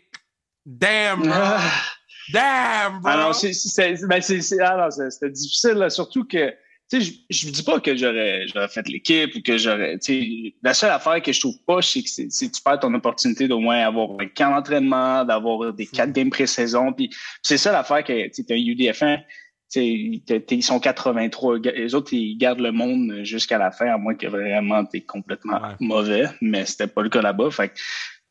[0.66, 1.30] Damn, bro.
[2.32, 3.12] Damn, bro.
[3.12, 6.54] Ah non, c'est- c'est ben, c'est- c'est- ah c'est- c'était difficile, là, surtout que,
[6.90, 10.22] sais, je- je ne dis pas que j'aurais j'aurais fait l'équipe ou que j'aurais, tu
[10.22, 13.48] sais, la seule affaire que je trouve pas, c'est que c'est tu perds ton opportunité
[13.48, 17.10] d'au moins avoir un camp d'entraînement, d'avoir des quatre games pré-saison, puis
[17.42, 19.24] c'est ça l'affaire que, tu sais, un UDF1, tu
[19.70, 23.88] sais, t'es- t'es- ils sont 83, les autres, ils gardent le monde jusqu'à la fin,
[23.94, 27.72] à moins que vraiment t'es complètement mauvais, mais c'était pas le cas là-bas, fait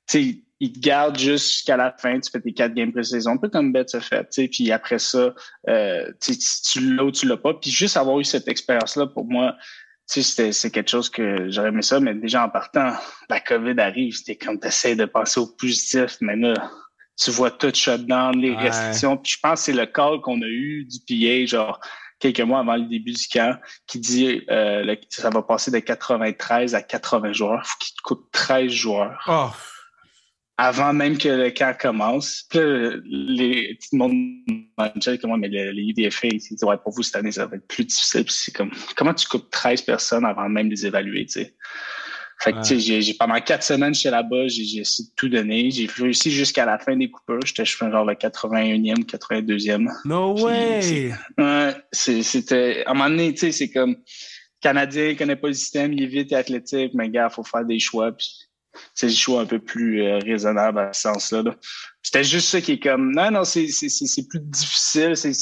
[0.08, 3.48] sais, ils te gardent jusqu'à la fin, tu fais tes quatre games pré-saison, un peu
[3.48, 5.32] comme Betts a fait, tu sais, puis après ça,
[5.68, 8.48] euh, tu sais, si tu l'as ou tu l'as pas, puis juste avoir eu cette
[8.48, 9.54] expérience-là, pour moi,
[10.10, 12.92] tu sais, c'était- c'est quelque chose que j'aurais aimé ça, mais déjà en partant,
[13.30, 16.54] la COVID arrive, c'était comme t'essayes de penser au positif, mais là,
[17.20, 18.56] tu vois tout shutdown, les Ouais.
[18.62, 21.80] restrictions, puis je pense que c'est le call qu'on a eu du PA, genre,
[22.18, 23.56] quelques mois avant le début du camp,
[23.86, 27.64] qui dit euh, le- ça va passer de 93 à 80 joueurs.
[27.64, 29.22] faut qu'il te coûte 13 joueurs.
[29.28, 29.50] Oh.
[30.60, 32.44] Avant même que le camp commence.
[32.50, 34.14] Puis là, les, tout le monde
[34.76, 37.46] m'a dit comment, mais le, les UDFA, ils disent, ouais, pour vous, cette année, ça
[37.46, 38.24] va être plus difficile.
[38.24, 41.54] Puis c'est comme, comment tu coupes 13 personnes avant même de les évaluer, tu sais?
[42.40, 42.62] Fait que, Ouais.
[42.62, 45.70] tu sais, j'ai, j'ai- pendant quatre semaines, j'étais là-bas, j'ai, j'ai essayé de tout donner.
[45.72, 47.40] J'ai réussi jusqu'à la fin des coupeurs.
[47.44, 49.88] J'étais, je fais genre le 81e, 82e.
[50.04, 51.12] No way!
[51.36, 52.84] Ouais, c'est- c'était.
[52.86, 53.96] À un moment donné, tu sais, c'est comme.
[54.60, 57.64] Canadien, il connaît pas le système, il est vite et athlétique, mais gars, faut faire
[57.64, 58.10] des choix.
[58.10, 58.28] Puis,
[58.94, 61.42] c'est des choix un peu plus euh, raisonnables à ce sens-là.
[61.42, 61.56] là.
[62.02, 63.12] C'était juste ça qui est comme.
[63.14, 65.16] Non, non, c'est c'est- c'est- c'est plus difficile.
[65.16, 65.32] c'est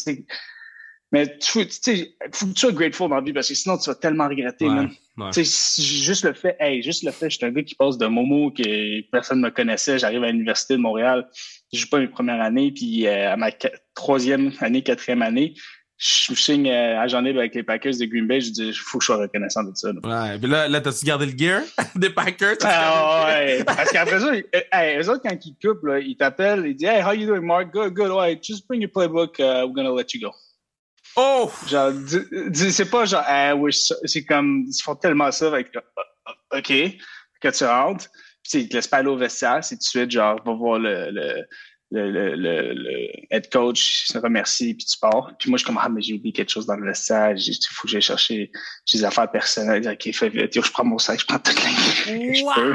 [1.12, 3.88] Mais tu sais, faut que tu sois grateful dans la vie parce que sinon tu
[3.88, 4.66] vas tellement regretter.
[4.66, 4.90] Ouais, man.
[5.18, 5.30] ouais.
[5.32, 7.76] Tu sais, si- juste le fait, hey, juste le fait, je suis un gars qui
[7.76, 11.28] passe de Momo que personne ne me connaissait, j'arrive à l'université de Montréal,
[11.72, 13.50] je joue pas mes premières années, puis euh, à ma
[13.94, 15.54] troisième année, quatrième année,
[15.98, 18.98] je signe euh, agent libre avec les Packers de Green Bay, je dis, il faut
[18.98, 19.90] que je sois reconnaissant de ça.
[19.92, 20.00] là.
[20.32, 21.62] Ouais, puis là, là t'as-tu gardé le gear
[21.94, 22.56] des Packers?
[22.64, 26.66] Ah ouais, parce qu'après ça, euh, hey, eux autres, quand ils coupent, là, ils t'appellent,
[26.66, 27.72] ils disent Hey, how you doing, Mark?
[27.72, 28.10] Good, good.
[28.10, 30.32] Ouais, just bring your playbook, uh, we're gonna let you go.
[31.16, 31.50] Oh!
[31.66, 31.92] Genre,
[32.52, 36.72] c'est pas genre, ah, ça- c'est comme, ils font tellement ça avec, euh, OK,
[37.40, 38.06] que tu rentres,
[38.42, 40.78] puis ils te laissent pas aller au vestiaire, c'est tout de suite, genre, va voir
[40.78, 41.42] le, le,
[41.92, 45.32] le, le, le, le head coach, se remercie, puis tu pars.
[45.38, 47.54] Puis moi, je suis comme, ah, mais j'ai oublié quelque chose dans le vestiaire, il
[47.70, 48.50] faut que j'aille chercher
[48.84, 49.88] j'ai des affaires personnelles.
[49.88, 52.74] OK, fais vite, je prends mon sac, je prends toute la je peux.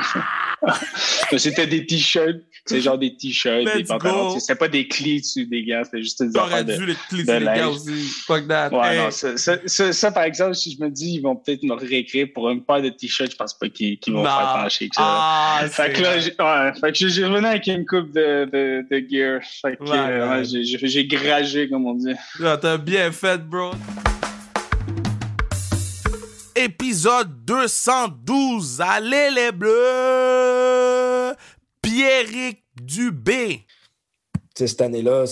[1.31, 4.39] Mais C'était des t-shirts, c'est genre des t-shirts, des pantalons.
[4.39, 7.31] C'était pas des clés dessus des gars, c'était juste des affaires de les clés de
[7.33, 8.03] les gars aussi.
[8.25, 8.69] Fuck that.
[8.71, 8.97] Ouais, Hey.
[8.99, 11.73] non, ça, ça, ça, ça, par exemple, si je me dis, ils vont peut-être me
[11.73, 14.29] réécrire pour une paire de t-shirts, je pense pas qu'ils qu'ils vont Non.
[14.29, 15.01] faire pencher que ça.
[15.03, 18.99] Ah, fait que là, ouais, fait que j'ai revenu avec une coupe de, de, de
[19.09, 19.41] gear.
[19.61, 20.45] Fait que Ouais, euh, ouais.
[20.45, 22.13] j'ai- j'ai j'ai gragé, comme on dit.
[22.39, 23.71] T'as bien fait, bro.
[26.55, 28.81] Épisode 212.
[28.81, 31.33] Allez les bleus!
[31.81, 33.61] Pierrick Dubé.
[34.55, 35.25] Cette année-là,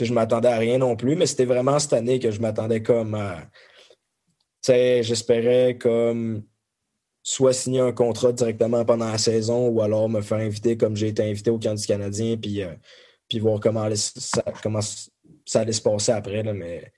[0.00, 3.14] je m'attendais à rien non plus, mais c'était vraiment cette année que je m'attendais comme
[3.14, 3.36] à.
[4.62, 6.42] Tu sais, j'espérais comme
[7.28, 11.08] soit signer un contrat directement pendant la saison ou alors me faire inviter comme j'ai
[11.08, 12.72] été invité au camp du Canadien, puis, euh,
[13.28, 14.78] puis voir comment, allait- ça, comment
[15.44, 16.44] ça allait se passer après.
[16.44, 16.92] Là, mais...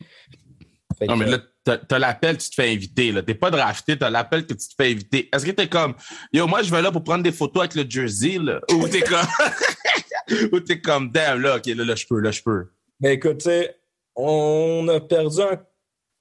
[1.00, 3.10] Non, mais là, t'as- l'appel, tu te fais inviter.
[3.10, 3.22] là.
[3.22, 5.30] T'es pas drafté, t'as l'appel que tu te fais inviter.
[5.32, 5.94] Est-ce que t'es comme,
[6.30, 8.60] yo, moi, je vais là pour prendre des photos avec le jersey, là?
[8.70, 9.26] Ou t'es comme,
[10.52, 12.66] ou t'es comme, damn, là, ok, là, là, je peux, là, je peux.
[13.00, 13.76] Ben écoute, tu sais,
[14.14, 15.58] on a perdu un.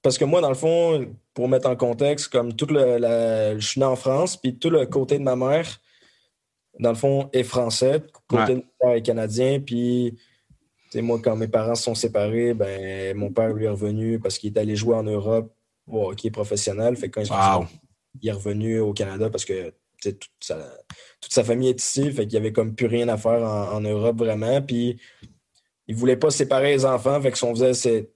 [0.00, 2.98] Parce que moi, dans le fond, pour mettre en contexte, comme tout le.
[2.98, 5.68] la- Je suis né en France, puis tout le côté de ma mère,
[6.80, 8.48] dans le fond, est français, côté Ouais.
[8.48, 10.18] de mon père est canadien, puis
[10.96, 14.52] moi, quand mes parents se sont séparés, ben, mon père lui est revenu parce qu'il
[14.52, 15.54] est allé jouer en Europe
[15.86, 16.96] au hockey professionnel.
[16.96, 17.66] Fait que quand Wow.
[18.20, 20.56] il est revenu au Canada parce que toute sa,
[21.20, 22.10] toute sa famille est ici.
[22.10, 24.60] Fait qu'il y avait comme plus rien à faire en, en Europe vraiment.
[24.60, 24.96] Puis
[25.86, 27.20] il voulait pas séparer les enfants.
[27.22, 28.10] Fait que ce qu'on faisait,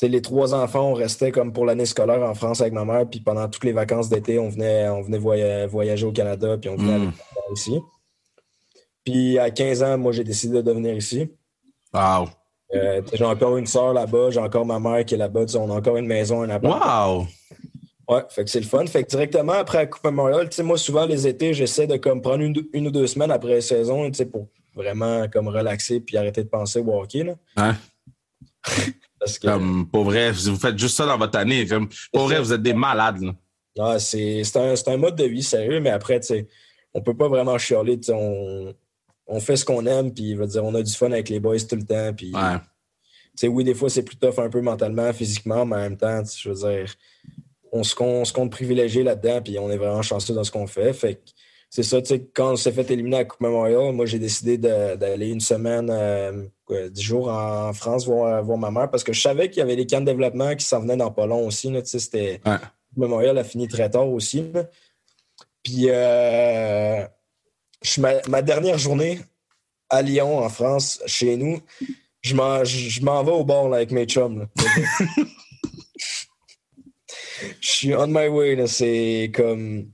[0.00, 3.06] sais, les trois enfants, on restait comme pour l'année scolaire en France avec ma mère.
[3.08, 6.56] Puis pendant toutes les vacances d'été, on venait, on venait voya- voyager au Canada.
[6.58, 7.04] Puis on venait Mm.
[7.04, 7.12] mère
[7.52, 7.78] ici.
[9.04, 11.30] Puis à 15 ans, moi, j'ai décidé de venir ici.
[11.94, 12.28] Wow.
[12.74, 15.46] Euh, j'ai encore une soeur là-bas, j'ai encore ma mère qui est là-bas.
[15.56, 17.16] On a encore une maison, un appart.
[17.16, 17.26] Wow!
[18.10, 18.86] Ouais, fait que c'est le fun.
[18.86, 21.96] Fait que directement après la Coupe Memorial, tu sais, moi, souvent, les étés, j'essaie de
[21.96, 25.48] comme prendre une, une ou deux semaines après la saison, tu sais, pour vraiment comme
[25.48, 27.34] relaxer puis arrêter de penser au hockey, là.
[27.56, 27.76] Hein?
[29.18, 29.46] Parce que...
[29.46, 31.66] Comme, pour vrai, vous faites juste ça dans votre année.
[31.66, 33.22] Comme, pour vrai, vous êtes des malades.
[33.76, 33.98] Là.
[33.98, 36.48] C'est c'est un, c'est un mode de vie sérieux, mais après, tu sais,
[36.94, 38.00] on peut pas vraiment chialer.
[38.08, 38.74] On,
[39.26, 41.38] on fait ce qu'on aime, puis je veux dire, on a du fun avec les
[41.38, 42.12] boys tout le temps.
[42.14, 42.32] Puis,
[43.44, 46.48] oui, des fois, c'est plus tough un peu mentalement, physiquement, mais en même temps, je
[46.48, 46.92] veux dire,
[47.70, 50.50] on se, compte, on se compte privilégié là-dedans, puis on est vraiment chanceux dans ce
[50.50, 50.92] qu'on fait.
[50.92, 51.30] Fait que
[51.70, 54.18] c'est ça, tu sais, quand on s'est fait éliminer à la Coupe Memorial, moi, j'ai
[54.18, 56.48] décidé d'aller une semaine, euh,
[56.90, 59.76] dix jours en France voir, voir ma mère, parce que je savais qu'il y avait
[59.76, 61.70] des camps de développement qui s'en venaient dans pas long aussi.
[61.70, 62.40] là, tu sais, c'était...
[62.96, 64.50] Memorial a fini très tard aussi.
[64.52, 64.64] là.
[65.62, 67.04] Puis, euh,
[67.82, 69.20] je ma, ma dernière journée
[69.90, 71.60] à Lyon, en France, chez nous,
[72.22, 74.40] je m'en, je je m'en vais au bord avec mes chums.
[74.40, 74.46] là.
[77.60, 78.66] je suis on my way.
[78.66, 79.90] C'est comme.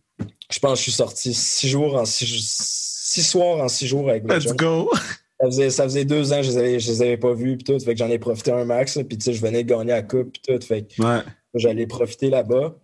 [0.50, 4.08] Je pense que je suis sorti six jours en six, six soirs en six jours
[4.08, 4.90] avec mes Let's go!
[5.40, 7.56] Ça faisait, ça faisait deux ans que je les avais, je les avais pas vus,
[7.56, 7.78] puis tout.
[7.84, 8.98] Fait que j'en ai profité un max.
[9.06, 10.64] Puis, tu sais, je venais de gagner la coupe, puis tout.
[10.64, 11.22] Fait que Ouais.
[11.54, 12.76] j'allais profiter là-bas.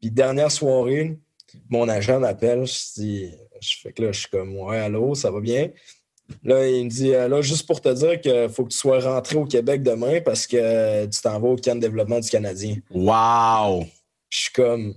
[0.00, 1.16] Puis, dernière soirée,
[1.70, 2.66] mon agent m'appelle.
[2.66, 3.30] Je dis,
[3.60, 5.70] je fais que là, je suis comme, ouais, allô, ça va bien?
[6.42, 8.98] Là, il me dit, euh, là, juste pour te dire qu'il faut que tu sois
[8.98, 12.76] rentré au Québec demain parce que tu t'en vas au camp de développement du Canadien.
[12.90, 13.86] Wow!
[14.28, 14.94] Je suis comme,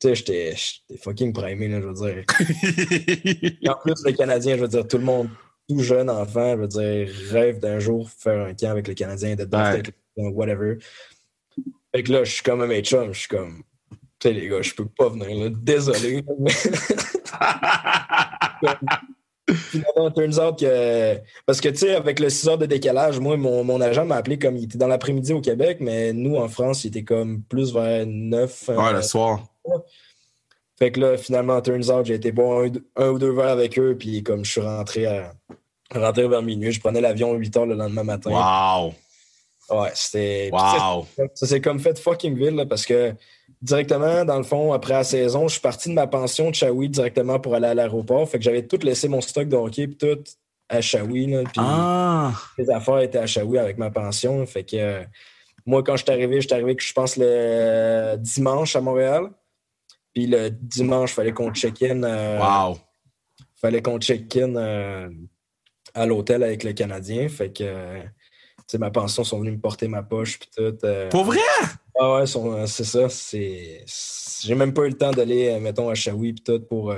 [0.00, 0.54] sais, j'étais
[1.00, 2.24] fucking primé, là, je veux dire.
[3.62, 5.28] Et en plus, le Canadien, je veux dire, tout le monde,
[5.68, 9.34] tout jeune enfant, je veux dire, rêve d'un jour faire un camp avec le Canadien,
[9.34, 10.78] d'être dans avec le Canadien, whatever.
[11.94, 13.62] Fait que là, je suis comme à mes chums, je suis comme,
[14.18, 16.24] tu sais, les gars, je peux pas venir, là, désolé.
[19.48, 21.16] Finalement, turns out que.
[21.46, 24.16] Parce que, tu sais, avec le 6 heures de décalage, moi, mon, mon agent m'a
[24.16, 27.42] appelé comme il était dans l'après-midi au Québec, mais nous, en France, il était comme
[27.42, 28.68] plus vers 9.
[28.68, 29.46] Ouais, le soir.
[30.78, 32.70] Fait que là, finalement, turns out, j'ai été boire un,
[33.02, 35.32] un ou deux verres avec eux, puis comme je suis rentré, à,
[35.92, 38.30] rentré vers minuit, je prenais l'avion à 8 heures le lendemain matin.
[38.30, 38.94] Wow!
[39.70, 40.50] Ouais, c'était.
[40.52, 41.06] Wow.
[41.34, 43.12] Ça, s'est comme fait fucking là, parce que
[43.60, 46.88] directement, dans le fond, après la saison, je suis parti de ma pension de Shawi
[46.88, 48.26] directement pour aller à l'aéroport.
[48.28, 50.22] Fait que j'avais tout laissé mon stock de hockey, puis tout
[50.70, 52.32] à Shawi, là, puis Ah!
[52.56, 54.46] les affaires étaient à Shawi avec ma pension.
[54.46, 55.02] Fait que euh,
[55.66, 59.28] moi, quand je suis arrivé, je suis arrivé, je pense, le dimanche à Montréal.
[60.18, 62.02] Puis le dimanche, il fallait qu'on check-in.
[62.02, 62.76] euh, Wow!
[63.54, 65.08] fallait qu'on check-in euh,
[65.94, 67.28] à l'hôtel avec le Canadien.
[67.28, 70.40] Fait que, euh, tu sais, ma pension sont venus me porter ma poche.
[70.40, 70.76] Puis tout.
[70.82, 71.38] euh, Pour vrai?
[72.00, 73.08] Ah ouais, c'est ça.
[73.08, 73.84] C'est,
[74.42, 76.92] j'ai même pas eu le temps d'aller, mettons, à Shawi puis tout pour.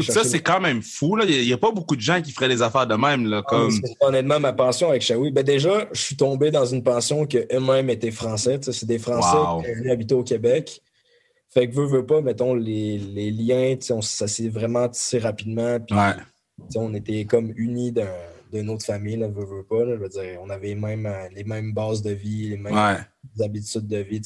[0.00, 1.18] ça, c'est quand même fou.
[1.28, 3.26] Il n'y a, pas beaucoup de gens qui feraient des affaires de même.
[3.26, 3.68] Là, comme...
[3.70, 7.26] Ah, c'est- Honnêtement, ma pension avec Shawi, ben déjà, je suis tombé dans une pension
[7.26, 8.58] que eux-mêmes étaient français.
[8.62, 9.62] C'est des Français Wow.
[9.62, 10.80] qui habiter au Québec.
[11.52, 15.78] Fait que veux, veux pas, mettons, les, les liens, on- ça s'est vraiment tissé rapidement.
[15.80, 18.08] Puis, tu sais, on était comme unis d'un-
[18.52, 19.84] d'une autre famille, là, veux, veux pas.
[19.84, 19.94] là.
[19.96, 22.74] je veux dire, on avait les mêmes, euh, les mêmes bases de vie, les mêmes
[22.74, 23.44] Ouais.
[23.44, 24.20] habitudes de vie.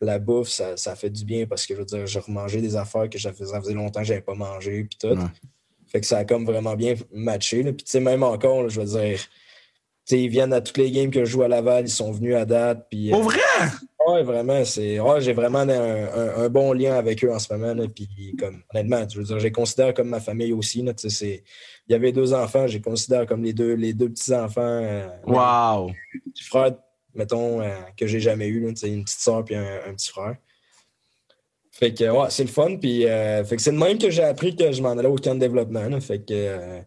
[0.00, 2.76] La bouffe, ça, ça fait du bien parce que je veux dire, j'ai remangé des
[2.76, 4.84] affaires que ça faisait, longtemps que j'avais pas mangé.
[4.84, 5.16] Puis tout.
[5.16, 5.24] Ouais.
[5.88, 7.62] Fait que ça a comme vraiment bien matché.
[7.64, 7.72] là.
[7.72, 9.26] Puis tu sais, même encore, là, je veux dire, tu
[10.04, 12.36] sais, ils viennent à toutes les games que je joue à Laval, ils sont venus
[12.36, 12.86] à date.
[12.88, 13.66] Puis, Pour euh,
[14.06, 14.64] Ouais, vraiment.
[14.64, 17.74] C'est, ouais, j'ai vraiment un, un- un bon lien avec eux en ce moment.
[17.74, 17.86] là.
[17.92, 20.82] Puis, comme, honnêtement, je veux dire, je les considère comme ma famille aussi.
[20.82, 20.92] là.
[20.96, 21.42] C'est-
[21.88, 24.60] Il y avait deux enfants, je les considère comme les deux, les deux petits-enfants.
[24.62, 25.90] euh, Wow!
[26.34, 26.74] petit frère,
[27.14, 28.60] mettons, euh, que j'ai jamais eu.
[28.60, 30.36] Là, une petite soeur puis un, un petit frère.
[31.72, 32.76] Fait que, ouais, c'est le fun.
[32.76, 35.16] Puis, euh, fait que c'est de même que j'ai appris que je m'en allais au
[35.16, 35.88] camp de développement.
[35.88, 36.00] là.
[36.00, 36.32] Fait que.
[36.32, 36.80] euh,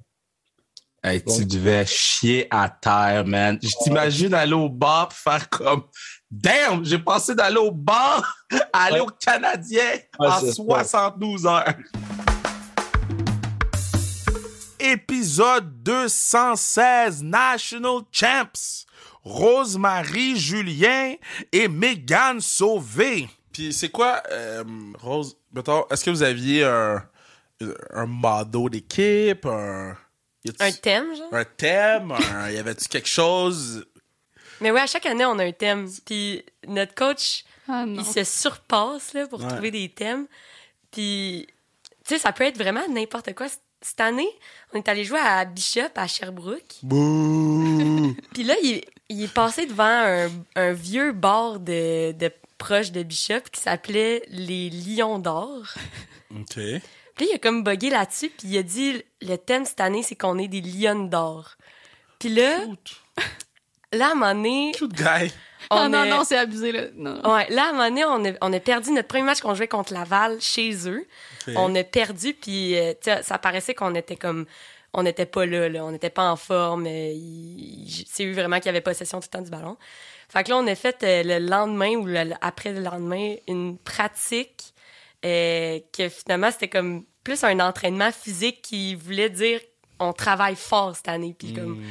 [1.01, 3.57] Hey, tu devais chier à terre, man.
[3.63, 5.83] Je t'imagine aller au bar pis faire comme
[6.31, 8.37] Damn, j'ai pensé d'aller au bar,
[8.73, 10.53] aller au Canadien Ouais, en c'est ça.
[10.53, 11.73] 72 heures.
[14.79, 18.85] Épisode 216 National Champs.
[19.23, 21.15] Rosemary Julien
[21.51, 23.27] et Megan Sauvé.
[23.51, 24.63] Puis c'est quoi, euh,
[24.99, 27.03] Rose, mettons, est-ce que vous aviez un,
[27.93, 29.97] un motto d'équipe, un...
[30.81, 31.27] thème, genre?
[31.33, 33.85] Un thème, un- y avait-tu quelque chose?
[34.61, 35.87] Mais ouais, à chaque année, on a un thème.
[36.05, 39.47] Puis notre coach, Ah, il se surpasse là, pour Ouais.
[39.47, 40.25] trouver des thèmes.
[40.91, 41.45] Puis,
[42.05, 43.47] tu sais, ça peut être vraiment n'importe quoi.
[43.81, 44.29] Cette année,
[44.73, 46.79] on est allé jouer à Bishop, à Sherbrooke.
[46.83, 48.15] Bouh!
[48.33, 53.03] Puis là, il, il est passé devant un, un vieux bar de, de proche de
[53.03, 55.63] Bishop qui s'appelait les Lions d'or.
[56.35, 56.55] OK.
[56.55, 60.03] Puis là, il a comme bugué là-dessus, puis il a dit le thème cette année,
[60.03, 61.55] c'est qu'on est des lions d'or.
[62.17, 62.59] Puis là,
[63.93, 64.71] là, à un moment donné.
[64.81, 65.31] guy.
[65.89, 66.83] Non, non, c'est abusé, là.
[66.95, 67.21] Non.
[67.33, 69.53] Ouais, là, à un moment donné, on a, on a perdu notre premier match qu'on
[69.55, 71.05] jouait contre Laval chez eux.
[71.55, 74.45] On a perdu, puis euh, tu sais, ça paraissait qu'on était comme.
[74.93, 75.85] On n'était pas là, là.
[75.85, 76.87] On n'était pas en forme.
[76.87, 79.77] euh, il- C'est eux vraiment qui avaient possession tout le temps du ballon.
[80.29, 83.77] Fait que là, on a fait euh, le lendemain ou le- après le lendemain une
[83.77, 84.73] pratique
[85.25, 89.59] euh, que finalement, c'était comme plus un entraînement physique qui voulait dire
[89.99, 91.35] on travaille fort cette année.
[91.37, 91.83] Puis comme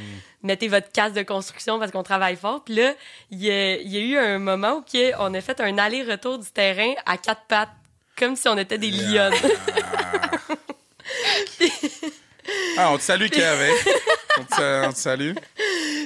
[0.43, 2.63] mettez votre casse de construction parce qu'on travaille fort.
[2.63, 2.93] Puis là,
[3.31, 4.83] il y a, il y a eu un moment où
[5.19, 7.69] on a fait un aller-retour du terrain à quatre pattes,
[8.17, 9.31] comme si on était des lions.
[12.77, 13.43] Ah, on te salue, Kev.
[13.61, 13.91] hein?
[14.39, 15.33] on, te, on te salue.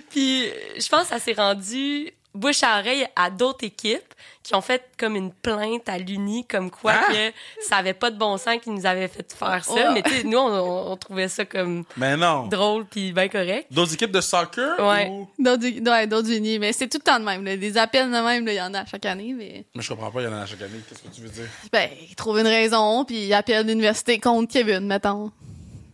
[0.09, 4.01] Puis je pense que ça s'est rendu bouche à oreille à d'autres équipes
[4.41, 7.11] qui ont fait comme une plainte à l'Uni comme quoi Ah!
[7.13, 7.31] que
[7.65, 9.73] ça avait pas de bon sens qu'ils nous avaient fait faire ça.
[9.73, 9.93] Ouais.
[9.93, 12.47] Mais tu sais, nous, on, trouvait ça comme Mais non.
[12.47, 13.67] drôle puis bien correct.
[13.71, 14.77] D'autres équipes de soccer?
[14.79, 15.07] Ouais.
[15.09, 17.45] ou- D'autres ouais, d'autres unis, mais c'est tout le temps de même.
[17.45, 17.55] là.
[17.55, 20.21] Des appels de même, il y en a chaque année, mais Mais je comprends pas,
[20.21, 20.79] il y en a à chaque année.
[20.89, 21.47] Qu'est-ce que tu veux dire?
[21.71, 25.31] ben, ils trouvent une raison, puis ils appellent l'université contre Kevin, mettons.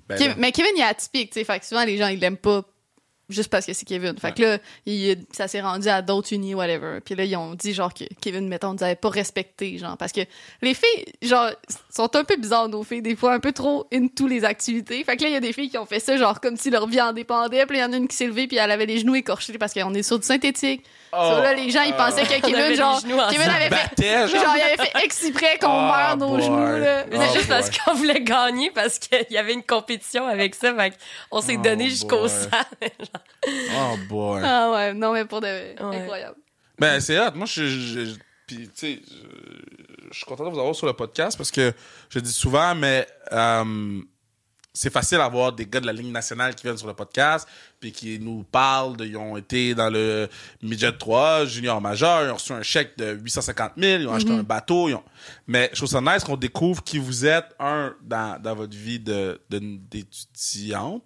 [0.08, 2.36] Ben mais Kevin, il est atypique, tu sais, fait que souvent les gens, ils l'aiment
[2.38, 2.64] pas
[3.30, 4.18] juste parce que c'est Kevin.
[4.18, 7.00] Fait que là, il- ça s'est rendu à d'autres unis, whatever.
[7.04, 10.12] Puis là, ils ont dit, genre, que Kevin, mettons, nous avait pas respecté, genre, parce
[10.12, 10.22] que
[10.62, 11.50] les filles, genre,
[11.96, 15.04] sont un peu bizarres, nos filles, des fois, un peu trop into les activités.
[15.04, 16.70] Fait que là, il y a des filles qui ont fait ça, genre, comme si
[16.70, 17.66] leur vie en dépendait.
[17.66, 19.16] Puis là, il y en a une qui s'est levée, puis elle avait les genoux
[19.16, 20.84] écorchés parce qu'on est sur du synthétique.
[21.12, 21.16] Oh.
[21.18, 23.02] So là, les gens, ils pensaient que avait Kevin, genre,
[23.32, 24.44] Kevin avait fait, genre.
[24.44, 26.42] genre, il avait fait exprès qu'on Oh, meure nos boy.
[26.44, 27.06] genoux, là.
[27.10, 27.58] Mais Oh, c'est juste boy.
[27.58, 30.74] parce qu'on voulait gagner, parce qu'il y avait une compétition avec ça.
[30.76, 30.94] Fait
[31.32, 32.48] qu'on s'est Oh, donné jusqu'au sang.
[33.48, 34.42] Oh boy.
[34.44, 36.38] Ah ouais, non, mais pour de incroyable.
[36.78, 37.32] Ben, c'est hot.
[37.36, 38.16] Moi, je, je-
[38.48, 39.02] puis, tu sais,
[40.12, 41.72] je, suis content de vous avoir sur le podcast parce que
[42.10, 44.02] je dis souvent, mais euh,
[44.74, 47.48] c'est facile d'avoir des gars de la ligne nationale qui viennent sur le podcast
[47.80, 50.28] puis qui nous parlent de, ils ont été dans le
[50.64, 54.32] midget 3, junior majeur, ils ont reçu un chèque de 850 000, ils ont acheté
[54.32, 54.40] Mhm.
[54.40, 55.04] un bateau, ils ont...
[55.48, 59.00] mais je trouve ça nice qu'on découvre qui vous êtes, un, dans, dans votre vie
[59.00, 61.04] de, de- d'étudiante,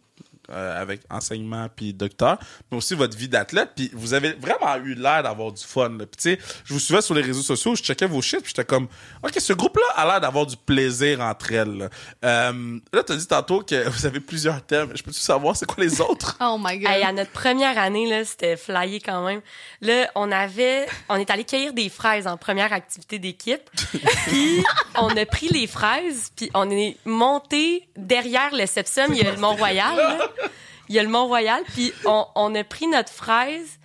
[0.50, 2.38] euh, avec enseignement puis docteur,
[2.70, 3.70] mais aussi votre vie d'athlète.
[3.76, 5.92] Puis vous avez vraiment eu l'air d'avoir du fun.
[5.98, 8.50] Puis tu sais, je vous suivais sur les réseaux sociaux, je checkais vos shit, puis
[8.50, 8.88] j'étais comme,
[9.24, 11.78] ok, ce groupe-là a l'air d'avoir du plaisir entre elles.
[11.78, 11.90] Là,
[12.26, 14.92] euh, là t'as dit tantôt que vous avez plusieurs thèmes.
[14.94, 16.38] Je peux-tu savoir c'est quoi les autres?
[16.46, 16.92] Oh my god.
[16.92, 19.42] Hey, à notre première année, là, c'était flyé quand même.
[19.82, 23.62] Là, on avait, on est allé cueillir des fraises en première activité d'équipe.
[24.28, 24.64] Puis,
[24.96, 29.06] on a pris les fraises, puis on est monté derrière le Sepsum.
[29.10, 29.96] Il y a le Mont-Royal.
[30.90, 31.64] Il y a le Mont-Royal.
[31.74, 33.80] Puis, on, on a pris notre fraise,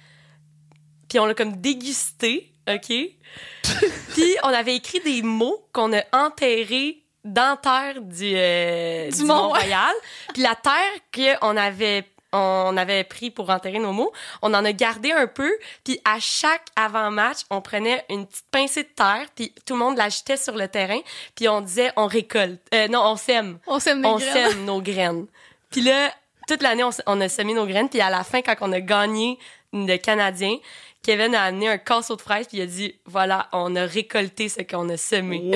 [1.08, 2.88] puis on l'a comme dégusté, OK?
[4.14, 9.24] puis, on avait écrit des mots qu'on a enterrés dans terre du, euh, Du du
[9.24, 9.92] Mont- Mont-Royal.
[10.32, 14.12] Puis la terre qu'on avait on avait pris pour enterrer nos mots,
[14.42, 15.50] on en a gardé un peu,
[15.82, 19.96] puis à chaque avant-match, on prenait une petite pincée de terre, puis tout le monde
[19.96, 20.98] l'achetait sur le terrain,
[21.34, 22.60] puis on disait on récolte.
[22.74, 23.58] Euh, non, on sème.
[23.66, 24.32] On sème nos on graines.
[24.50, 25.26] sème nos graines.
[25.70, 26.12] Puis là,
[26.48, 29.38] toute l'année, on, a semé nos graines, puis à la fin, quand on a gagné
[29.72, 30.56] le Canadien,
[31.02, 34.48] Kevin a amené un casseau de fraises, puis il a dit voilà, on a récolté
[34.48, 35.42] ce qu'on a semé.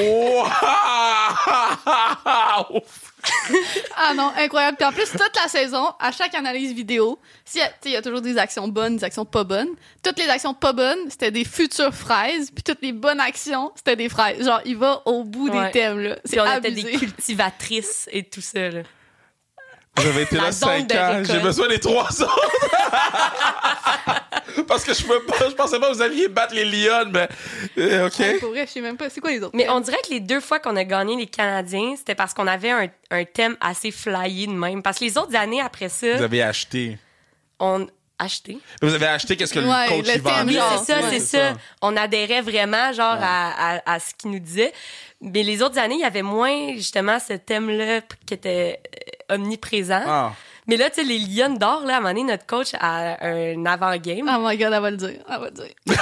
[3.96, 4.76] Ah non, incroyable.
[4.76, 7.18] Puis en plus, toute la saison, à chaque analyse vidéo,
[7.84, 9.68] il y a toujours des actions bonnes, des actions pas bonnes.
[10.02, 12.50] Toutes les actions pas bonnes, c'était des futures fraises.
[12.50, 14.44] Puis toutes les bonnes actions, c'était des fraises.
[14.44, 15.66] Genre, il va au bout Ouais.
[15.66, 16.16] des thèmes, là.
[16.24, 16.80] C'est Puis on abusé.
[16.80, 18.70] était des cultivatrices et tout ça.
[18.70, 18.82] Là.
[20.00, 21.08] J'avais été La là zone 5 de ans.
[21.10, 21.32] récolte.
[21.32, 22.50] J'ai besoin des trois autres.
[24.68, 27.28] Parce que je peux pas, je pensais pas que vous alliez battre les Lions, mais
[27.78, 28.18] euh, ok.
[28.18, 29.10] Ouais, pour vrai, je sais même pas.
[29.10, 29.52] C'est quoi les autres?
[29.54, 32.46] Mais on dirait que les deux fois qu'on a gagné les Canadiens, c'était parce qu'on
[32.46, 34.82] avait un, un thème assez flyé de même.
[34.82, 36.98] Parce que les autres années après ça, Vous avez acheté.
[37.60, 37.86] on
[38.18, 38.58] acheté.
[38.80, 40.36] Vous avez acheté qu'est-ce que Ouais, le coach le vendait.
[40.36, 41.06] thème, Oui, genre, c'est ça, ouais.
[41.10, 41.52] c'est ça.
[41.80, 44.72] On adhérait vraiment, genre, à, à, à ce qu'il nous disait.
[45.20, 50.02] Mais les autres années, il y avait moins, justement, ce thème-là qui était euh, omniprésent.
[50.06, 50.32] Ah.
[50.66, 53.16] Mais là, tu sais, les Lions d'or, là, à un moment donné, notre coach a
[53.26, 54.30] un avant-game.
[54.32, 55.18] Oh my god, elle va le dire.
[55.28, 55.74] Elle va le dire.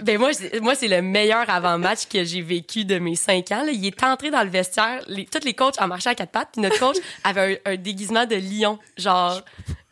[0.00, 3.62] Ben moi, c'est- moi c'est le meilleur avant-match que j'ai vécu de mes cinq ans.
[3.64, 3.70] là.
[3.70, 5.02] Il est entré dans le vestiaire.
[5.06, 6.48] Les, tous les coachs ont marché à quatre pattes.
[6.52, 9.40] Puis notre coach avait un, un déguisement de lion, genre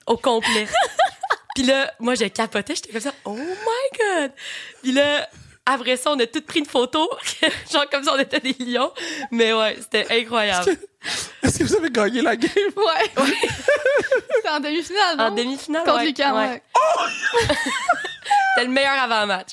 [0.07, 0.67] au complet.
[1.55, 2.75] Puis là, moi, j'ai capoté.
[2.75, 4.33] J'étais comme ça, oh my God!
[4.83, 5.29] Puis là,
[5.67, 7.09] après ça, on a tous pris une photo,
[7.73, 8.93] genre comme ça, on était des lions.
[9.31, 10.77] Mais ouais, c'était incroyable.
[11.43, 12.51] Est-ce que vous avez gagné la game?
[12.77, 13.11] Ouais.
[14.37, 15.25] C'était en demi-finale, non?
[15.25, 16.05] En demi-finale, Contre ouais.
[16.07, 16.49] Lucas, Ouais.
[16.49, 16.63] ouais.
[18.55, 19.51] C'était le meilleur avant-match.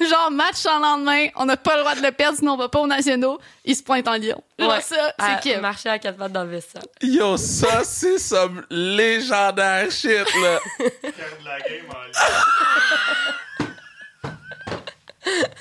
[0.00, 2.68] Genre, match sans lendemain, on n'a pas le droit de le perdre, sinon on va
[2.68, 3.38] pas aux nationaux.
[3.64, 4.42] Il se pointe en Lyon.
[4.58, 4.80] Genre, Ouais.
[4.80, 5.60] ça, c'est Kev.
[5.60, 6.82] Marcher à quatre pattes dans le vestiaire.
[7.00, 10.58] Yo, ça, c'est some légendaire shit, là.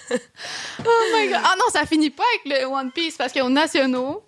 [0.86, 1.42] Oh my god.
[1.44, 4.24] Ah non, ça finit pas avec le One Piece parce qu'aux nationaux,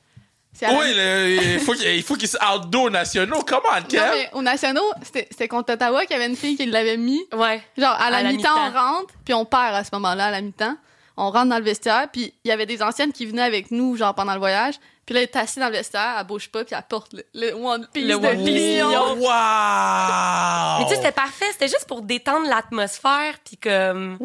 [0.62, 3.42] Oui, il faut qu'il faut se outdo nationaux.
[3.48, 6.98] Comment, Non, mais aux nationaux, c'était contre Ottawa qu'il y avait une fille qui l'avait
[6.98, 7.22] mis.
[7.34, 7.62] Ouais.
[7.78, 10.32] Genre, à la, À la mi-temps, on rentre, puis on perd à ce moment-là, à
[10.32, 10.76] la mi-temps.
[11.18, 13.98] On rentre dans le vestiaire, puis il y avait des anciennes qui venaient avec nous,
[13.98, 14.76] genre, pendant le voyage.
[15.10, 17.26] Puis là, elle est assise dans le vestiaire, elle bouge pas, puis elle porte le,
[17.34, 18.92] le One Piece Le de One Piece Lion.
[18.92, 19.16] Lion.
[19.16, 20.78] Wow!
[20.78, 21.48] Mais tu sais, c'était parfait.
[21.52, 24.20] C'était juste pour détendre l'atmosphère, puis comme.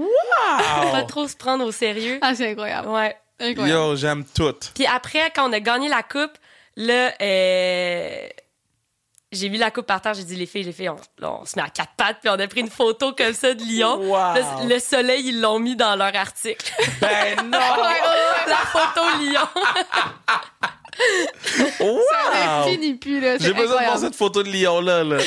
[0.92, 2.18] Pas trop se prendre au sérieux.
[2.20, 2.88] Ah, c'est incroyable.
[2.88, 3.16] Ouais.
[3.40, 4.54] Yo, j'aime tout.
[4.74, 6.36] Puis après, quand on a gagné la coupe,
[6.76, 8.28] là, euh,
[9.34, 10.90] j'ai vu la coupe par terre, j'ai dit, les filles, les filles,
[11.22, 13.62] on, se met à quatre pattes, puis on a pris une photo comme ça de
[13.62, 14.00] Lyon.
[14.00, 14.68] Wow.
[14.68, 16.72] Le soleil, ils l'ont mis dans leur article.
[17.00, 17.58] Ben non!
[18.46, 19.48] la photo Lyon.
[21.80, 22.00] Wow!
[22.32, 23.36] Ça ne finit plus, là.
[23.38, 25.18] J'ai besoin de voir cette photo de Lion-là, là.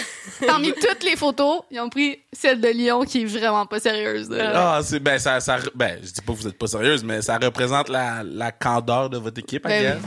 [0.45, 4.29] Parmi toutes les photos, ils ont pris celle de Lyon qui est vraiment pas sérieuse.
[4.29, 4.51] là.
[4.77, 7.21] Ah, c'est, ben, ça, ça, ben, je dis pas que vous êtes pas sérieuse, mais
[7.21, 9.99] ça représente la, la candeur de votre équipe, Ben.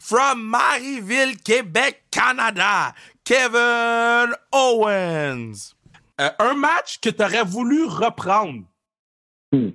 [0.00, 5.74] From Marieville, Québec, Canada, Kevin Owens.
[6.20, 8.64] Euh, un match que tu aurais voulu reprendre.
[9.52, 9.70] Hmm.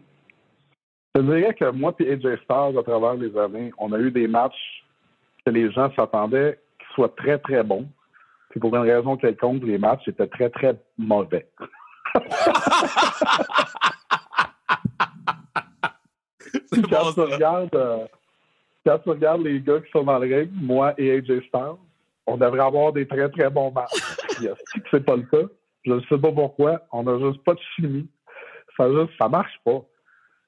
[1.15, 4.27] Je dirais que moi et AJ Styles, à travers les années, on a eu des
[4.27, 4.83] matchs
[5.45, 7.87] que les gens s'attendaient qu'ils soient très, très bons.
[8.53, 11.47] Puis pour une raison quelconque, les matchs étaient très, très mauvais.
[16.87, 18.05] Quand, tu regardes, euh,
[18.85, 21.77] quand tu regardes les gars qui sont dans le ring, moi et AJ Styles,
[22.27, 23.89] on devrait avoir des très, très bons matchs.
[24.91, 25.47] C'est pas le cas,
[25.83, 28.07] je ne sais pas pourquoi, on n'a juste pas de chimie.
[28.77, 29.81] Ça juste, ça marche pas.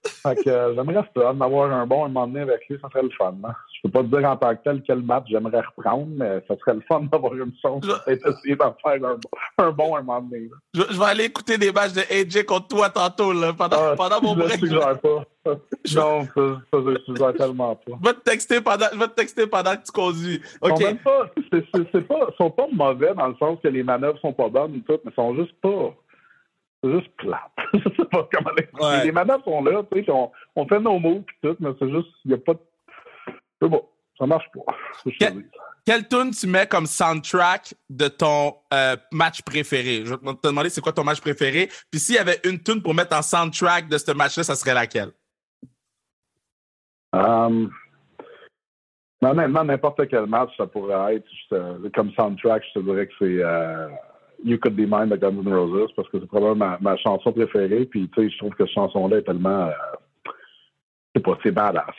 [0.07, 2.89] Fait que euh, j'aimerais ça, en avoir un bon un moment donné avec lui, ça
[2.89, 3.33] serait le fun.
[3.43, 3.53] hein.
[3.73, 6.55] Je peux pas te dire en tant que tel quel match j'aimerais reprendre, mais ça
[6.57, 9.19] serait le fun d'avoir une chance peut-être essayer d'en faire un, bon-
[9.59, 10.49] un bon un moment donné.
[10.73, 13.93] Je, je vais aller écouter des matchs de AJ contre toi tantôt, là, pendant, Ah,
[13.95, 14.59] pendant mon je break.
[14.59, 15.23] suggère pas.
[15.95, 16.41] Non, ça,
[16.73, 17.91] ça, je suggère tellement pas.
[18.01, 20.41] Je vais te texter pendant, je vais te texter pendant que tu conduis.
[20.63, 20.77] Ils OK.
[20.79, 23.67] sont même pas, c'est, c'est- c'est pas, ils sont pas mauvais dans le sens que
[23.67, 25.93] les manœuvres sont pas bonnes et tout, mais ils sont juste pas.
[26.85, 27.41] C'est juste plate.
[27.73, 28.51] je sais pas comment.
[28.87, 29.05] Ouais.
[29.05, 31.71] Les manœuvres sont là, tu sais, puis on, on fait nos mots et tout, mais
[31.79, 32.59] c'est juste, il y a pas de.
[33.59, 33.83] C'est bon,
[34.19, 35.11] ça marche pas.
[35.83, 40.03] Quelle tune tu mets comme soundtrack de ton euh, match préféré?
[40.05, 41.69] Je vais te demander c'est quoi ton match préféré.
[41.89, 44.73] Puis s'il y avait une tune pour mettre en soundtrack de ce match-là, ça serait
[44.75, 45.11] laquelle?
[47.13, 47.71] Um,
[49.21, 53.87] honnêtement, n'importe quel match, ça pourrait être comme soundtrack, je te dirais que c'est euh,
[54.45, 57.33] You Could Be Mine de Guns N' Roses parce que c'est probablement ma, ma chanson
[57.33, 57.85] préférée.
[57.85, 59.67] Puis, tu sais, je trouve que cette chanson-là est tellement.
[59.67, 60.31] euh,
[61.15, 61.95] c'est pas, c'est badass.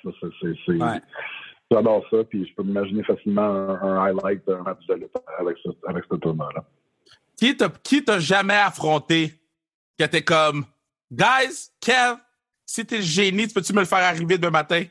[1.70, 2.22] J'adore ça.
[2.22, 6.04] Puis, je peux m'imaginer facilement un, un highlight d'un match de lutte avec ce, avec
[6.08, 6.64] ce tournoi-là.
[7.36, 9.32] Qui t'a, qui t'a jamais affronté?
[9.98, 10.64] Que t'es comme
[11.10, 12.16] Guys, Kev,
[12.64, 14.84] si t'es le génie, tu peux-tu me le faire arriver demain matin?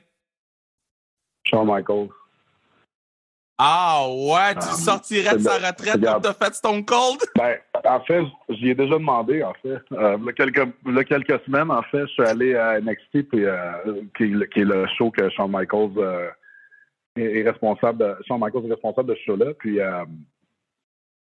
[1.45, 2.09] Shawn Michaels.
[3.57, 7.19] Ah ouais, tu Ah, sortirais de sa retraite comme t'as fait Stone Cold?
[7.37, 9.79] Ben, en fait, j'y ai déjà demandé, en fait.
[9.93, 12.55] Euh, il y a quelques, il y a quelques semaines, en fait, je suis allé
[12.55, 13.71] à NXT, puis, euh,
[14.17, 16.29] qui, est le- qui est le show que Shawn Michaels euh,
[17.15, 19.53] est, est responsable de, Shawn Michaels est responsable de ce show-là.
[19.59, 19.77] Puis,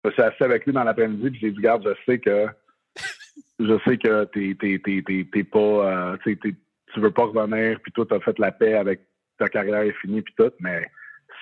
[0.05, 2.47] je suis assis avec lui dans l'après-midi, puis j'ai dit, regarde, je sais que
[3.59, 6.55] je sais que t'es, pas, tu sais, t'es-
[6.93, 9.01] tu veux pas revenir, puis toi, t'as fait la paix avec
[9.37, 10.81] ta carrière est finie, puis tout, mais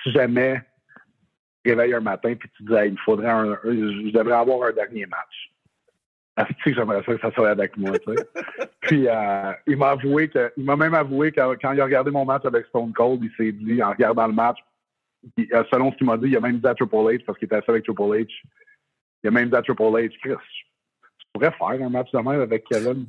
[0.02, 0.60] si jamais
[1.64, 4.72] réveilles un matin, puis tu dis, Hey, il faudrait un, un- je devrais avoir un
[4.72, 5.50] dernier match.
[6.64, 8.24] Que j'aimerais ça que ça soit avec moi, tu sais?
[8.80, 12.10] Puis, euh, il m'a avoué que, il m'a même avoué que quand il a regardé
[12.10, 14.58] mon match avec Stone Cold, il s'est dit, en regardant le match,
[15.36, 17.38] il- euh, selon ce qu'il m'a dit, il a même dit à Triple H, parce
[17.38, 18.28] qu'il était assis avec Triple H,
[19.22, 20.34] il a même dit à Triple H, Chris,
[21.18, 23.06] tu pourrais faire un match de même avec Kevin?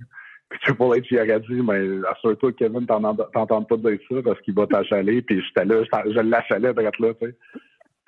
[0.50, 4.40] Puis Triple H, il aurait dit, mais assure-toi, Kevin, t'en- t'entends pas dire ça parce
[4.42, 5.24] qu'il va t'achaler.
[5.24, 7.36] Puis j'étais là, je, je l'achalais d'être là, tu sais.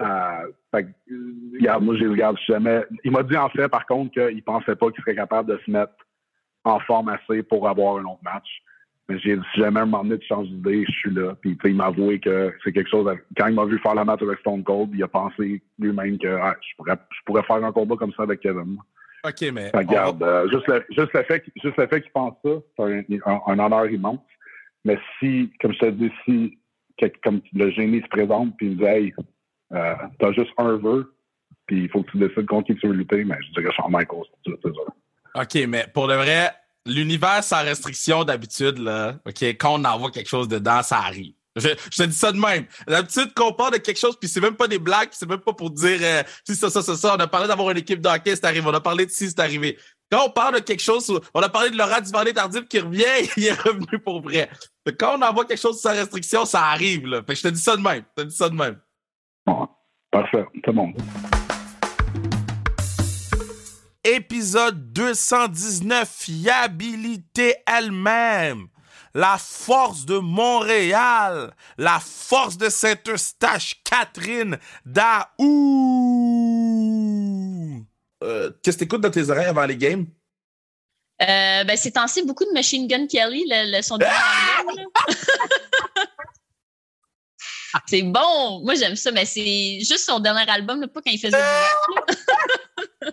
[0.01, 0.87] Euh, fait
[1.59, 2.83] regarde, moi, j'ai regarde jamais.
[3.03, 5.71] Il m'a dit en fait, par contre, qu'il pensait pas qu'il serait capable de se
[5.71, 5.93] mettre
[6.63, 8.47] en forme assez pour avoir un autre match.
[9.09, 11.33] Mais j'ai dit, si jamais un moment donné tu changes d'idée, je suis là.
[11.41, 13.07] Puis il m'a avoué que c'est quelque chose.
[13.07, 16.19] avec- Quand il m'a vu faire la match avec Stone Cold, il a pensé lui-même
[16.19, 18.77] que ah, je, pourrais, je pourrais faire un combat comme ça avec Kevin.
[19.25, 19.69] OK, mais.
[19.69, 22.49] Fait Regarde, euh, juste, le, juste le fait, qu'il- juste le fait qu'il pense ça,
[22.77, 23.01] c'est un,
[23.33, 24.19] un- un honneur immense.
[24.83, 26.59] Mais si, comme je te dis, si
[27.23, 29.13] comme le génie se présente puis il me dit Hey,
[29.73, 31.13] euh, t'as juste un vœu,
[31.65, 33.91] puis il faut que tu décides contre qui tu veux lutter, mais je dirais Shawn
[33.91, 35.41] Michaels, c'est ça.
[35.41, 36.51] OK, mais pour de vrai,
[36.85, 41.33] l'univers sans restriction d'habitude, là, OK, quand on envoie quelque chose dedans, ça arrive.
[41.57, 42.65] Je, te dis ça de même.
[42.87, 45.39] D'habitude, qu'on parle de quelque chose, puis c'est même pas des blagues, puis c'est même
[45.39, 47.15] pas pour dire euh, si ça, ça, ça, ça.
[47.15, 48.65] On a parlé d'avoir une équipe d'hockey, c'est arrivé.
[48.67, 49.77] On a parlé de si, c'est arrivé.
[50.11, 53.03] Quand on parle de quelque chose, on a parlé de Laurent Duvernay Tardif qui revient,
[53.37, 54.49] il est revenu pour vrai.
[54.99, 57.21] Quand on envoie quelque chose sans restriction, ça arrive, là.
[57.25, 58.03] Fait que je te dis ça de même.
[58.17, 58.77] Je te dis ça de même.
[60.11, 60.93] Parfait, c'est bon.
[64.03, 68.67] Épisode 219, fiabilité elle-même.
[69.13, 71.53] La force de Montréal.
[71.77, 75.27] La force de Saint-Eustache, Catherine Daou.
[78.23, 80.05] Euh, Qu'est-ce que t'écoutes dans tes oreilles avant les games?
[81.21, 84.05] Euh, ben, ces temps-ci, beaucoup de Machine Gun Kelly, le, le son de
[87.87, 88.61] C'est bon.
[88.63, 91.43] Moi, j'aime ça, mais c'est juste son dernier album, là, pas quand il faisait du
[91.43, 93.07] rap.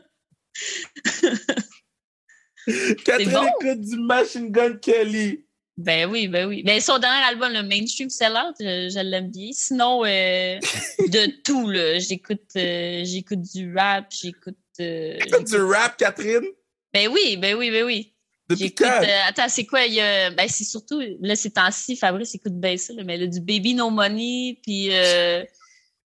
[3.05, 3.47] Catherine bon.
[3.61, 5.45] écoute du Machine Gun Kelly.
[5.77, 6.63] Ben oui, ben oui.
[6.63, 9.51] Ben, son dernier album, le Mainstream Sellout, je, je l'aime bien.
[9.53, 10.59] Sinon, euh,
[11.09, 11.99] de tout, là.
[11.99, 14.57] J'écoute, euh, j'écoute du rap, j'écoute.
[14.81, 16.45] euh, T'écoutes du rap, Catherine?
[16.93, 18.14] Ben oui, ben oui, ben oui.
[18.49, 19.03] Depuis quand?
[19.03, 19.85] euh, attends, c'est quoi?
[19.85, 23.17] Il y a, ben, c'est surtout, là, ces temps-ci, Fabrice écoute bien ça, là, mais
[23.17, 25.43] là, du Baby No Money, puis euh,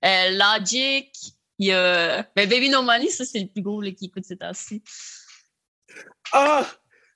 [0.06, 1.12] euh, Logic.
[1.62, 2.24] Il y a.
[2.36, 4.82] Ben, Baby No Money, ça, c'est le plus gros là, qui écoute ces temps-ci.
[6.32, 6.66] Ah!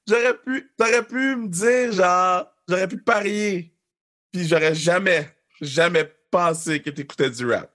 [0.06, 3.74] J'aurais pu, t'aurais pu me dire, genre, j'aurais pu parier.
[4.34, 5.30] Puis j'aurais jamais,
[5.62, 7.72] jamais pensé que t'écoutais du rap.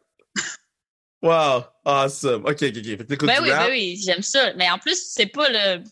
[1.23, 1.65] Wow!
[1.85, 2.45] Awesome.
[2.45, 2.85] OK, OK, OK.
[2.85, 3.67] Fait que t'écoutes Ben du oui, rap.
[3.67, 4.53] ben oui, j'aime ça.
[4.55, 5.83] Mais en plus, c'est pas le.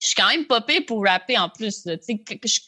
[0.00, 1.82] Je suis quand même pire pour rapper en plus.
[1.84, 2.60] je,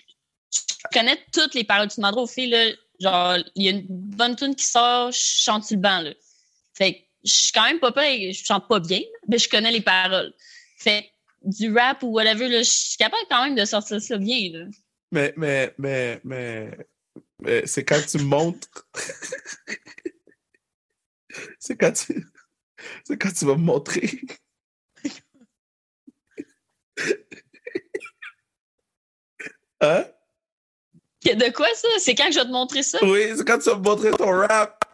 [0.53, 0.61] je
[0.93, 1.89] connais toutes les paroles.
[1.89, 5.43] Tu demanderas aux filles, là, genre, il y a une bonne tune qui sort, je
[5.43, 6.13] chante sur le banc, là.
[6.75, 8.33] Fait que je suis quand même pire.
[8.33, 10.33] Je chante pas bien, mais je connais les paroles.
[10.79, 11.11] Fait
[11.45, 14.67] du rap ou whatever, là, je suis capable quand même de sortir ça bien, là.
[15.11, 16.71] Mais, mais, mais, mais,
[17.41, 18.87] mais c'est quand tu montres.
[21.59, 22.27] c'est quand tu.
[23.05, 24.21] C'est quand tu vas me montrer.
[29.81, 30.05] Hein?
[31.25, 31.89] De quoi ça?
[31.99, 32.99] C'est quand que je vais te montrer ça?
[33.03, 34.85] Oui, c'est quand tu vas me montrer ton rap.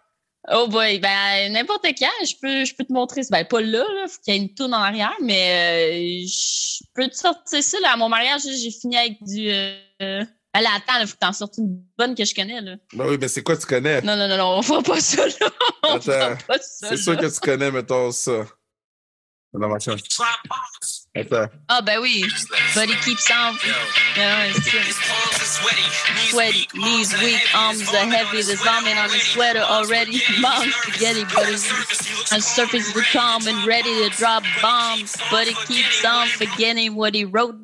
[0.50, 3.28] Oh boy, ben n'importe quand, je peux, je peux te montrer ça.
[3.36, 6.84] Ben pas là, là, faut qu'il y ait une tourne en arrière, mais euh, je
[6.94, 7.80] peux te sortir ça.
[7.80, 9.50] Là, à mon mariage, j'ai fini avec du.
[9.50, 10.24] Euh...
[10.54, 12.60] Allez, attends, il faut que t'en sortes une bonne que je connais.
[12.62, 12.76] Là.
[12.94, 14.00] Ben oui, mais c'est quoi tu connais?
[14.00, 15.50] Non, non, non, non, on fera pas ça là.
[15.82, 16.44] On fera Attends.
[16.46, 16.88] pas ça.
[16.88, 18.46] C'est sûr que tu connais, mettons, ça.
[19.52, 19.98] Dans ma chambre.
[21.18, 21.50] Attends.
[21.68, 22.24] Ah ben oui,
[22.74, 23.54] Body keeps on.
[24.16, 25.08] Ben ouais, c'est ça.
[26.30, 28.42] Sweaty, knees weak, arms are heavy.
[28.42, 30.20] There's vomit on the sweater already.
[30.40, 35.16] Mom's spaghetti, but it's on surface we're calm and ready to drop bombs.
[35.30, 37.56] But he keeps on forgetting what he wrote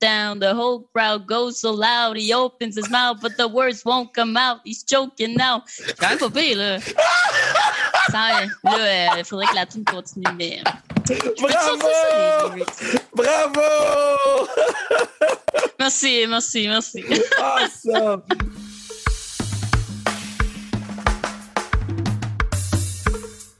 [0.00, 0.40] down.
[0.40, 2.16] The whole crowd goes so loud.
[2.16, 4.60] He opens his mouth, but the words won't come out.
[4.64, 5.62] He's choking now.
[5.66, 6.78] C'est quand même pas pire, là.
[8.10, 10.62] Ça, là, il faudrait que la tune continue, mais.
[11.40, 12.64] Bravo!
[13.14, 14.48] Bravo!
[15.78, 17.04] Merci, merci, merci.
[17.40, 18.22] Awesome!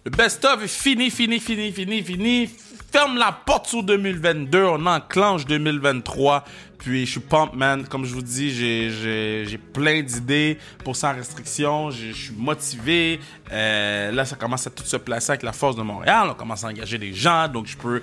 [0.04, 2.50] Le best-of est fini, fini, fini, fini, fini.
[2.92, 4.64] Ferme la porte sur 2022.
[4.64, 6.44] On enclenche 2023.
[6.78, 7.86] Puis je suis pump, man.
[7.86, 11.90] Comme je vous dis, j'ai, j'ai, j'ai plein d'idées pour sans restriction.
[11.90, 13.20] Je suis motivé.
[13.52, 16.28] Euh, là, ça commence à tout se placer avec la force de Montréal.
[16.30, 17.48] On commence à engager des gens.
[17.48, 18.02] Donc, je peux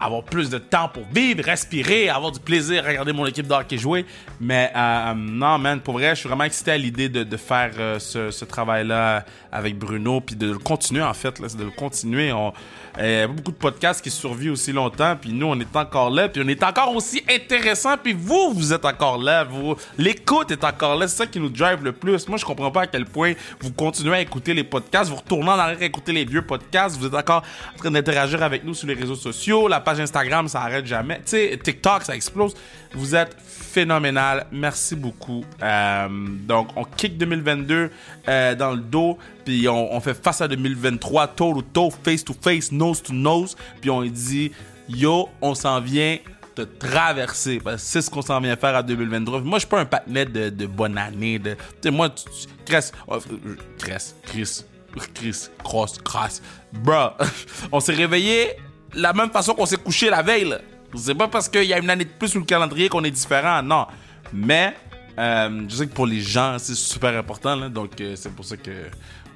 [0.00, 3.78] avoir plus de temps pour vivre, respirer, avoir du plaisir regarder mon équipe de hockey
[3.78, 4.06] jouer.
[4.40, 7.72] Mais euh, non, man, pour vrai, je suis vraiment excité à l'idée de, de faire
[7.78, 10.20] euh, ce, travail-là avec Bruno.
[10.20, 11.38] Puis de le continuer, en fait.
[11.38, 12.32] Là, de le continuer.
[12.32, 12.52] On,
[12.98, 15.16] euh, beaucoup de podcasts qui survivent aussi longtemps.
[15.20, 16.28] Puis nous, on est encore là.
[16.28, 19.44] Puis on est encore aussi intéressant puis vous, vous êtes encore là.
[19.44, 21.06] Vous, l'écoute est encore là.
[21.06, 22.26] C'est ça qui nous drive le plus.
[22.28, 24.87] Moi, je comprends pas à quel point vous continuez à écouter les podcasts.
[24.92, 26.96] Vous retournez en arrière écouter les vieux podcasts.
[26.98, 27.42] Vous êtes encore
[27.74, 29.68] en train d'interagir avec nous sur les réseaux sociaux.
[29.68, 31.16] La page Instagram, ça arrête jamais.
[31.16, 32.54] Tu sais, TikTok, ça explose.
[32.94, 34.46] Vous êtes phénoménal.
[34.50, 35.44] Merci beaucoup.
[35.62, 37.90] Euh, donc, on kick 2022
[38.28, 42.34] euh, dans le dos, puis on, fait face à 2023, toe to toe, face to
[42.40, 44.52] face, nose to nose, puis on dit
[44.88, 46.18] yo, on s'en vient
[46.54, 47.60] te traverser.
[47.62, 49.42] Parce c'est ce qu'on s'en vient faire à 2023.
[49.42, 51.38] Moi, je suis pas un patinet de, de bonne année.
[51.38, 52.24] De, tu sais, moi, tu,
[52.64, 54.64] Chris, oh, euh, Chris, Chris,
[54.98, 56.42] Chris, Cross, Cross.
[56.72, 57.10] Bro,
[57.72, 58.56] on s'est réveillé
[58.94, 60.56] la même façon qu'on s'est couché la veille.
[60.96, 63.10] C'est pas parce qu'il y a une année de plus sur le calendrier qu'on est
[63.10, 63.86] différent, non.
[64.32, 64.74] Mais
[65.18, 68.56] euh, je sais que pour les gens, c'est super important, donc euh, c'est pour ça
[68.56, 68.70] que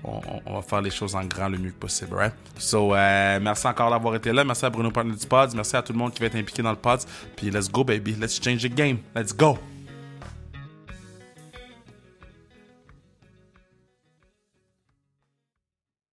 [0.04, 2.34] on, va faire les choses en grand le mieux possible, right?
[2.58, 4.42] So, euh, merci encore d'avoir été là.
[4.44, 5.54] Merci à Bruno Partner du Pod.
[5.54, 7.00] Merci à tout le monde qui va être impliqué dans le pod.
[7.36, 8.16] Puis let's go, baby.
[8.20, 8.98] Let's change the game.
[9.14, 9.58] Let's go.